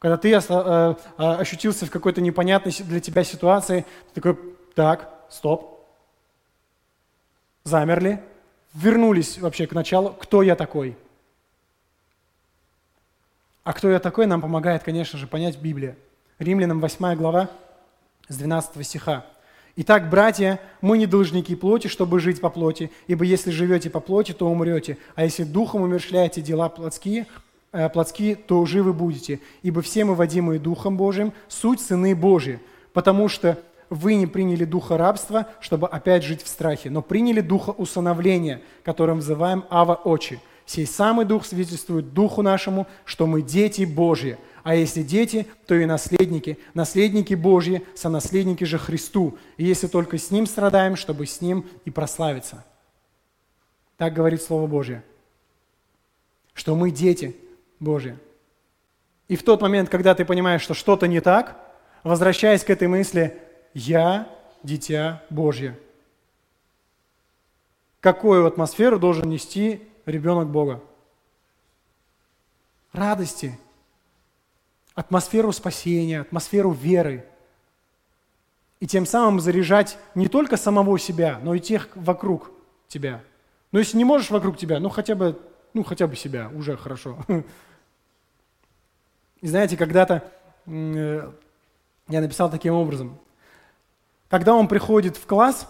Когда 0.00 0.16
ты 0.16 0.32
э, 0.32 0.40
э, 0.40 0.94
ощутился 1.18 1.86
в 1.86 1.90
какой-то 1.90 2.20
непонятной 2.20 2.72
для 2.72 2.98
тебя 2.98 3.22
ситуации, 3.22 3.86
ты 4.12 4.20
такой, 4.20 4.38
так, 4.74 5.17
стоп, 5.28 5.86
замерли, 7.64 8.22
вернулись 8.74 9.38
вообще 9.38 9.66
к 9.66 9.72
началу, 9.72 10.10
кто 10.10 10.42
я 10.42 10.56
такой. 10.56 10.96
А 13.64 13.72
кто 13.72 13.90
я 13.90 13.98
такой, 13.98 14.26
нам 14.26 14.40
помогает, 14.40 14.82
конечно 14.82 15.18
же, 15.18 15.26
понять 15.26 15.58
Библия. 15.58 15.96
Римлянам 16.38 16.80
8 16.80 17.14
глава 17.16 17.50
с 18.28 18.36
12 18.36 18.86
стиха. 18.86 19.26
Итак, 19.76 20.10
братья, 20.10 20.58
мы 20.80 20.98
не 20.98 21.06
должники 21.06 21.54
плоти, 21.54 21.86
чтобы 21.86 22.18
жить 22.18 22.40
по 22.40 22.50
плоти, 22.50 22.90
ибо 23.06 23.24
если 23.24 23.50
живете 23.50 23.90
по 23.90 24.00
плоти, 24.00 24.32
то 24.32 24.48
умрете, 24.48 24.98
а 25.14 25.24
если 25.24 25.44
духом 25.44 25.82
умершляете 25.82 26.40
дела 26.40 26.68
плотские, 26.68 27.26
э, 27.72 27.88
плотские, 27.88 28.34
то 28.34 28.64
живы 28.66 28.92
будете. 28.92 29.40
Ибо 29.62 29.82
все 29.82 30.04
мы, 30.04 30.14
водимые 30.14 30.58
Духом 30.58 30.96
Божиим, 30.96 31.32
суть 31.46 31.80
сыны 31.80 32.16
Божьи, 32.16 32.58
потому 32.92 33.28
что 33.28 33.58
вы 33.90 34.14
не 34.14 34.26
приняли 34.26 34.64
духа 34.64 34.96
рабства, 34.96 35.46
чтобы 35.60 35.88
опять 35.88 36.22
жить 36.22 36.42
в 36.42 36.48
страхе, 36.48 36.90
но 36.90 37.02
приняли 37.02 37.40
духа 37.40 37.70
усыновления, 37.70 38.62
которым 38.84 39.18
называем 39.18 39.64
Ава 39.70 39.94
Очи. 39.94 40.40
Сей 40.66 40.86
самый 40.86 41.24
дух 41.24 41.46
свидетельствует 41.46 42.12
духу 42.12 42.42
нашему, 42.42 42.86
что 43.06 43.26
мы 43.26 43.40
дети 43.40 43.84
Божьи, 43.84 44.38
а 44.62 44.74
если 44.74 45.02
дети, 45.02 45.46
то 45.66 45.74
и 45.74 45.86
наследники, 45.86 46.58
наследники 46.74 47.32
Божьи, 47.32 47.86
сонаследники 47.94 48.64
же 48.64 48.76
Христу. 48.76 49.38
И 49.56 49.64
если 49.64 49.86
только 49.86 50.18
с 50.18 50.30
Ним 50.30 50.46
страдаем, 50.46 50.96
чтобы 50.96 51.26
с 51.26 51.40
Ним 51.40 51.64
и 51.86 51.90
прославиться. 51.90 52.64
Так 53.96 54.12
говорит 54.12 54.42
Слово 54.42 54.66
Божье. 54.66 55.02
Что 56.52 56.76
мы 56.76 56.90
дети 56.90 57.34
Божьи. 57.80 58.18
И 59.28 59.36
в 59.36 59.42
тот 59.42 59.62
момент, 59.62 59.88
когда 59.88 60.14
ты 60.14 60.26
понимаешь, 60.26 60.60
что 60.60 60.74
что-то 60.74 61.08
не 61.08 61.20
так, 61.20 61.56
возвращаясь 62.02 62.62
к 62.62 62.68
этой 62.68 62.88
мысли, 62.88 63.38
я 63.74 64.28
дитя 64.62 65.22
Божье. 65.30 65.78
Какую 68.00 68.46
атмосферу 68.46 68.98
должен 68.98 69.28
нести 69.28 69.82
ребенок 70.06 70.48
Бога? 70.48 70.82
Радости, 72.92 73.58
атмосферу 74.94 75.52
спасения, 75.52 76.20
атмосферу 76.20 76.70
веры. 76.70 77.26
И 78.80 78.86
тем 78.86 79.06
самым 79.06 79.40
заряжать 79.40 79.98
не 80.14 80.28
только 80.28 80.56
самого 80.56 80.98
себя, 80.98 81.40
но 81.42 81.54
и 81.54 81.60
тех 81.60 81.88
вокруг 81.96 82.50
тебя. 82.86 83.22
Но 83.72 83.78
если 83.78 83.96
не 83.96 84.04
можешь 84.04 84.30
вокруг 84.30 84.56
тебя, 84.56 84.78
ну 84.78 84.88
хотя 84.88 85.14
бы, 85.14 85.40
ну 85.74 85.82
хотя 85.82 86.06
бы 86.06 86.16
себя, 86.16 86.50
уже 86.54 86.76
хорошо. 86.76 87.18
И 89.40 89.46
знаете, 89.46 89.76
когда-то 89.76 90.24
э, 90.66 91.30
я 92.08 92.20
написал 92.20 92.50
таким 92.50 92.74
образом. 92.74 93.18
Когда 94.28 94.54
он 94.54 94.68
приходит 94.68 95.16
в 95.16 95.26
класс, 95.26 95.66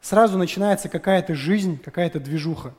сразу 0.00 0.38
начинается 0.38 0.88
какая-то 0.88 1.34
жизнь, 1.34 1.78
какая-то 1.78 2.20
движуха. 2.20 2.74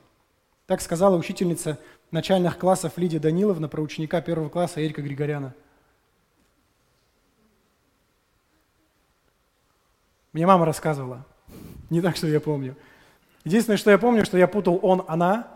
Так 0.67 0.81
сказала 0.81 1.17
учительница 1.17 1.79
начальных 2.11 2.57
классов 2.57 2.93
Лидия 2.97 3.19
Даниловна 3.19 3.67
про 3.67 3.81
ученика 3.81 4.21
первого 4.21 4.49
класса 4.49 4.85
Эрика 4.85 5.01
Григоряна– 5.01 5.53
Мне 10.35 10.45
мама 10.45 10.65
рассказывала. 10.65 11.25
Не 11.89 12.01
так, 12.01 12.17
что 12.17 12.27
я 12.27 12.41
помню. 12.41 12.75
Единственное, 13.45 13.77
что 13.77 13.89
я 13.89 13.97
помню, 13.97 14.25
что 14.25 14.37
я 14.37 14.49
путал 14.49 14.77
он, 14.81 15.05
она, 15.07 15.47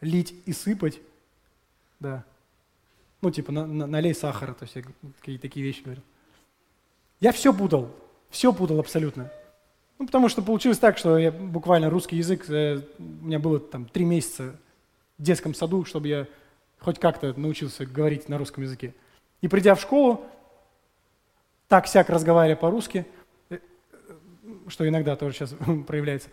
лить 0.00 0.34
и 0.46 0.54
сыпать. 0.54 0.98
Да. 2.00 2.24
Ну, 3.20 3.30
типа, 3.30 3.52
на, 3.52 3.66
на, 3.66 3.86
налей 3.86 4.14
сахара, 4.14 4.54
то 4.54 4.62
есть 4.62 4.76
я 4.76 5.38
такие 5.38 5.62
вещи 5.62 5.82
говорю. 5.82 6.00
Я 7.20 7.32
все 7.32 7.52
путал, 7.52 7.94
все 8.30 8.52
путал 8.52 8.80
абсолютно. 8.80 9.30
Ну, 9.98 10.06
потому 10.06 10.28
что 10.28 10.42
получилось 10.42 10.78
так, 10.78 10.96
что 10.98 11.18
я 11.18 11.32
буквально 11.32 11.90
русский 11.90 12.16
язык, 12.16 12.48
э, 12.48 12.80
у 12.98 13.26
меня 13.26 13.38
было 13.38 13.58
там 13.58 13.86
три 13.86 14.04
месяца 14.04 14.54
в 15.18 15.22
детском 15.22 15.54
саду, 15.54 15.84
чтобы 15.84 16.08
я 16.08 16.26
хоть 16.78 16.98
как-то 16.98 17.32
научился 17.38 17.84
говорить 17.84 18.28
на 18.28 18.38
русском 18.38 18.62
языке. 18.62 18.94
И 19.40 19.48
придя 19.48 19.74
в 19.74 19.80
школу, 19.80 20.24
так-сяк 21.68 22.08
разговаривая 22.10 22.56
по-русски– 22.56 23.06
что 24.68 24.88
иногда 24.88 25.16
тоже 25.16 25.34
сейчас 25.34 25.54
проявляется, 25.86 26.28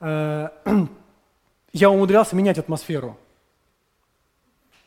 э, 0.00 0.48
я 1.72 1.90
умудрялся 1.90 2.36
менять 2.36 2.58
атмосферу. 2.58 3.16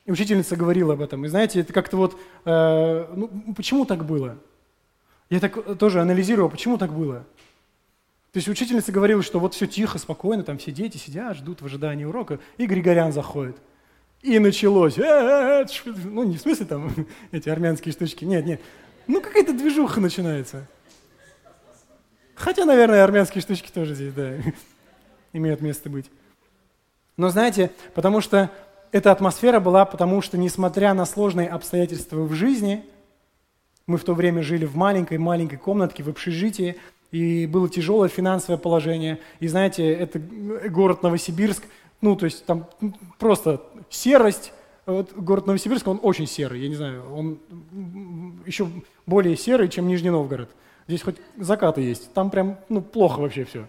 И 0.06 0.12
учительница 0.12 0.56
говорила 0.56 0.94
об 0.94 1.02
этом. 1.02 1.26
И 1.26 1.28
знаете, 1.28 1.60
это 1.62 1.74
как-то 1.74 1.98
вот, 1.98 2.20
э, 2.46 3.14
ну, 3.16 3.54
почему 3.56 3.86
так 3.86 4.06
было? 4.06 4.38
Я 5.32 5.40
так 5.40 5.78
тоже 5.78 6.02
анализировал, 6.02 6.50
почему 6.50 6.78
так 6.78 6.94
было. 6.94 7.26
То 8.34 8.38
есть 8.38 8.50
учительница 8.50 8.92
говорила, 8.92 9.24
что 9.24 9.40
вот 9.40 9.54
все 9.54 9.66
тихо, 9.66 9.98
спокойно, 9.98 10.44
там 10.44 10.58
все 10.58 10.74
дети 10.74 10.98
сидят, 10.98 11.38
ждут 11.38 11.62
в 11.62 11.66
ожидании 11.66 12.04
урока, 12.04 12.40
и 12.58 12.66
Григорян 12.66 13.14
заходит. 13.14 13.56
И 14.22 14.38
началось. 14.40 14.98
«Э, 15.00 15.66
ну, 15.86 16.24
не 16.24 16.36
в 16.36 16.42
смысле 16.42 16.66
там 16.66 16.92
эти 17.32 17.48
армянские 17.48 17.94
штучки, 17.94 18.26
нет, 18.26 18.46
нет. 18.46 18.62
Ну, 19.08 19.22
какая-то 19.22 19.54
движуха 19.54 20.02
начинается. 20.02 20.68
Хотя, 22.36 22.66
наверное, 22.66 23.04
армянские 23.04 23.42
штучки 23.42 23.72
тоже 23.72 23.96
здесь, 23.96 24.14
да, 24.14 24.34
имеют 25.34 25.62
место 25.62 25.90
быть. 25.90 26.12
Но 27.16 27.30
знаете, 27.30 27.72
потому 27.94 28.20
что 28.20 28.52
эта 28.92 29.14
атмосфера 29.14 29.62
была, 29.62 29.86
потому 29.86 30.22
что, 30.22 30.38
несмотря 30.38 30.94
на 30.94 31.06
сложные 31.06 31.48
обстоятельства 31.48 32.22
в 32.22 32.34
жизни, 32.34 32.84
мы 33.92 33.98
в 33.98 34.04
то 34.04 34.14
время 34.14 34.42
жили 34.42 34.66
в 34.66 34.76
маленькой-маленькой 34.76 35.58
комнатке 35.58 36.04
в 36.04 36.10
общежитии, 36.10 36.78
и 37.12 37.46
было 37.46 37.70
тяжелое 37.70 38.10
финансовое 38.10 38.58
положение. 38.58 39.20
И 39.40 39.48
знаете, 39.48 39.92
это 39.92 40.20
город 40.70 41.04
Новосибирск, 41.04 41.64
ну, 42.00 42.16
то 42.16 42.26
есть 42.26 42.46
там 42.46 42.68
просто 43.20 43.62
серость. 43.90 44.54
Вот 44.86 45.14
город 45.14 45.46
Новосибирск, 45.46 45.88
он 45.88 46.00
очень 46.02 46.26
серый, 46.26 46.62
я 46.62 46.70
не 46.70 46.76
знаю, 46.76 47.04
он 47.14 47.40
еще 48.46 48.68
более 49.06 49.38
серый, 49.38 49.70
чем 49.70 49.88
Нижний 49.88 50.10
Новгород. 50.10 50.50
Здесь 50.88 51.04
хоть 51.04 51.18
закаты 51.38 51.82
есть. 51.82 52.12
Там 52.14 52.32
прям, 52.32 52.58
ну, 52.68 52.82
плохо 52.82 53.20
вообще 53.20 53.44
все. 53.46 53.68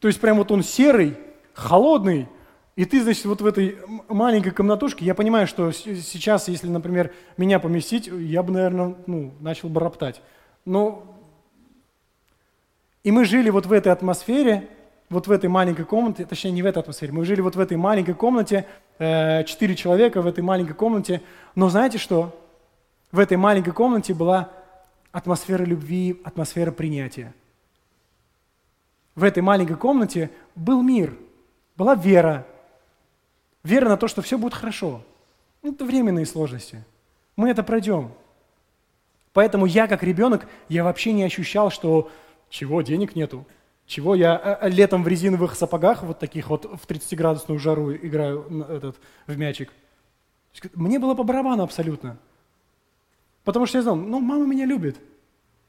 То 0.00 0.08
есть 0.08 0.20
прям 0.20 0.38
вот 0.38 0.50
он 0.50 0.62
серый, 0.62 1.16
холодный, 1.52 2.28
и 2.74 2.84
ты, 2.84 3.02
значит, 3.02 3.26
вот 3.26 3.42
в 3.42 3.46
этой 3.46 3.76
маленькой 4.08 4.52
комнатушке, 4.52 5.04
я 5.04 5.14
понимаю, 5.14 5.46
что 5.46 5.72
сейчас, 5.72 6.48
если, 6.48 6.68
например, 6.68 7.12
меня 7.36 7.60
поместить, 7.60 8.06
я 8.06 8.42
бы, 8.42 8.52
наверное, 8.52 8.94
ну, 9.06 9.32
начал 9.40 9.68
бы 9.68 9.80
роптать. 9.80 10.22
Но 10.64 11.04
и 13.04 13.10
мы 13.10 13.24
жили 13.24 13.50
вот 13.50 13.66
в 13.66 13.72
этой 13.72 13.92
атмосфере, 13.92 14.68
вот 15.10 15.26
в 15.26 15.32
этой 15.32 15.50
маленькой 15.50 15.84
комнате, 15.84 16.24
точнее, 16.24 16.52
не 16.52 16.62
в 16.62 16.66
этой 16.66 16.78
атмосфере, 16.78 17.12
мы 17.12 17.24
жили 17.26 17.42
вот 17.42 17.56
в 17.56 17.60
этой 17.60 17.76
маленькой 17.76 18.14
комнате, 18.14 18.66
э, 18.98 19.44
четыре 19.44 19.74
человека 19.74 20.22
в 20.22 20.26
этой 20.26 20.42
маленькой 20.42 20.74
комнате, 20.74 21.20
но 21.54 21.68
знаете 21.68 21.98
что? 21.98 22.38
В 23.10 23.18
этой 23.18 23.36
маленькой 23.36 23.74
комнате 23.74 24.14
была 24.14 24.50
атмосфера 25.10 25.64
любви, 25.64 26.18
атмосфера 26.24 26.70
принятия. 26.70 27.34
В 29.14 29.24
этой 29.24 29.42
маленькой 29.42 29.76
комнате 29.76 30.30
был 30.54 30.80
мир, 30.80 31.14
была 31.76 31.94
вера. 31.94 32.46
Вера 33.64 33.88
на 33.88 33.96
то, 33.96 34.08
что 34.08 34.22
все 34.22 34.38
будет 34.38 34.54
хорошо. 34.54 35.02
Это 35.62 35.84
временные 35.84 36.26
сложности. 36.26 36.84
Мы 37.36 37.50
это 37.50 37.62
пройдем. 37.62 38.12
Поэтому 39.32 39.66
я, 39.66 39.86
как 39.86 40.02
ребенок, 40.02 40.46
я 40.68 40.84
вообще 40.84 41.12
не 41.12 41.24
ощущал, 41.24 41.70
что 41.70 42.10
чего, 42.50 42.82
денег 42.82 43.16
нету. 43.16 43.46
Чего 43.86 44.14
я 44.14 44.40
э, 44.42 44.66
э, 44.66 44.68
летом 44.70 45.02
в 45.02 45.08
резиновых 45.08 45.54
сапогах, 45.54 46.02
вот 46.02 46.18
таких 46.18 46.50
вот 46.50 46.64
в 46.64 46.86
30-градусную 46.86 47.58
жару 47.58 47.94
играю 47.94 48.46
этот, 48.68 48.96
в 49.26 49.36
мячик. 49.36 49.72
Мне 50.74 50.98
было 50.98 51.14
по 51.14 51.22
барабану 51.22 51.62
абсолютно. 51.62 52.18
Потому 53.44 53.66
что 53.66 53.78
я 53.78 53.82
знал, 53.82 53.96
ну, 53.96 54.20
мама 54.20 54.46
меня 54.46 54.66
любит. 54.66 54.98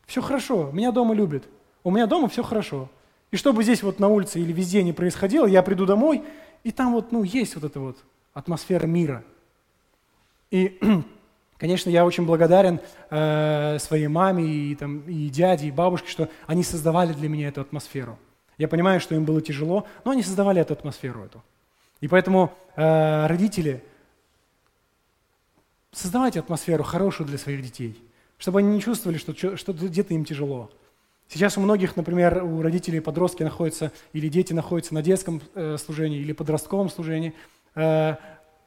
Все 0.06 0.22
хорошо, 0.22 0.70
меня 0.72 0.92
дома 0.92 1.14
любят. 1.14 1.46
У 1.84 1.92
меня 1.92 2.06
дома 2.06 2.28
все 2.28 2.44
хорошо. 2.44 2.90
И 3.32 3.38
что 3.38 3.52
бы 3.54 3.64
здесь 3.64 3.82
вот 3.82 4.00
на 4.00 4.10
улице 4.10 4.40
или 4.40 4.52
везде 4.52 4.84
не 4.84 4.94
происходило, 4.94 5.46
я 5.48 5.64
приду 5.64 5.86
домой, 5.86 6.24
и 6.64 6.72
там 6.72 6.94
вот, 6.94 7.12
ну, 7.12 7.24
есть 7.24 7.56
вот 7.56 7.64
эта 7.64 7.80
вот 7.80 7.98
атмосфера 8.34 8.86
мира. 8.86 9.24
И, 10.52 10.80
конечно, 11.58 11.90
я 11.90 12.06
очень 12.06 12.26
благодарен 12.26 12.80
э, 13.10 13.78
своей 13.80 14.08
маме 14.08 14.46
и, 14.46 14.76
там, 14.76 15.02
и 15.02 15.30
дяде, 15.30 15.68
и 15.68 15.72
бабушке, 15.72 16.10
что 16.10 16.30
они 16.48 16.64
создавали 16.64 17.14
для 17.14 17.30
меня 17.30 17.50
эту 17.50 17.62
атмосферу. 17.62 18.18
Я 18.58 18.68
понимаю, 18.68 19.00
что 19.00 19.16
им 19.16 19.26
было 19.26 19.42
тяжело, 19.42 19.88
но 20.06 20.12
они 20.12 20.24
создавали 20.24 20.62
эту 20.62 20.74
атмосферу 20.74 21.24
эту. 21.24 21.44
И 22.02 22.08
поэтому 22.08 22.54
э, 22.76 23.28
родители, 23.28 23.84
создавайте 25.92 26.40
атмосферу 26.40 26.84
хорошую 26.84 27.28
для 27.28 27.38
своих 27.38 27.62
детей– 27.62 28.02
чтобы 28.44 28.60
они 28.60 28.74
не 28.76 28.82
чувствовали, 28.82 29.18
что, 29.18 29.56
что 29.56 29.72
где-то 29.72 30.14
им 30.14 30.26
тяжело. 30.26 30.70
Сейчас 31.34 31.58
у 31.58 31.62
многих, 31.62 31.96
например, 31.96 32.44
у 32.44 32.62
родителей 32.62 33.00
подростки 33.00 33.42
находятся 33.42 33.92
или 34.14 34.28
дети 34.28 34.54
находятся 34.54 34.94
на 34.94 35.02
детском 35.02 35.42
э, 35.56 35.78
служении 35.78 36.20
или 36.20 36.32
подростковом 36.32 36.92
служении. 36.92 37.34
Э, 37.74 38.18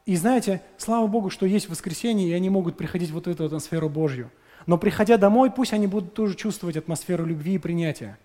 и 0.05 0.17
знаете, 0.17 0.61
слава 0.77 1.07
Богу, 1.07 1.31
что 1.31 1.47
есть 1.47 1.69
воскресенье, 1.69 2.29
и 2.29 2.33
они 2.33 2.51
могут 2.51 2.77
приходить 2.77 3.11
в 3.11 3.15
вот 3.15 3.29
эту 3.29 3.45
атмосферу 3.45 3.89
Божью. 3.89 4.33
Но 4.67 4.79
приходя 4.79 5.17
домой, 5.17 5.53
пусть 5.53 5.73
они 5.73 5.87
будут 5.87 6.15
тоже 6.15 6.35
чувствовать 6.35 6.77
атмосферу 6.77 7.25
любви 7.25 7.55
и 7.55 7.59
принятия, 7.59 8.19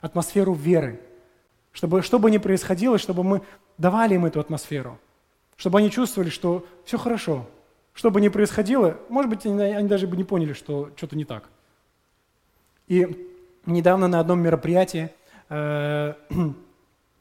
атмосферу 0.00 0.54
веры. 0.54 1.00
Чтобы, 1.72 2.02
что 2.02 2.20
бы 2.20 2.30
ни 2.30 2.38
происходило, 2.38 2.98
чтобы 2.98 3.24
мы 3.24 3.42
давали 3.78 4.14
им 4.14 4.26
эту 4.26 4.38
атмосферу. 4.38 4.96
Чтобы 5.56 5.80
они 5.80 5.90
чувствовали, 5.90 6.30
что 6.30 6.64
все 6.84 6.98
хорошо. 6.98 7.48
Что 7.94 8.12
бы 8.12 8.20
ни 8.20 8.28
происходило, 8.28 8.96
может 9.08 9.28
быть, 9.28 9.44
они, 9.44 9.60
они 9.60 9.88
даже 9.88 10.06
бы 10.06 10.16
не 10.16 10.22
поняли, 10.22 10.52
что 10.52 10.92
что-то 10.94 11.16
не 11.16 11.24
так. 11.24 11.48
И 12.86 13.28
недавно 13.72 14.08
на 14.08 14.20
одном 14.20 14.40
мероприятии, 14.40 15.10
э, 15.48 16.14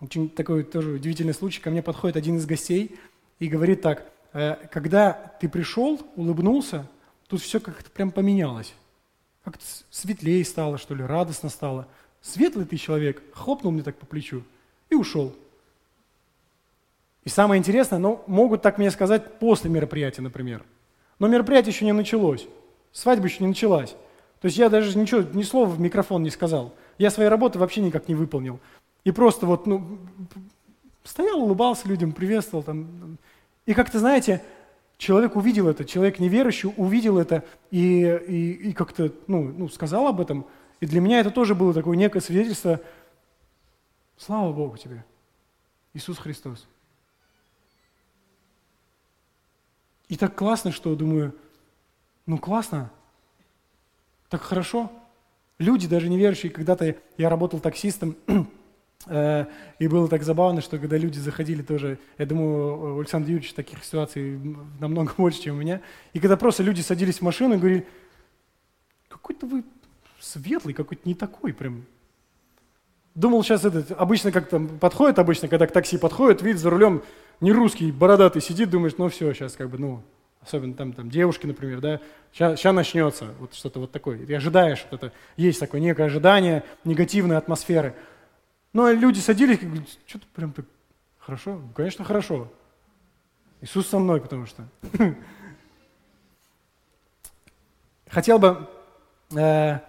очень 0.01 0.29
такой 0.29 0.63
тоже 0.63 0.91
удивительный 0.91 1.33
случай, 1.33 1.61
ко 1.61 1.69
мне 1.69 1.81
подходит 1.81 2.17
один 2.17 2.37
из 2.37 2.45
гостей 2.45 2.97
и 3.39 3.47
говорит 3.47 3.81
так, 3.81 4.05
э, 4.33 4.55
когда 4.71 5.13
ты 5.39 5.49
пришел, 5.49 5.99
улыбнулся, 6.15 6.87
тут 7.27 7.41
все 7.41 7.59
как-то 7.59 7.89
прям 7.89 8.11
поменялось. 8.11 8.73
Как-то 9.43 9.63
светлее 9.89 10.43
стало, 10.43 10.77
что 10.77 10.95
ли, 10.95 11.03
радостно 11.03 11.49
стало. 11.49 11.87
Светлый 12.21 12.65
ты 12.65 12.77
человек, 12.77 13.21
хлопнул 13.33 13.71
мне 13.71 13.83
так 13.83 13.95
по 13.95 14.05
плечу 14.05 14.43
и 14.89 14.95
ушел. 14.95 15.33
И 17.23 17.29
самое 17.29 17.59
интересное, 17.59 17.99
ну, 17.99 18.23
могут 18.27 18.61
так 18.61 18.77
мне 18.77 18.89
сказать 18.89 19.39
после 19.39 19.69
мероприятия, 19.69 20.21
например. 20.21 20.63
Но 21.19 21.27
мероприятие 21.27 21.73
еще 21.73 21.85
не 21.85 21.91
началось, 21.91 22.47
свадьба 22.91 23.27
еще 23.27 23.37
не 23.41 23.47
началась. 23.47 23.95
То 24.41 24.45
есть 24.45 24.57
я 24.57 24.69
даже 24.69 24.97
ничего, 24.97 25.21
ни 25.21 25.43
слова 25.43 25.69
в 25.69 25.79
микрофон 25.79 26.23
не 26.23 26.29
сказал. 26.29 26.73
Я 26.97 27.09
своей 27.09 27.29
работы 27.29 27.59
вообще 27.59 27.81
никак 27.81 28.07
не 28.07 28.15
выполнил. 28.15 28.59
И 29.03 29.11
просто 29.11 29.45
вот, 29.45 29.65
ну, 29.65 29.99
стоял, 31.03 31.41
улыбался 31.41 31.87
людям, 31.87 32.11
приветствовал 32.11 32.63
там. 32.63 33.17
И 33.65 33.73
как-то, 33.73 33.99
знаете, 33.99 34.43
человек 34.97 35.35
увидел 35.35 35.67
это, 35.67 35.85
человек 35.85 36.19
неверующий 36.19 36.71
увидел 36.75 37.17
это 37.17 37.43
и, 37.71 38.01
и, 38.27 38.51
и 38.69 38.73
как-то, 38.73 39.11
ну, 39.27 39.43
ну, 39.43 39.69
сказал 39.69 40.07
об 40.07 40.21
этом. 40.21 40.45
И 40.79 40.85
для 40.85 41.01
меня 41.01 41.19
это 41.19 41.31
тоже 41.31 41.55
было 41.55 41.73
такое 41.73 41.97
некое 41.97 42.21
свидетельство. 42.21 42.79
Слава 44.17 44.51
Богу 44.53 44.77
тебе, 44.77 45.03
Иисус 45.93 46.17
Христос. 46.17 46.67
И 50.07 50.15
так 50.15 50.35
классно, 50.35 50.71
что 50.71 50.95
думаю, 50.95 51.35
ну 52.25 52.37
классно, 52.37 52.91
так 54.29 54.41
хорошо. 54.41 54.91
Люди, 55.59 55.87
даже 55.87 56.09
неверующие, 56.09 56.51
когда-то 56.51 56.95
я 57.17 57.29
работал 57.29 57.59
таксистом, 57.59 58.15
э, 59.07 59.45
и 59.79 59.87
было 59.87 60.07
так 60.07 60.23
забавно, 60.23 60.61
что 60.61 60.77
когда 60.77 60.97
люди 60.97 61.17
заходили 61.17 61.61
тоже, 61.61 61.97
я 62.17 62.25
думаю, 62.25 62.95
у 62.95 62.99
Александра 62.99 63.31
Юрьевича 63.31 63.55
таких 63.55 63.83
ситуаций 63.83 64.39
намного 64.79 65.13
больше, 65.17 65.41
чем 65.41 65.55
у 65.55 65.59
меня, 65.59 65.81
и 66.13 66.19
когда 66.19 66.37
просто 66.37 66.61
люди 66.63 66.81
садились 66.81 67.19
в 67.19 67.21
машину 67.23 67.55
и 67.55 67.57
говорили, 67.57 67.87
какой-то 69.07 69.47
вы 69.47 69.63
светлый, 70.19 70.73
какой-то 70.73 71.07
не 71.07 71.15
такой 71.15 71.53
прям. 71.53 71.85
Думал 73.15 73.43
сейчас 73.43 73.65
этот, 73.65 73.91
обычно 73.91 74.31
как 74.31 74.47
там 74.47 74.67
подходит, 74.79 75.17
обычно, 75.17 75.47
когда 75.47 75.65
к 75.65 75.71
такси 75.71 75.97
подходит, 75.97 76.43
видит 76.43 76.61
за 76.61 76.69
рулем 76.69 77.01
не 77.41 77.51
русский, 77.51 77.91
бородатый 77.91 78.41
сидит, 78.41 78.69
думаешь, 78.69 78.93
ну 78.97 79.09
все, 79.09 79.33
сейчас 79.33 79.53
как 79.53 79.69
бы, 79.69 79.77
ну, 79.79 80.03
особенно 80.47 80.73
там, 80.73 80.93
там 80.93 81.09
девушки, 81.09 81.45
например, 81.45 81.81
да, 81.81 81.99
сейчас, 82.31 82.59
сейчас 82.59 82.73
начнется 82.73 83.27
вот 83.39 83.53
что-то 83.53 83.79
вот 83.79 83.91
такое. 83.91 84.25
Ты 84.25 84.35
ожидаешь, 84.35 84.85
вот 84.89 85.03
это, 85.03 85.13
есть 85.35 85.59
такое 85.59 85.81
некое 85.81 86.05
ожидание 86.05 86.63
негативной 86.83 87.37
атмосферы. 87.37 87.93
Но 88.73 88.89
люди 88.91 89.19
садились, 89.19 89.59
как 89.59 89.69
что-то 90.07 90.25
прям 90.33 90.53
так 90.53 90.65
хорошо, 91.19 91.55
ну, 91.55 91.69
конечно, 91.75 92.05
хорошо. 92.05 92.51
Иисус 93.61 93.87
со 93.87 93.99
мной, 93.99 94.21
потому 94.21 94.45
что. 94.45 94.63
Хотел 98.07 98.39
бы 98.39 98.69
э, 99.35 99.79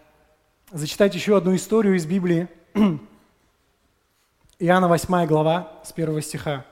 зачитать 0.72 1.14
еще 1.14 1.36
одну 1.36 1.54
историю 1.54 1.94
из 1.94 2.06
Библии. 2.06 2.48
Иоанна 4.58 4.88
8 4.88 5.26
глава 5.26 5.80
с 5.84 5.92
1 5.92 6.20
стиха. 6.22 6.64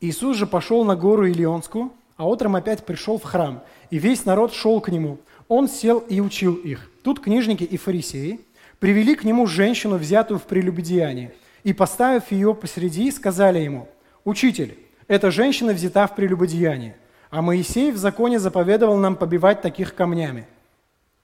Иисус 0.00 0.36
же 0.36 0.46
пошел 0.46 0.84
на 0.84 0.94
гору 0.94 1.26
Илионскую, 1.26 1.92
а 2.16 2.26
утром 2.26 2.56
опять 2.56 2.84
пришел 2.84 3.18
в 3.18 3.24
храм, 3.24 3.62
и 3.90 3.98
весь 3.98 4.24
народ 4.24 4.52
шел 4.52 4.80
к 4.80 4.90
нему. 4.90 5.18
Он 5.48 5.68
сел 5.68 5.98
и 5.98 6.20
учил 6.20 6.54
их. 6.54 6.90
Тут 7.02 7.20
книжники 7.20 7.64
и 7.64 7.76
фарисеи 7.76 8.40
привели 8.78 9.14
к 9.14 9.24
нему 9.24 9.46
женщину, 9.46 9.96
взятую 9.96 10.38
в 10.38 10.44
прелюбодеянии, 10.44 11.32
и, 11.64 11.72
поставив 11.72 12.30
ее 12.30 12.54
посреди, 12.54 13.10
сказали 13.10 13.58
ему, 13.58 13.88
«Учитель, 14.24 14.78
эта 15.08 15.30
женщина 15.30 15.72
взята 15.72 16.06
в 16.06 16.14
прелюбодеянии, 16.14 16.94
а 17.30 17.42
Моисей 17.42 17.90
в 17.90 17.96
законе 17.96 18.38
заповедовал 18.38 18.96
нам 18.96 19.16
побивать 19.16 19.62
таких 19.62 19.94
камнями. 19.94 20.46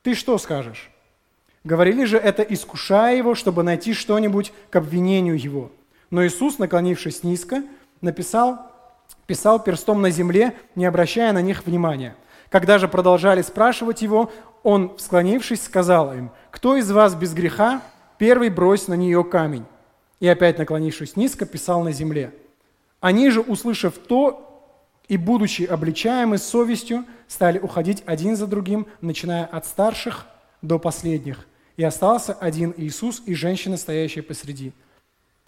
Ты 0.02 0.14
что 0.14 0.38
скажешь?» 0.38 0.90
Говорили 1.64 2.04
же 2.04 2.16
это, 2.16 2.42
искушая 2.42 3.16
его, 3.16 3.34
чтобы 3.34 3.62
найти 3.62 3.92
что-нибудь 3.92 4.52
к 4.70 4.76
обвинению 4.76 5.38
его. 5.38 5.70
Но 6.10 6.26
Иисус, 6.26 6.58
наклонившись 6.58 7.22
низко, 7.22 7.62
написал, 8.02 8.70
писал 9.26 9.62
перстом 9.62 10.02
на 10.02 10.10
земле, 10.10 10.54
не 10.74 10.84
обращая 10.84 11.32
на 11.32 11.40
них 11.40 11.64
внимания. 11.64 12.14
Когда 12.50 12.78
же 12.78 12.86
продолжали 12.86 13.40
спрашивать 13.40 14.02
его, 14.02 14.30
он, 14.62 14.94
склонившись, 14.98 15.62
сказал 15.62 16.12
им, 16.12 16.30
«Кто 16.50 16.76
из 16.76 16.90
вас 16.90 17.14
без 17.14 17.32
греха, 17.32 17.80
первый 18.18 18.50
брось 18.50 18.88
на 18.88 18.94
нее 18.94 19.24
камень». 19.24 19.64
И 20.20 20.28
опять, 20.28 20.58
наклонившись 20.58 21.16
низко, 21.16 21.46
писал 21.46 21.82
на 21.82 21.92
земле. 21.92 22.34
Они 23.00 23.30
же, 23.30 23.40
услышав 23.40 23.94
то, 23.96 24.48
и, 25.08 25.16
будучи 25.16 25.62
обличаемы 25.62 26.38
совестью, 26.38 27.04
стали 27.26 27.58
уходить 27.58 28.02
один 28.06 28.36
за 28.36 28.46
другим, 28.46 28.86
начиная 29.00 29.44
от 29.44 29.66
старших 29.66 30.26
до 30.60 30.78
последних. 30.78 31.46
И 31.76 31.82
остался 31.82 32.34
один 32.34 32.72
Иисус 32.76 33.22
и 33.26 33.34
женщина, 33.34 33.76
стоящая 33.76 34.22
посреди. 34.22 34.72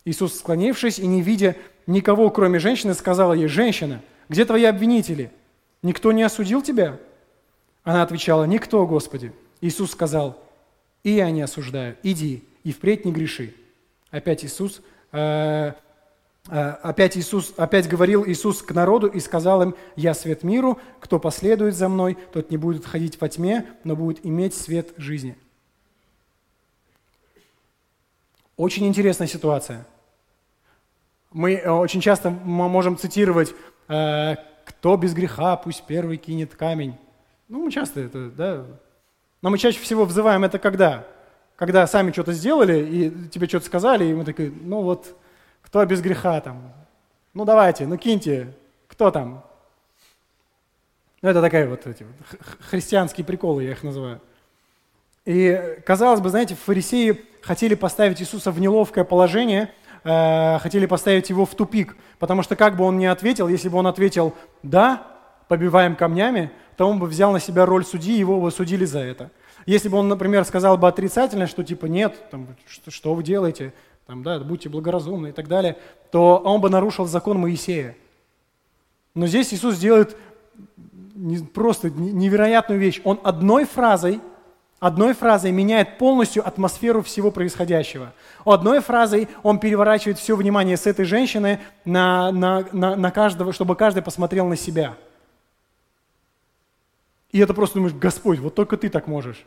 Иисус, 0.04 0.36
склонившись 0.36 0.98
и 0.98 1.06
не 1.06 1.22
видя 1.22 1.56
никого, 1.86 2.30
кроме 2.30 2.58
женщины, 2.58 2.94
сказал 2.94 3.34
ей, 3.34 3.48
«Женщина, 3.48 4.02
где 4.28 4.44
твои 4.44 4.64
обвинители? 4.64 5.30
Никто 5.82 6.12
не 6.12 6.22
осудил 6.22 6.62
тебя?» 6.62 6.98
Она 7.84 8.02
отвечала, 8.02 8.44
«Никто, 8.44 8.86
Господи». 8.86 9.32
Иисус 9.60 9.92
сказал, 9.92 10.42
«И 11.02 11.10
я 11.12 11.30
не 11.30 11.42
осуждаю, 11.42 11.96
иди 12.02 12.44
и 12.64 12.72
впредь 12.72 13.04
не 13.04 13.12
греши». 13.12 13.54
Опять 14.10 14.44
Иисус, 14.44 14.82
э, 15.12 15.72
э, 16.48 16.70
опять 16.82 17.16
Иисус, 17.16 17.54
опять 17.56 17.88
говорил 17.88 18.26
Иисус 18.26 18.62
к 18.62 18.72
народу 18.72 19.06
и 19.06 19.20
сказал 19.20 19.62
им, 19.62 19.74
«Я 19.96 20.12
свет 20.12 20.42
миру, 20.42 20.78
кто 21.00 21.18
последует 21.18 21.74
за 21.74 21.88
мной, 21.88 22.18
тот 22.32 22.50
не 22.50 22.58
будет 22.58 22.84
ходить 22.84 23.18
во 23.20 23.28
тьме, 23.28 23.66
но 23.84 23.96
будет 23.96 24.24
иметь 24.24 24.54
свет 24.54 24.92
жизни». 24.98 25.36
Очень 28.56 28.86
интересная 28.86 29.26
ситуация– 29.26 29.86
мы 31.34 31.54
э, 31.54 31.68
очень 31.68 32.00
часто 32.00 32.30
можем 32.30 32.96
цитировать 32.96 33.54
э, 33.88 34.36
«Кто 34.64 34.96
без 34.96 35.12
греха, 35.12 35.56
пусть 35.56 35.82
первый 35.84 36.16
кинет 36.16 36.54
камень». 36.54 36.96
Ну, 37.48 37.64
мы 37.64 37.72
часто 37.72 38.00
это, 38.00 38.30
да. 38.30 38.64
Но 39.42 39.50
мы 39.50 39.58
чаще 39.58 39.80
всего 39.80 40.06
взываем 40.06 40.44
это 40.44 40.58
когда? 40.58 41.06
Когда 41.56 41.86
сами 41.86 42.12
что-то 42.12 42.32
сделали, 42.32 42.78
и 42.78 43.28
тебе 43.28 43.48
что-то 43.48 43.66
сказали, 43.66 44.06
и 44.06 44.14
мы 44.14 44.24
такие, 44.24 44.50
ну 44.62 44.80
вот, 44.80 45.14
кто 45.60 45.84
без 45.84 46.00
греха 46.00 46.40
там? 46.40 46.72
Ну 47.34 47.44
давайте, 47.44 47.86
ну 47.86 47.96
киньте, 47.96 48.54
кто 48.86 49.10
там? 49.10 49.44
Ну 51.20 51.28
это 51.28 51.42
такая 51.42 51.68
вот 51.68 51.86
эти 51.86 52.06
христианские 52.70 53.26
приколы, 53.26 53.64
я 53.64 53.72
их 53.72 53.82
называю. 53.82 54.20
И 55.24 55.78
казалось 55.84 56.20
бы, 56.20 56.28
знаете, 56.30 56.54
фарисеи 56.54 57.20
хотели 57.42 57.74
поставить 57.74 58.22
Иисуса 58.22 58.52
в 58.52 58.60
неловкое 58.60 59.02
положение– 59.02 59.72
э, 60.04 60.58
хотели 60.60 60.86
поставить 60.86 61.30
его 61.30 61.44
в 61.46 61.54
тупик, 61.54 61.96
потому 62.18 62.42
что 62.42 62.56
как 62.56 62.76
бы 62.76 62.84
он 62.84 62.98
ни 62.98 63.06
ответил, 63.06 63.48
если 63.48 63.68
бы 63.68 63.78
он 63.78 63.86
ответил 63.86 64.34
«да», 64.62 65.06
побиваем 65.48 65.96
камнями, 65.96 66.50
то 66.76 66.88
он 66.88 66.98
бы 66.98 67.06
взял 67.06 67.32
на 67.32 67.40
себя 67.40 67.66
роль 67.66 67.84
судьи, 67.84 68.16
его 68.16 68.40
бы 68.40 68.50
судили 68.50 68.84
за 68.84 69.00
это. 69.00 69.30
Если 69.66 69.88
бы 69.88 69.98
он, 69.98 70.08
например, 70.08 70.44
сказал 70.44 70.78
бы 70.78 70.88
отрицательно, 70.88 71.46
что 71.46 71.62
типа 71.64 71.86
«нет, 71.86 72.30
там, 72.30 72.48
что, 72.66 72.90
что 72.90 73.14
вы 73.14 73.22
делаете», 73.22 73.72
там, 74.06 74.22
да, 74.22 74.38
будьте 74.38 74.68
благоразумны 74.68 75.28
и 75.28 75.32
так 75.32 75.48
далее, 75.48 75.76
то 76.10 76.36
он 76.36 76.60
бы 76.60 76.68
нарушил 76.68 77.06
закон 77.06 77.38
Моисея. 77.38 77.96
Но 79.14 79.26
здесь 79.26 79.54
Иисус 79.54 79.78
делает 79.78 80.16
просто 81.54 81.90
невероятную 81.90 82.80
вещь. 82.80 83.00
Он 83.04 83.18
одной 83.22 83.64
фразой– 83.64 84.20
одной 84.84 85.14
фразой 85.14 85.50
меняет 85.50 85.96
полностью 85.96 86.46
атмосферу 86.46 87.00
всего 87.00 87.30
происходящего. 87.30 88.12
Одной 88.44 88.80
фразой 88.80 89.28
он 89.42 89.58
переворачивает 89.58 90.18
все 90.18 90.36
внимание 90.36 90.76
с 90.76 90.86
этой 90.86 91.06
женщины 91.06 91.58
на, 91.86 92.30
на, 92.30 92.66
на, 92.70 92.94
на 92.94 93.10
каждого, 93.10 93.54
чтобы 93.54 93.76
каждый 93.76 94.02
посмотрел 94.02 94.46
на 94.46 94.56
себя. 94.56 94.94
И 97.32 97.38
это 97.38 97.54
просто 97.54 97.76
думаешь, 97.76 97.94
Господь, 97.94 98.38
вот 98.40 98.54
только 98.54 98.76
ты 98.76 98.90
так 98.90 99.06
можешь. 99.06 99.46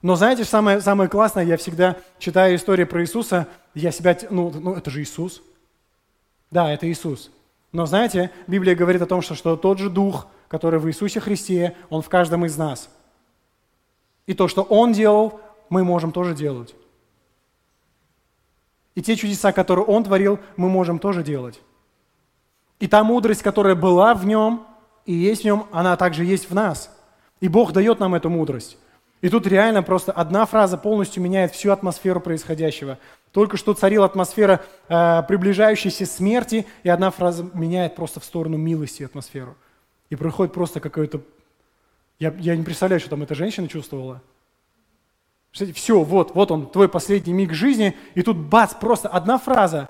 Но 0.00 0.16
знаете, 0.16 0.44
самое, 0.44 0.80
самое 0.80 1.10
классное, 1.10 1.44
я 1.44 1.58
всегда 1.58 1.96
читаю 2.18 2.56
историю 2.56 2.86
про 2.86 3.02
Иисуса, 3.02 3.48
я 3.74 3.92
себя, 3.92 4.16
ну, 4.30 4.50
ну 4.50 4.74
это 4.76 4.90
же 4.90 5.02
Иисус. 5.02 5.42
Да, 6.50 6.72
это 6.72 6.90
Иисус. 6.90 7.30
Но 7.70 7.84
знаете, 7.84 8.30
Библия 8.46 8.74
говорит 8.74 9.02
о 9.02 9.06
том, 9.06 9.20
что, 9.20 9.34
что 9.34 9.56
тот 9.56 9.78
же 9.78 9.90
Дух, 9.90 10.26
который 10.48 10.80
в 10.80 10.88
Иисусе 10.88 11.20
Христе, 11.20 11.76
Он 11.90 12.00
в 12.00 12.08
каждом 12.08 12.46
из 12.46 12.56
нас. 12.56 12.88
И 14.26 14.34
то, 14.34 14.48
что 14.48 14.62
Он 14.62 14.92
делал, 14.92 15.40
мы 15.68 15.84
можем 15.84 16.12
тоже 16.12 16.34
делать. 16.34 16.74
И 18.94 19.02
те 19.02 19.16
чудеса, 19.16 19.52
которые 19.52 19.84
Он 19.84 20.04
творил, 20.04 20.38
мы 20.56 20.68
можем 20.68 20.98
тоже 20.98 21.22
делать. 21.22 21.60
И 22.80 22.88
та 22.88 23.04
мудрость, 23.04 23.42
которая 23.42 23.74
была 23.74 24.14
в 24.14 24.26
Нем 24.26 24.66
и 25.04 25.12
есть 25.12 25.42
в 25.42 25.44
Нем, 25.44 25.66
она 25.70 25.96
также 25.96 26.24
есть 26.24 26.50
в 26.50 26.54
нас. 26.54 26.90
И 27.40 27.48
Бог 27.48 27.72
дает 27.72 28.00
нам 28.00 28.14
эту 28.14 28.28
мудрость. 28.30 28.78
И 29.20 29.28
тут 29.28 29.46
реально 29.46 29.82
просто 29.82 30.12
одна 30.12 30.44
фраза 30.46 30.76
полностью 30.76 31.22
меняет 31.22 31.52
всю 31.52 31.70
атмосферу 31.70 32.20
происходящего. 32.20 32.98
Только 33.32 33.56
что 33.56 33.74
царила 33.74 34.06
атмосфера 34.06 34.62
э, 34.88 35.22
приближающейся 35.26 36.06
смерти, 36.06 36.66
и 36.82 36.88
одна 36.88 37.10
фраза 37.10 37.48
меняет 37.54 37.96
просто 37.96 38.20
в 38.20 38.24
сторону 38.24 38.56
милости 38.56 39.02
атмосферу. 39.02 39.56
И 40.10 40.16
происходит 40.16 40.52
просто 40.54 40.80
какое-то... 40.80 41.20
Я, 42.18 42.34
я 42.38 42.56
не 42.56 42.62
представляю, 42.62 43.00
что 43.00 43.10
там 43.10 43.22
эта 43.22 43.34
женщина 43.34 43.68
чувствовала. 43.68 44.22
Все, 45.52 46.02
вот, 46.02 46.34
вот 46.34 46.50
он, 46.50 46.68
твой 46.68 46.88
последний 46.88 47.32
миг 47.32 47.52
жизни, 47.52 47.96
и 48.14 48.22
тут 48.22 48.36
бац, 48.36 48.74
просто 48.74 49.08
одна 49.08 49.38
фраза. 49.38 49.88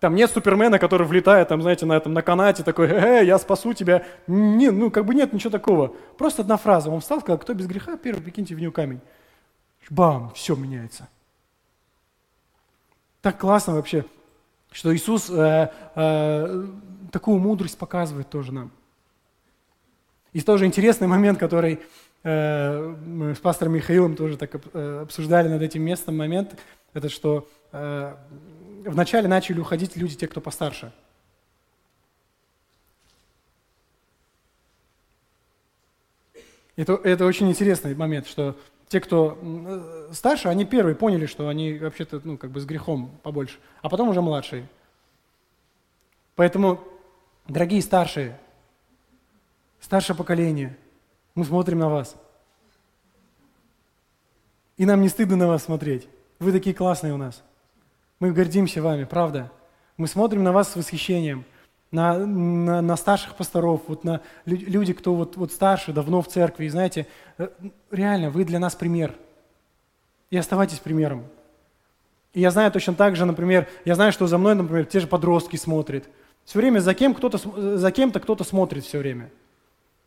Там 0.00 0.16
нет 0.16 0.30
Супермена, 0.30 0.78
который 0.78 1.06
влетает, 1.06 1.48
там, 1.48 1.62
знаете, 1.62 1.86
на 1.86 1.94
этом, 1.94 2.12
на 2.12 2.22
канате, 2.22 2.62
такой, 2.62 2.88
э, 2.88 3.24
я 3.24 3.38
спасу 3.38 3.72
тебя. 3.72 4.04
Не, 4.26 4.70
ну, 4.70 4.90
как 4.90 5.04
бы 5.06 5.14
нет 5.14 5.32
ничего 5.32 5.50
такого. 5.50 5.94
Просто 6.18 6.42
одна 6.42 6.56
фраза. 6.56 6.90
Он 6.90 7.00
встал, 7.00 7.20
сказал, 7.20 7.38
кто 7.38 7.54
без 7.54 7.66
греха, 7.66 7.96
первый, 7.96 8.22
прикиньте 8.22 8.54
в 8.54 8.60
него 8.60 8.72
камень. 8.72 9.00
Бам, 9.88 10.32
все 10.34 10.56
меняется. 10.56 11.08
Так 13.22 13.38
классно 13.38 13.74
вообще, 13.74 14.04
что 14.72 14.94
Иисус 14.94 15.30
э, 15.30 15.70
э, 15.94 16.66
такую 17.10 17.38
мудрость 17.38 17.78
показывает 17.78 18.28
тоже 18.28 18.52
нам. 18.52 18.70
И 20.34 20.40
тоже 20.40 20.66
интересный 20.66 21.06
момент, 21.06 21.38
который 21.38 21.80
э, 22.24 22.96
мы 23.06 23.36
с 23.36 23.38
пастором 23.38 23.74
Михаилом 23.74 24.16
тоже 24.16 24.36
так 24.36 24.56
э, 24.74 25.00
обсуждали 25.02 25.48
над 25.48 25.62
этим 25.62 25.82
местом 25.82 26.16
момент, 26.16 26.58
это 26.92 27.08
что 27.08 27.48
э, 27.70 28.16
вначале 28.84 29.28
начали 29.28 29.60
уходить 29.60 29.96
люди, 29.96 30.16
те, 30.16 30.26
кто 30.26 30.40
постарше. 30.40 30.92
Это, 36.74 36.94
это 36.94 37.24
очень 37.26 37.48
интересный 37.48 37.94
момент, 37.94 38.26
что 38.26 38.56
те, 38.88 39.00
кто 39.00 39.38
э, 39.40 40.08
старше, 40.12 40.48
они 40.48 40.64
первые 40.64 40.96
поняли, 40.96 41.26
что 41.26 41.46
они 41.46 41.78
вообще-то 41.78 42.20
ну, 42.24 42.36
как 42.36 42.50
бы 42.50 42.58
с 42.58 42.64
грехом 42.64 43.12
побольше, 43.22 43.58
а 43.82 43.88
потом 43.88 44.08
уже 44.08 44.20
младшие. 44.20 44.66
Поэтому, 46.34 46.80
дорогие 47.46 47.80
старшие, 47.80 48.36
старшее 49.84 50.16
поколение, 50.16 50.76
мы 51.34 51.44
смотрим 51.44 51.78
на 51.78 51.88
вас. 51.88 52.16
И 54.76 54.86
нам 54.86 55.02
не 55.02 55.08
стыдно 55.08 55.36
на 55.36 55.46
вас 55.46 55.64
смотреть. 55.64 56.08
Вы 56.38 56.52
такие 56.52 56.74
классные 56.74 57.12
у 57.12 57.16
нас. 57.16 57.42
Мы 58.18 58.32
гордимся 58.32 58.82
вами, 58.82 59.04
правда. 59.04 59.52
Мы 59.96 60.08
смотрим 60.08 60.42
на 60.42 60.52
вас 60.52 60.72
с 60.72 60.76
восхищением, 60.76 61.44
на, 61.92 62.18
на, 62.18 62.80
на 62.80 62.96
старших 62.96 63.36
пасторов, 63.36 63.82
вот 63.86 64.02
на 64.02 64.20
люди, 64.46 64.92
кто 64.94 65.14
вот, 65.14 65.36
вот 65.36 65.52
старше, 65.52 65.92
давно 65.92 66.22
в 66.22 66.28
церкви. 66.28 66.64
И 66.64 66.70
знаете, 66.70 67.06
э, 67.38 67.48
реально, 67.90 68.30
вы 68.30 68.44
для 68.44 68.58
нас 68.58 68.74
пример. 68.74 69.14
И 70.30 70.36
оставайтесь 70.36 70.78
примером. 70.78 71.26
И 72.32 72.40
я 72.40 72.50
знаю 72.50 72.72
точно 72.72 72.94
так 72.94 73.14
же, 73.14 73.26
например, 73.26 73.68
я 73.84 73.94
знаю, 73.94 74.10
что 74.10 74.26
за 74.26 74.38
мной, 74.38 74.54
например, 74.56 74.86
те 74.86 74.98
же 74.98 75.06
подростки 75.06 75.56
смотрят. 75.56 76.08
Все 76.44 76.58
время 76.58 76.80
за, 76.80 76.94
кем 76.94 77.14
кто-то, 77.14 77.76
за 77.76 77.90
кем-то 77.92 78.18
кто-то 78.18 78.42
смотрит 78.42 78.84
все 78.84 78.98
время. 78.98 79.30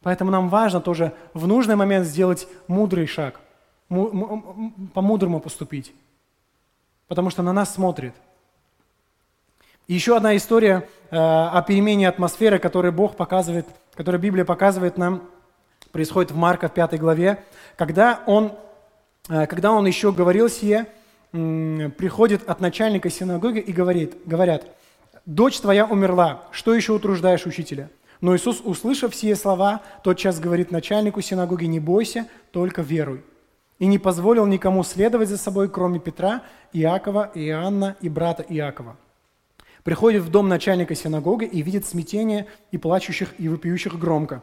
Поэтому 0.08 0.32
нам 0.32 0.48
важно 0.48 0.80
тоже 0.80 1.12
в 1.34 1.48
нужный 1.48 1.76
момент 1.76 2.08
сделать 2.08 2.48
мудрый 2.70 3.08
шаг, 3.08 3.42
по-мудрому 3.90 5.42
поступить 5.42 5.94
потому 7.10 7.30
что 7.30 7.44
на 7.44 7.54
нас 7.54 7.74
смотрит. 7.74 8.14
Еще 9.88 10.16
одна 10.16 10.36
история 10.36 10.88
э, 11.10 11.18
о 11.18 11.62
перемене 11.62 12.08
атмосферы, 12.08 12.58
которую 12.58 12.94
Бог 12.94 13.18
показывает, 13.18 13.66
которую 13.96 14.22
Библия 14.22 14.46
показывает 14.46 14.98
нам, 14.98 15.24
происходит 15.92 16.32
в 16.32 16.38
Марка 16.38 16.70
в 16.70 16.74
5 16.74 17.00
главе, 17.00 17.44
когда 17.78 18.22
он, 18.28 18.54
э, 19.30 19.46
когда 19.48 19.72
он 19.74 19.86
еще 19.86 20.14
говорил 20.14 20.50
сие, 20.50 20.86
приходит 21.32 22.48
от 22.50 22.62
начальника 22.62 23.10
синагоги 23.10 23.60
и 23.60 23.74
говорит, 23.74 24.16
говорят, 24.26 24.64
«Дочь 25.26 25.60
твоя 25.60 25.86
умерла, 25.86 26.44
что 26.52 26.74
еще 26.74 26.94
утруждаешь 26.94 27.46
учителя?» 27.46 27.90
Но 28.22 28.36
Иисус, 28.36 28.62
услышав 28.64 29.14
все 29.14 29.36
слова, 29.36 29.82
тотчас 30.04 30.40
говорит 30.40 30.72
начальнику 30.72 31.22
синагоги, 31.22 31.66
«Не 31.66 31.80
бойся, 31.80 32.28
только 32.52 32.82
веруй» 32.82 33.24
и 33.80 33.86
не 33.86 34.00
позволил 34.00 34.46
никому 34.46 34.84
следовать 34.84 35.30
за 35.30 35.38
собой, 35.38 35.70
кроме 35.70 36.00
Петра, 36.00 36.44
Иакова, 36.74 37.32
Иоанна 37.36 37.96
и 38.02 38.10
брата 38.10 38.44
Иакова. 38.48 38.98
Приходит 39.84 40.24
в 40.24 40.30
дом 40.30 40.50
начальника 40.50 40.96
синагоги 40.96 41.46
и 41.46 41.62
видит 41.62 41.86
смятение 41.86 42.48
и 42.72 42.78
плачущих, 42.78 43.40
и 43.40 43.48
вопиющих 43.48 43.98
громко. 43.98 44.42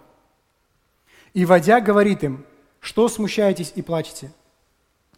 И, 1.34 1.44
водя, 1.44 1.80
говорит 1.80 2.22
им, 2.22 2.44
что 2.80 3.08
смущаетесь 3.08 3.72
и 3.74 3.82
плачете? 3.82 4.32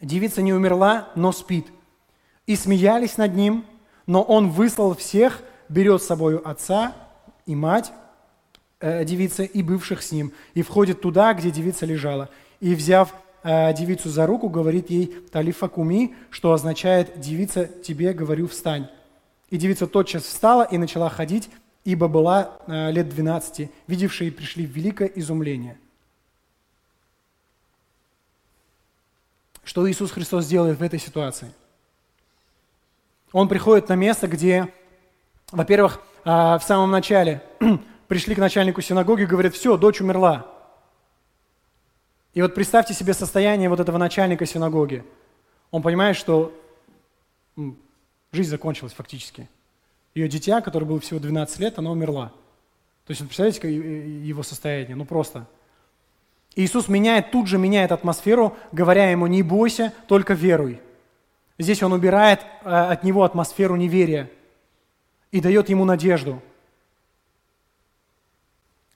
Девица 0.01 0.43
не 0.43 0.53
умерла, 0.53 1.09
но 1.15 1.33
спит. 1.33 1.67
И 2.47 2.57
смеялись 2.57 3.19
над 3.19 3.35
ним, 3.35 3.65
но 4.07 4.23
он 4.23 4.51
выслал 4.51 4.95
всех, 4.95 5.43
берет 5.69 6.03
с 6.03 6.07
собой 6.07 6.39
отца 6.39 6.95
и 7.45 7.55
мать 7.55 7.93
э, 8.87 9.05
девицы 9.05 9.45
и 9.45 9.63
бывших 9.63 10.03
с 10.03 10.13
ним, 10.13 10.33
и 10.55 10.63
входит 10.63 11.01
туда, 11.01 11.35
где 11.35 11.51
девица 11.51 11.87
лежала. 11.87 12.29
И, 12.61 12.75
взяв 12.75 13.15
Э, 13.49 13.73
девицу 13.73 14.09
за 14.09 14.27
руку, 14.27 14.49
говорит 14.49 14.91
ей 14.91 15.07
«талифа 15.31 15.69
куми», 15.69 16.17
что 16.31 16.53
означает 16.53 17.21
«девица, 17.21 17.67
тебе 17.67 18.13
говорю, 18.13 18.49
встань». 18.49 18.89
И 19.51 19.57
девица 19.57 19.87
тотчас 19.87 20.25
встала 20.25 20.65
и 20.65 20.79
начала 20.79 21.09
ходить, 21.09 21.49
ибо 21.85 22.09
была 22.09 22.59
э, 22.67 22.91
лет 22.91 23.09
12. 23.09 23.71
Видевшие 23.87 24.33
пришли 24.33 24.67
в 24.67 24.71
великое 24.71 25.07
изумление. 25.15 25.79
Что 29.63 29.89
Иисус 29.89 30.11
Христос 30.11 30.49
делает 30.49 30.81
в 30.81 30.83
этой 30.83 30.99
ситуации? 30.99 31.53
Он 33.31 33.47
приходит 33.47 33.89
на 33.89 33.95
место, 33.95 34.27
где, 34.27 34.75
во-первых, 35.53 36.03
э, 36.25 36.31
в 36.31 36.63
самом 36.67 36.91
начале 36.91 37.45
пришли 38.09 38.35
к 38.35 38.39
начальнику 38.39 38.81
синагоги 38.81 39.23
и 39.23 39.27
говорят, 39.27 39.55
все, 39.55 39.77
дочь 39.77 40.01
умерла. 40.01 40.47
И 42.35 42.43
вот 42.43 42.55
представьте 42.55 42.95
себе 42.95 43.15
состояние 43.15 43.69
вот 43.69 43.81
этого 43.81 43.99
начальника 43.99 44.45
синагоги. 44.47 45.05
Он 45.71 45.83
понимает, 45.83 46.17
что 46.17 46.53
жизнь 48.33 48.51
закончилась 48.51 48.93
фактически. 48.93 49.49
Ее 50.15 50.29
дитя, 50.29 50.61
которое 50.61 50.87
было 50.87 51.01
всего 51.01 51.19
12 51.19 51.59
лет, 51.61 51.79
она 51.79 51.91
умерла. 51.91 52.33
То 53.07 53.13
есть, 53.13 53.21
представляете, 53.21 53.75
его 53.75 54.43
состояние? 54.43 54.97
Ну 54.97 55.05
просто. 55.05 55.47
Иисус 56.55 56.89
меняет, 56.89 57.31
тут 57.31 57.49
же 57.49 57.59
меняет 57.59 57.93
атмосферу, 57.93 58.57
говоря 58.73 59.11
ему, 59.11 59.27
не 59.27 59.43
бойся, 59.43 59.93
только 60.09 60.35
веруй. 60.35 60.81
Здесь 61.59 61.83
он 61.83 61.93
убирает 61.93 62.41
э, 62.65 62.69
от 62.69 63.03
него 63.05 63.25
атмосферу 63.25 63.77
неверия 63.77 64.31
и 65.31 65.41
дает 65.41 65.69
ему 65.69 65.85
надежду– 65.85 66.43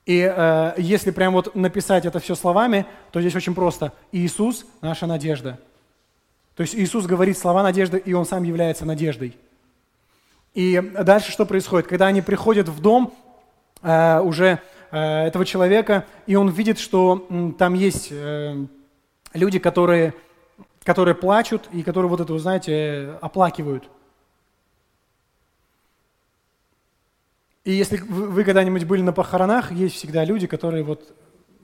и 0.07 0.21
э, 0.21 0.75
если 0.79 1.11
прям 1.11 1.35
вот 1.35 1.55
написать 1.55 2.07
это 2.07 2.19
все 2.21 2.35
словами, 2.35 2.87
то 3.13 3.21
здесь 3.21 3.35
очень 3.35 3.55
просто. 3.55 3.93
Иисус– 4.13 4.67
наша 4.81 5.07
надежда. 5.07 5.59
То 6.57 6.63
есть 6.63 6.75
Иисус 6.75 7.07
говорит 7.07 7.39
слова 7.39 7.63
надежды, 7.63 7.99
и 7.99 8.13
Он 8.13 8.25
сам 8.25 8.43
является 8.43 8.85
надеждой. 8.85 9.37
И 10.55 10.81
дальше 11.03 11.31
что 11.31 11.47
происходит? 11.47 11.87
Когда 11.87 12.07
они 12.07 12.23
приходят 12.23 12.69
в 12.69 12.81
дом 12.81 13.15
э, 13.83 14.21
уже 14.21 14.59
э, 14.91 14.99
этого 14.99 15.45
человека, 15.45 16.07
и 16.27 16.35
он 16.35 16.49
видит, 16.49 16.79
что 16.79 17.27
м, 17.31 17.53
там 17.53 17.75
есть 17.75 18.09
э, 18.11 18.57
люди, 19.33 19.59
которые, 19.59 20.13
которые 20.83 21.15
плачут, 21.15 21.69
и 21.73 21.83
которые 21.83 22.11
вот 22.11 22.21
это, 22.21 22.33
вы 22.33 22.39
знаете, 22.41 23.15
оплакивают– 23.21 23.85
И 27.65 27.73
если 27.73 27.99
вы 27.99 28.45
когда-нибудь 28.45 28.85
были 28.85 29.03
на 29.03 29.13
похоронах, 29.13 29.71
есть 29.73 29.97
всегда 29.97 30.25
люди, 30.25 30.47
которые 30.47 30.83
вот, 30.83 31.15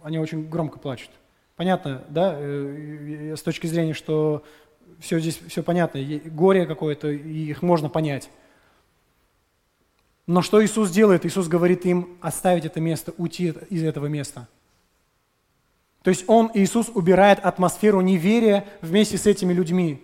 они 0.03 0.19
очень 0.19 0.49
громко 0.49 0.79
плачут. 0.79 1.11
Понятно, 1.57 2.05
да, 2.11 2.35
э, 2.37 3.35
с 3.37 3.43
точки 3.43 3.67
зрения, 3.67 3.95
что 3.95 4.45
все 5.01 5.19
здесь, 5.21 5.41
все 5.49 5.63
понятно, 5.63 6.01
горе 6.27 6.67
какое-то, 6.67 7.09
их 7.09 7.63
можно 7.63 7.89
понять. 7.89 8.29
Но 10.27 10.43
что 10.43 10.65
Иисус 10.65 10.91
делает? 10.91 11.25
Иисус 11.25 11.49
говорит 11.49 11.87
им 11.87 12.19
оставить 12.21 12.65
это 12.65 12.81
место, 12.81 13.15
уйти 13.17 13.55
из 13.71 13.83
этого 13.85 14.07
места. 14.07 14.49
То 16.03 16.11
есть 16.11 16.25
Он, 16.27 16.51
Иисус, 16.55 16.91
убирает 16.93 17.39
атмосферу 17.41 18.01
неверия 18.01 18.67
вместе 18.81 19.19
с 19.19 19.27
этими 19.27 19.53
людьми. 19.53 20.03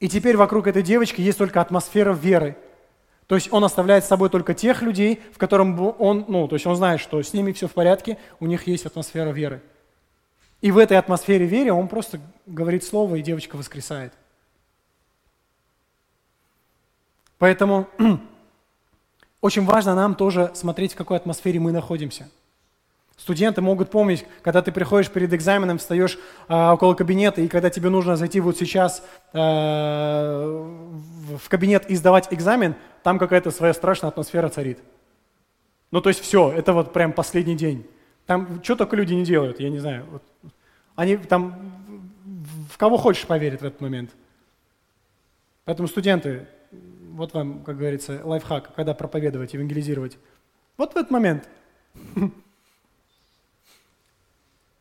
И 0.00 0.08
теперь 0.08 0.36
вокруг 0.36 0.66
этой 0.66 0.82
девочки 0.82 1.20
есть 1.20 1.38
только 1.38 1.60
атмосфера 1.60 2.12
веры. 2.12 2.56
То 3.30 3.36
есть 3.36 3.52
он 3.52 3.62
оставляет 3.62 4.04
с 4.04 4.08
собой 4.08 4.28
только 4.28 4.54
тех 4.54 4.82
людей, 4.82 5.20
в 5.32 5.38
котором 5.38 5.80
он, 6.00 6.24
ну, 6.26 6.48
то 6.48 6.56
есть 6.56 6.66
он 6.66 6.74
знает, 6.74 6.98
что 6.98 7.22
с 7.22 7.32
ними 7.32 7.52
все 7.52 7.68
в 7.68 7.72
порядке, 7.74 8.18
у 8.40 8.46
них 8.46 8.66
есть 8.66 8.86
атмосфера 8.86 9.30
веры. 9.30 9.62
И 10.60 10.72
в 10.72 10.78
этой 10.78 10.96
атмосфере 10.96 11.46
веры 11.46 11.72
он 11.72 11.86
просто 11.86 12.18
говорит 12.46 12.82
слово, 12.82 13.14
и 13.14 13.22
девочка 13.22 13.54
воскресает. 13.54 14.12
Поэтому 17.38 17.86
очень 19.40 19.64
важно 19.64 19.94
нам 19.94 20.16
тоже 20.16 20.50
смотреть, 20.54 20.94
в 20.94 20.96
какой 20.96 21.16
атмосфере 21.16 21.60
мы 21.60 21.70
находимся– 21.70 22.28
Студенты 23.20 23.60
могут 23.60 23.90
помнить, 23.90 24.24
когда 24.40 24.62
ты 24.62 24.72
приходишь 24.72 25.10
перед 25.10 25.34
экзаменом, 25.34 25.76
встаешь 25.76 26.18
э, 26.48 26.70
около 26.70 26.94
кабинета, 26.94 27.42
и 27.42 27.48
когда 27.48 27.68
тебе 27.68 27.90
нужно 27.90 28.16
зайти 28.16 28.40
вот 28.40 28.56
сейчас 28.56 29.04
э, 29.34 29.38
в 29.38 31.48
кабинет 31.50 31.90
и 31.90 31.96
сдавать 31.96 32.32
экзамен, 32.32 32.76
там 33.02 33.18
какая-то 33.18 33.50
своя 33.50 33.74
страшная 33.74 34.08
атмосфера 34.08 34.48
царит. 34.48 34.78
Ну, 35.90 36.00
то 36.00 36.08
есть 36.08 36.20
все, 36.20 36.50
это 36.50 36.72
вот 36.72 36.94
прям 36.94 37.12
последний 37.12 37.56
день. 37.56 37.86
Там 38.24 38.64
что 38.64 38.74
только 38.74 38.96
люди 38.96 39.12
не 39.12 39.24
делают, 39.24 39.60
я 39.60 39.68
не 39.68 39.80
знаю. 39.80 40.06
Вот. 40.10 40.22
Они 40.94 41.18
там 41.18 41.72
в 42.72 42.78
кого 42.78 42.96
хочешь 42.96 43.26
поверят 43.26 43.60
в 43.60 43.66
этот 43.66 43.82
момент. 43.82 44.12
Поэтому 45.66 45.88
студенты, 45.88 46.46
вот 47.12 47.34
вам, 47.34 47.64
как 47.64 47.76
говорится, 47.76 48.22
лайфхак, 48.24 48.74
когда 48.74 48.94
проповедовать, 48.94 49.52
евангелизировать. 49.52 50.16
Вот 50.78 50.94
в 50.94 50.96
этот 50.96 51.10
момент 51.10 51.46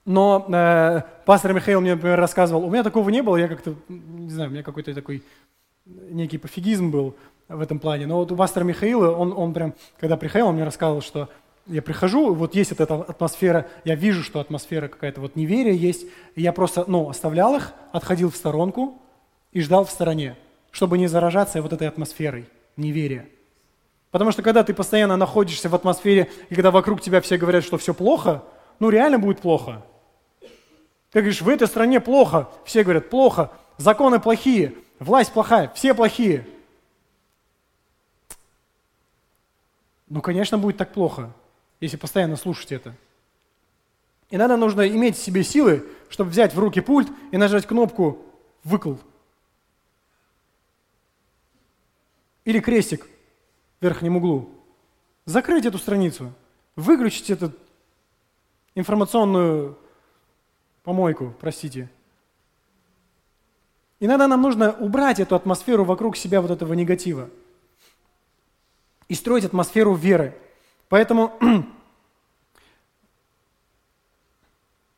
Но 0.10 0.44
э, 0.50 1.02
пастор 1.24 1.54
Михаил 1.54 1.82
мне, 1.82 1.94
например, 1.94 2.20
рассказывал, 2.20 2.66
у 2.66 2.70
меня 2.72 2.82
такого 2.82 3.12
не 3.12 3.22
было, 3.22 3.38
я 3.38 3.48
как-то, 3.48 3.76
не 3.88 4.32
знаю, 4.32 4.50
у 4.50 4.54
меня 4.54 4.64
какой-то 4.64 4.92
такой 4.96 5.22
некий 5.86 6.40
пофигизм 6.40 6.90
был 6.90 7.16
в 7.48 7.62
этом 7.62 7.78
плане. 7.78 8.08
Но 8.08 8.16
вот 8.16 8.32
у 8.32 8.36
пастора 8.36 8.64
Михаила, 8.64 9.12
он, 9.12 9.32
он 9.38 9.54
прям, 9.54 9.76
когда 10.00 10.18
приходил, 10.18 10.48
он 10.48 10.56
мне 10.56 10.64
рассказывал, 10.64 11.04
что 11.04 11.30
я 11.68 11.84
прихожу, 11.84 12.34
вот 12.34 12.56
есть 12.56 12.72
эта 12.72 12.92
атмосфера, 12.96 13.68
я 13.86 13.94
вижу, 13.94 14.24
что 14.24 14.40
атмосфера 14.40 14.88
какая-то 14.88 15.22
вот 15.22 15.36
неверия 15.36 15.74
есть, 15.74 16.08
и 16.34 16.42
я 16.42 16.54
просто, 16.54 16.86
ну, 16.88 17.08
оставлял 17.08 17.56
их, 17.56 17.74
отходил 17.92 18.32
в 18.32 18.36
сторонку 18.36 19.00
и 19.52 19.62
ждал 19.62 19.86
в 19.86 19.92
стороне, 19.92 20.38
чтобы 20.72 20.98
не 20.98 21.06
заражаться 21.06 21.62
вот 21.62 21.72
этой 21.72 21.88
атмосферой 21.88 22.50
неверия. 22.78 23.28
Потому 24.10 24.32
что 24.32 24.42
когда 24.42 24.64
ты 24.64 24.74
постоянно 24.74 25.18
находишься 25.18 25.70
в 25.70 25.76
атмосфере, 25.76 26.32
и 26.50 26.56
когда 26.56 26.72
вокруг 26.72 27.00
тебя 27.00 27.22
все 27.22 27.38
говорят, 27.38 27.64
что 27.64 27.78
все 27.78 27.94
плохо, 27.94 28.44
ну 28.80 28.90
реально 28.90 29.20
будет 29.20 29.42
плохо. 29.42 29.84
Ты 31.12 31.20
говоришь, 31.20 31.42
в 31.42 31.50
этой 31.50 31.68
стране 31.68 32.00
плохо. 32.00 32.50
Все 32.66 32.84
говорят, 32.84 33.10
плохо. 33.10 33.52
Законы 33.78 34.20
плохие. 34.20 34.76
Власть 35.00 35.34
плохая. 35.34 35.72
Все 35.76 35.94
плохие. 35.94 36.48
Ну, 40.08 40.22
конечно, 40.22 40.58
будет 40.58 40.78
так 40.78 40.92
плохо, 40.92 41.32
если 41.80 41.98
постоянно 41.98 42.36
слушать 42.36 42.72
это. 42.72 42.96
И 44.30 44.38
надо 44.38 44.58
нужно 44.58 44.88
иметь 44.88 45.18
в 45.18 45.24
себе 45.24 45.44
силы, 45.44 45.86
чтобы 46.10 46.32
взять 46.32 46.54
в 46.54 46.60
руки 46.60 46.82
пульт 46.82 47.10
и 47.32 47.38
нажать 47.38 47.66
кнопку 47.66 48.20
«выкл». 48.64 48.96
Или 52.46 52.60
крестик 52.60 53.06
в 53.80 53.84
верхнем 53.84 54.18
углу. 54.18 54.50
Закрыть 55.26 55.66
эту 55.66 55.78
страницу, 55.78 56.34
выключить 56.76 57.30
эту 57.30 57.54
информационную 58.74 59.78
помойку, 60.90 61.36
простите. 61.40 61.88
Иногда 64.00 64.28
нам 64.28 64.42
нужно 64.42 64.72
убрать 64.72 65.20
эту 65.20 65.36
атмосферу 65.36 65.86
вокруг 65.86 66.18
себя 66.18 66.42
вот 66.42 66.50
этого 66.50 66.74
негатива 66.74 67.30
и 69.08 69.14
строить 69.14 69.46
атмосферу 69.46 69.94
веры. 69.94 70.36
Поэтому 70.88 71.38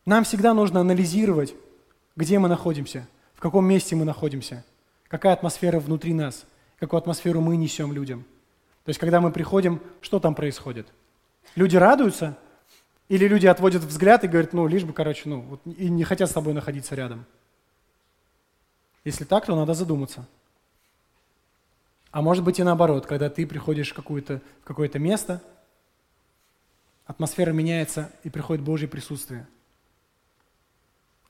нам 0.06 0.24
всегда 0.24 0.54
нужно 0.54 0.80
анализировать, 0.80 1.56
где 2.16 2.40
мы 2.40 2.48
находимся, 2.48 3.06
в 3.34 3.42
каком 3.42 3.66
месте 3.66 3.98
мы 3.98 4.06
находимся, 4.06 4.64
какая 5.10 5.34
атмосфера 5.34 5.82
внутри 5.82 6.14
нас, 6.14 6.46
какую 6.80 7.00
атмосферу 7.00 7.42
мы 7.42 7.58
несем 7.58 7.92
людям. 7.92 8.24
То 8.86 8.92
есть, 8.92 9.00
когда 9.00 9.20
мы 9.20 9.30
приходим, 9.30 9.82
что 10.00 10.22
там 10.22 10.36
происходит? 10.36 10.88
Люди 11.56 11.76
радуются– 11.76 12.38
или 13.12 13.28
люди 13.28 13.46
отводят 13.46 13.84
взгляд 13.84 14.24
и 14.24 14.28
говорят, 14.30 14.54
ну, 14.54 14.68
лишь 14.68 14.86
бы, 14.86 14.94
короче, 14.94 15.28
ну, 15.28 15.42
вот, 15.42 15.60
и 15.66 15.90
не 15.90 16.06
хотят 16.06 16.30
с 16.30 16.34
тобой 16.34 16.54
находиться 16.54 16.96
рядом. 16.96 17.26
Если 19.04 19.26
так, 19.26 19.46
то 19.46 19.54
надо 19.54 19.74
задуматься. 19.74 20.30
А 22.12 22.22
может 22.22 22.42
быть 22.46 22.60
и 22.60 22.64
наоборот, 22.64 23.06
когда 23.06 23.30
ты 23.30 23.46
приходишь 23.46 23.92
в, 23.92 23.96
какое-то, 23.96 24.42
в 24.62 24.64
какое-то 24.64 24.98
место, 24.98 25.44
атмосфера 27.06 27.52
меняется, 27.52 28.14
и 28.24 28.30
приходит 28.30 28.64
Божье 28.64 28.88
присутствие. 28.88 29.46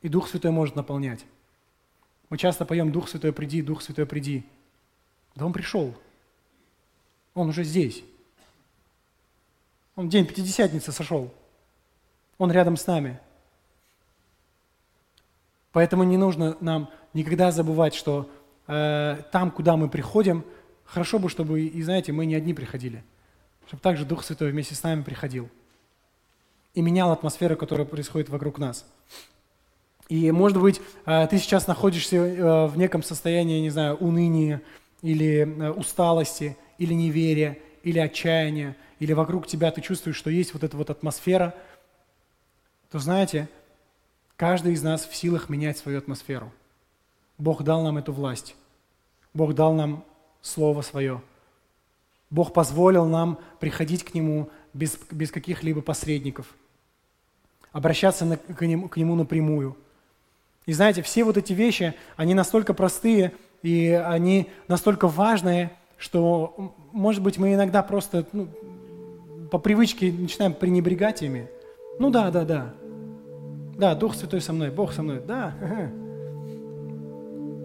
И 0.03 0.07
Дух 0.07 0.29
Святой 0.29 0.51
может 0.51 0.75
наполнять. 0.75 1.25
Мы 2.29 2.37
часто 2.37 2.63
поем 2.63 2.91
«Дух 2.91 3.09
Святой, 3.09 3.33
приди, 3.33 3.63
Дух 3.63 3.81
Святой, 3.81 4.05
приди». 4.05 4.45
Да 5.33 5.47
Он 5.47 5.51
пришел. 5.51 5.95
Он 7.33 7.49
уже 7.49 7.63
здесь. 7.63 8.03
Он 9.95 10.09
день 10.09 10.27
Пятидесятницы 10.27 10.91
сошел. 10.91 11.33
Он 12.41 12.51
рядом 12.51 12.75
с 12.75 12.87
нами. 12.87 13.19
Поэтому 15.73 16.03
не 16.03 16.17
нужно 16.17 16.57
нам 16.59 16.89
никогда 17.13 17.51
забывать, 17.51 17.93
что 17.93 18.31
э, 18.65 19.17
там, 19.31 19.51
куда 19.51 19.77
мы 19.77 19.87
приходим, 19.87 20.43
хорошо 20.83 21.19
бы, 21.19 21.29
чтобы, 21.29 21.61
и 21.61 21.83
знаете, 21.83 22.13
мы 22.13 22.25
не 22.25 22.33
одни 22.33 22.55
приходили, 22.55 23.03
чтобы 23.67 23.83
также 23.83 24.05
Дух 24.05 24.23
Святой 24.23 24.49
вместе 24.49 24.73
с 24.73 24.81
нами 24.81 25.03
приходил 25.03 25.49
и 26.73 26.81
менял 26.81 27.11
атмосферу, 27.11 27.55
которая 27.55 27.85
происходит 27.85 28.29
вокруг 28.29 28.57
нас. 28.57 28.87
И, 30.09 30.31
может 30.31 30.59
быть, 30.59 30.81
э, 31.05 31.27
ты 31.27 31.37
сейчас 31.37 31.67
находишься 31.67 32.15
э, 32.15 32.65
в 32.65 32.75
неком 32.75 33.03
состоянии, 33.03 33.61
не 33.61 33.69
знаю, 33.69 33.97
уныния 33.97 34.63
или 35.03 35.41
э, 35.41 35.69
усталости, 35.69 36.57
или 36.79 36.95
неверия, 36.95 37.59
или 37.83 37.99
отчаяния, 37.99 38.75
или 38.97 39.13
вокруг 39.13 39.45
тебя 39.45 39.69
ты 39.69 39.81
чувствуешь, 39.81 40.17
что 40.17 40.31
есть 40.31 40.55
вот 40.55 40.63
эта 40.63 40.75
вот 40.75 40.89
атмосфера– 40.89 41.53
то 42.91 42.99
знаете, 42.99 43.49
каждый 44.35 44.73
из 44.73 44.83
нас 44.83 45.05
в 45.05 45.15
силах 45.15 45.49
менять 45.49 45.77
свою 45.77 45.97
атмосферу. 45.97 46.51
Бог 47.37 47.63
дал 47.63 47.83
нам 47.83 47.97
эту 47.97 48.11
власть. 48.11 48.55
Бог 49.33 49.55
дал 49.55 49.73
нам 49.73 50.03
Слово 50.41 50.81
Свое. 50.81 51.21
Бог 52.29 52.53
позволил 52.53 53.05
нам 53.05 53.39
приходить 53.59 54.03
к 54.03 54.13
Нему 54.13 54.49
без, 54.73 54.97
без 55.09 55.31
каких-либо 55.31 55.81
посредников, 55.81 56.47
обращаться 57.71 58.25
на, 58.25 58.37
к, 58.37 58.65
нему, 58.65 58.89
к 58.89 58.97
Нему 58.97 59.15
напрямую. 59.15 59.77
И 60.65 60.73
знаете, 60.73 61.01
все 61.01 61.23
вот 61.23 61.37
эти 61.37 61.53
вещи, 61.53 61.93
они 62.15 62.33
настолько 62.33 62.73
простые, 62.73 63.33
и 63.63 63.89
они 63.89 64.49
настолько 64.67 65.07
важные, 65.07 65.71
что, 65.97 66.73
может 66.91 67.21
быть, 67.21 67.37
мы 67.37 67.53
иногда 67.53 67.83
просто 67.83 68.25
ну, 68.33 68.47
по 69.49 69.59
привычке 69.59 70.11
начинаем 70.11 70.53
пренебрегать 70.53 71.21
ими. 71.21 71.49
Ну 71.99 72.09
да, 72.09 72.31
да, 72.31 72.45
да. 72.45 72.73
Да, 73.81 73.95
Дух 73.95 74.13
Святой 74.13 74.41
со 74.41 74.53
мной, 74.53 74.69
Бог 74.69 74.93
со 74.93 75.01
мной, 75.01 75.23
да. 75.27 75.55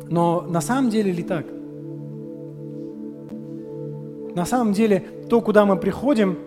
Но 0.09 0.41
на 0.41 0.63
самом 0.63 0.89
деле 0.89 1.13
ли 1.13 1.23
так? 1.23 1.45
На 4.35 4.47
самом 4.47 4.73
деле, 4.73 5.05
то, 5.29 5.43
куда 5.43 5.67
мы 5.67 5.77
приходим, 5.77 6.39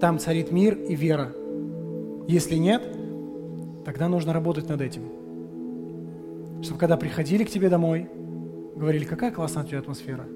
там 0.00 0.20
царит 0.20 0.52
мир 0.52 0.76
и 0.76 0.94
вера. 0.94 1.32
Если 2.28 2.54
нет, 2.54 2.84
тогда 3.84 4.06
нужно 4.06 4.32
работать 4.32 4.68
над 4.68 4.80
этим. 4.80 5.02
Чтобы 6.62 6.78
когда 6.78 6.96
приходили 6.96 7.42
к 7.42 7.50
тебе 7.50 7.68
домой, 7.68 8.08
говорили, 8.76 9.04
какая 9.04 9.32
классная 9.32 9.64
у 9.64 9.66
тебя 9.66 9.80
атмосфера. 9.80 10.26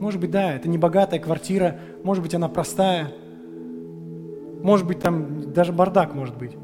Может 0.00 0.20
быть, 0.20 0.32
да, 0.32 0.54
это 0.54 0.68
не 0.68 0.76
богатая 0.76 1.20
квартира, 1.20 1.78
может 2.02 2.24
быть, 2.24 2.34
она 2.34 2.48
простая, 2.48 3.12
может 4.60 4.88
быть, 4.88 4.98
там 4.98 5.52
даже 5.52 5.72
бардак 5.72 6.12
может 6.12 6.36
быть. 6.36 6.56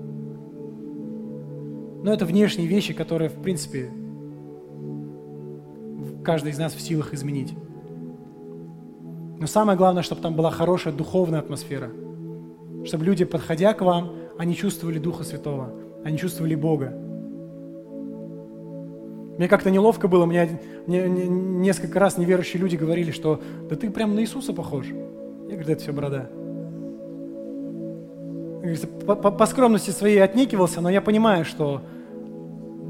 Но 2.03 2.13
это 2.13 2.25
внешние 2.25 2.67
вещи, 2.67 2.93
которые, 2.93 3.31
в 3.31 3.41
принципе, 3.41 3.91
каждый 6.25 6.51
из 6.51 6.59
нас 6.59 6.75
в 6.75 6.81
силах 6.81 7.15
изменить. 7.15 7.55
Но 9.39 9.47
самое 9.47 9.79
главное, 9.79 10.03
чтобы 10.03 10.21
там 10.21 10.35
была 10.35 10.51
хорошая 10.51 10.93
духовная 10.93 11.41
атмосфера. 11.41 11.91
Чтобы 12.85 13.05
люди, 13.05 13.25
подходя 13.25 13.73
к 13.75 13.83
вам, 13.83 14.13
они 14.39 14.55
чувствовали 14.55 14.99
Духа 14.99 15.25
Святого, 15.25 15.73
они 16.05 16.19
чувствовали 16.19 16.55
Бога. 16.55 16.93
Мне 19.39 19.49
как-то 19.49 19.71
неловко 19.71 20.09
было, 20.09 20.27
мне, 20.27 20.61
мне, 20.87 21.05
мне 21.07 21.27
несколько 21.27 21.99
раз 21.99 22.19
неверующие 22.19 22.61
люди 22.61 22.77
говорили, 22.77 23.11
что 23.13 23.41
да 23.69 23.77
ты 23.77 23.91
прям 23.91 24.15
на 24.15 24.21
Иисуса 24.21 24.53
похож. 24.53 24.87
Я 24.87 24.95
говорю, 25.57 25.67
да 25.67 25.73
это 25.73 25.83
все 25.83 25.93
борода. 25.93 26.31
По, 29.07 29.17
по, 29.17 29.31
по 29.31 29.47
скромности 29.47 29.91
своей 29.91 30.23
отнекивался, 30.23 30.81
но 30.81 30.89
я 30.89 31.01
понимаю, 31.01 31.45
что 31.45 31.83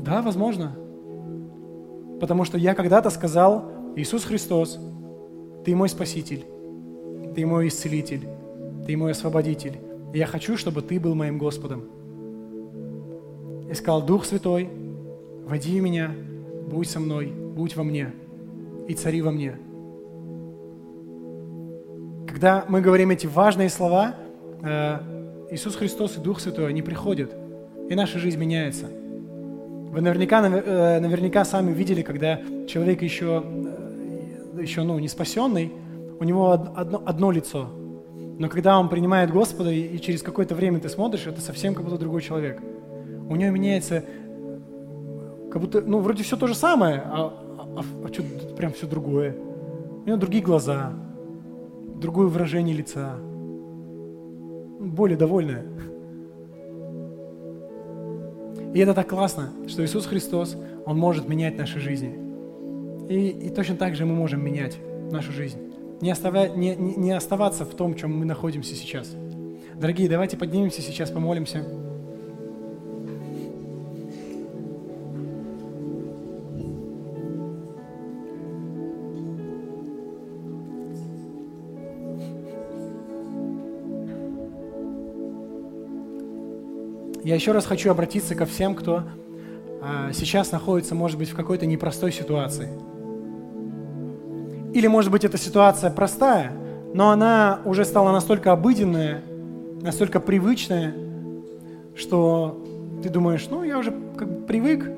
да, 0.05 0.21
возможно. 0.21 0.77
Потому 2.21 2.45
что 2.45 2.59
я 2.59 2.75
когда-то 2.75 3.11
сказал, 3.11 3.65
Иисус 3.97 4.25
Христос, 4.25 4.79
Ты 5.65 5.75
мой 5.75 5.89
Спаситель, 5.89 6.45
Ты 7.35 7.47
мой 7.47 7.69
Исцелитель, 7.69 8.27
Ты 8.87 8.97
мой 8.97 9.13
Освободитель. 9.13 9.79
И 10.13 10.19
я 10.19 10.27
хочу, 10.27 10.57
чтобы 10.57 10.83
Ты 10.83 10.99
был 11.01 11.15
моим 11.15 11.39
Господом. 11.39 11.85
И 13.71 13.75
сказал, 13.75 14.03
Дух 14.03 14.25
Святой, 14.25 14.69
води 15.47 15.81
меня, 15.81 16.15
будь 16.69 16.91
со 16.91 17.01
мной, 17.01 17.27
будь 17.27 17.77
во 17.77 17.85
мне 17.85 18.13
и 18.89 18.95
цари 18.95 19.23
во 19.23 19.31
мне. 19.31 19.57
Когда 22.29 22.65
мы 22.69 22.81
говорим 22.81 23.11
эти 23.11 23.27
важные 23.27 23.69
слова, 23.69 24.15
э, 24.63 24.99
Иисус 25.53 25.77
Христос 25.77 26.17
и 26.17 26.21
Дух 26.21 26.41
Святой, 26.41 26.67
они 26.71 26.81
приходят, 26.81 27.31
и 27.91 27.95
наша 27.95 28.19
жизнь 28.19 28.39
меняется. 28.39 28.87
Вы 28.87 30.01
наверняка, 30.01 30.41
э, 30.49 30.99
наверняка 30.99 31.45
сами 31.45 31.75
видели, 31.75 32.01
когда 32.01 32.41
человек 32.67 33.03
еще, 33.03 33.45
э, 33.45 34.63
еще 34.63 34.83
ну, 34.83 34.99
не 34.99 35.09
спасенный, 35.09 35.71
у 36.19 36.25
него 36.25 36.53
одно, 36.53 37.03
одно 37.05 37.31
лицо. 37.31 37.69
Но 38.39 38.49
когда 38.49 38.79
он 38.79 38.89
принимает 38.89 39.31
Господа, 39.31 39.71
и 39.71 39.99
через 39.99 40.23
какое-то 40.23 40.55
время 40.55 40.81
ты 40.81 40.89
смотришь, 40.89 41.27
это 41.27 41.43
совсем 41.43 41.75
как 41.75 41.85
будто 41.85 41.99
другой 41.99 42.23
человек. 42.23 42.59
У 43.29 43.37
него 43.37 43.51
меняется, 43.51 44.05
как 45.51 45.61
будто, 45.61 45.83
ну, 45.83 45.99
вроде 45.99 46.23
все 46.23 46.39
то 46.39 46.47
же 46.47 46.55
самое, 46.55 47.03
а, 47.05 47.31
а, 47.77 47.83
а, 48.05 48.09
что 48.09 48.23
прям 48.57 48.73
все 48.73 48.87
другое. 48.87 49.37
У 50.03 50.09
него 50.09 50.17
другие 50.17 50.43
глаза, 50.43 50.95
другое 52.01 52.29
выражение 52.29 52.75
лица, 52.75 53.17
более 54.83 55.17
довольная. 55.17 55.65
И 58.75 58.79
это 58.79 58.95
так 58.95 59.09
классно, 59.09 59.51
что 59.67 59.85
Иисус 59.85 60.07
Христос, 60.07 60.57
Он 60.87 60.99
может 60.99 61.29
менять 61.29 61.57
наши 61.57 61.79
жизни. 61.79 62.19
И, 63.09 63.29
и 63.29 63.51
точно 63.51 63.77
так 63.77 63.95
же 63.95 64.07
мы 64.07 64.15
можем 64.15 64.45
менять 64.45 64.79
нашу 65.11 65.33
жизнь. 65.33 65.59
Не, 66.01 66.11
остава, 66.11 66.49
не, 66.49 66.75
не, 66.75 66.95
не 66.97 67.13
оставаться 67.13 67.65
в 67.65 67.75
том, 67.75 67.95
в 67.95 67.97
чем 67.99 68.17
мы 68.17 68.25
находимся 68.25 68.75
сейчас. 68.75 69.15
Дорогие, 69.75 70.09
давайте 70.09 70.37
поднимемся 70.37 70.81
сейчас, 70.81 71.11
помолимся. 71.11 71.65
Я 87.33 87.37
еще 87.37 87.53
раз 87.53 87.65
хочу 87.65 87.91
обратиться 87.91 88.35
ко 88.35 88.45
всем, 88.45 88.75
кто 88.75 89.05
а, 89.81 90.13
сейчас 90.13 90.53
находится, 90.53 90.95
может 90.95 91.17
быть, 91.19 91.31
в 91.31 91.35
какой-то 91.35 91.65
непростой 91.65 92.13
ситуации. 92.13 92.69
Или, 94.75 94.87
может 94.87 95.11
быть, 95.11 95.25
эта 95.25 95.39
ситуация 95.39 95.91
простая, 95.91 96.53
но 96.93 97.09
она 97.09 97.63
уже 97.65 97.87
стала 97.87 98.13
настолько 98.13 98.53
обыденная, 98.53 99.23
настолько 99.81 100.21
привычная, 100.21 100.93
что 101.97 102.63
ты 103.03 103.09
думаешь, 103.09 103.47
ну, 103.49 103.63
я 103.63 103.79
уже 103.79 103.95
как 104.19 104.31
бы 104.31 104.47
привык, 104.47 104.91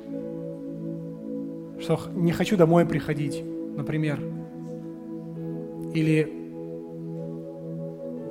что 1.80 2.00
не 2.16 2.32
хочу 2.32 2.56
домой 2.56 2.84
приходить, 2.84 3.44
например. 3.76 4.18
Или 5.94 6.32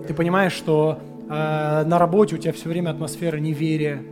ты 0.06 0.14
понимаешь, 0.14 0.52
что 0.52 1.00
э, 1.30 1.84
на 1.86 2.00
работе 2.00 2.36
у 2.36 2.38
тебя 2.38 2.54
все 2.54 2.70
время 2.70 2.90
атмосфера 2.92 3.38
неверия 3.38 4.04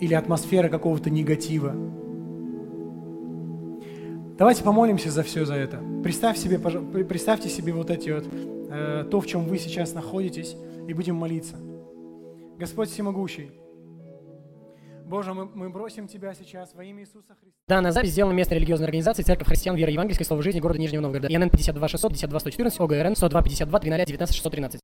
или 0.00 0.14
атмосфера 0.14 0.68
какого-то 0.68 1.10
негатива. 1.10 1.74
Давайте 4.38 4.62
помолимся 4.62 5.10
за 5.10 5.22
все 5.22 5.46
за 5.46 5.54
это. 5.54 5.80
Представь 6.02 6.36
себе, 6.36 6.58
представьте 6.58 7.48
себе 7.48 7.72
вот 7.72 7.90
эти 7.90 8.10
вот, 8.10 8.24
э, 8.70 9.04
то, 9.10 9.20
в 9.20 9.26
чем 9.26 9.44
вы 9.44 9.58
сейчас 9.58 9.94
находитесь, 9.94 10.56
и 10.86 10.92
будем 10.92 11.16
молиться. 11.16 11.56
Господь 12.58 12.90
Всемогущий, 12.90 13.50
Боже, 15.06 15.34
мы, 15.34 15.46
мы 15.46 15.70
бросим 15.70 16.08
Тебя 16.08 16.34
сейчас 16.34 16.74
во 16.74 16.82
имя 16.82 17.02
Иисуса 17.02 17.34
Христа. 17.40 17.56
Данная 17.68 17.92
запись 17.92 18.10
сделана 18.10 18.32
местной 18.32 18.56
религиозной 18.56 18.86
организации 18.86 19.22
Церковь 19.22 19.46
Христиан 19.46 19.76
Веры 19.76 19.92
Евангельской 19.92 20.26
Слова 20.26 20.42
Жизни 20.42 20.58
города 20.58 20.80
Нижнего 20.80 21.02
Новгорода. 21.02 21.28
ИНН 21.32 21.48
52 21.48 21.88
600 21.88 22.12
52 22.12 22.40
114 22.40 22.80
ОГРН 22.80 23.14
102 23.14 23.42
52 23.42 23.80
300 23.80 24.04
19 24.06 24.34
613. 24.34 24.80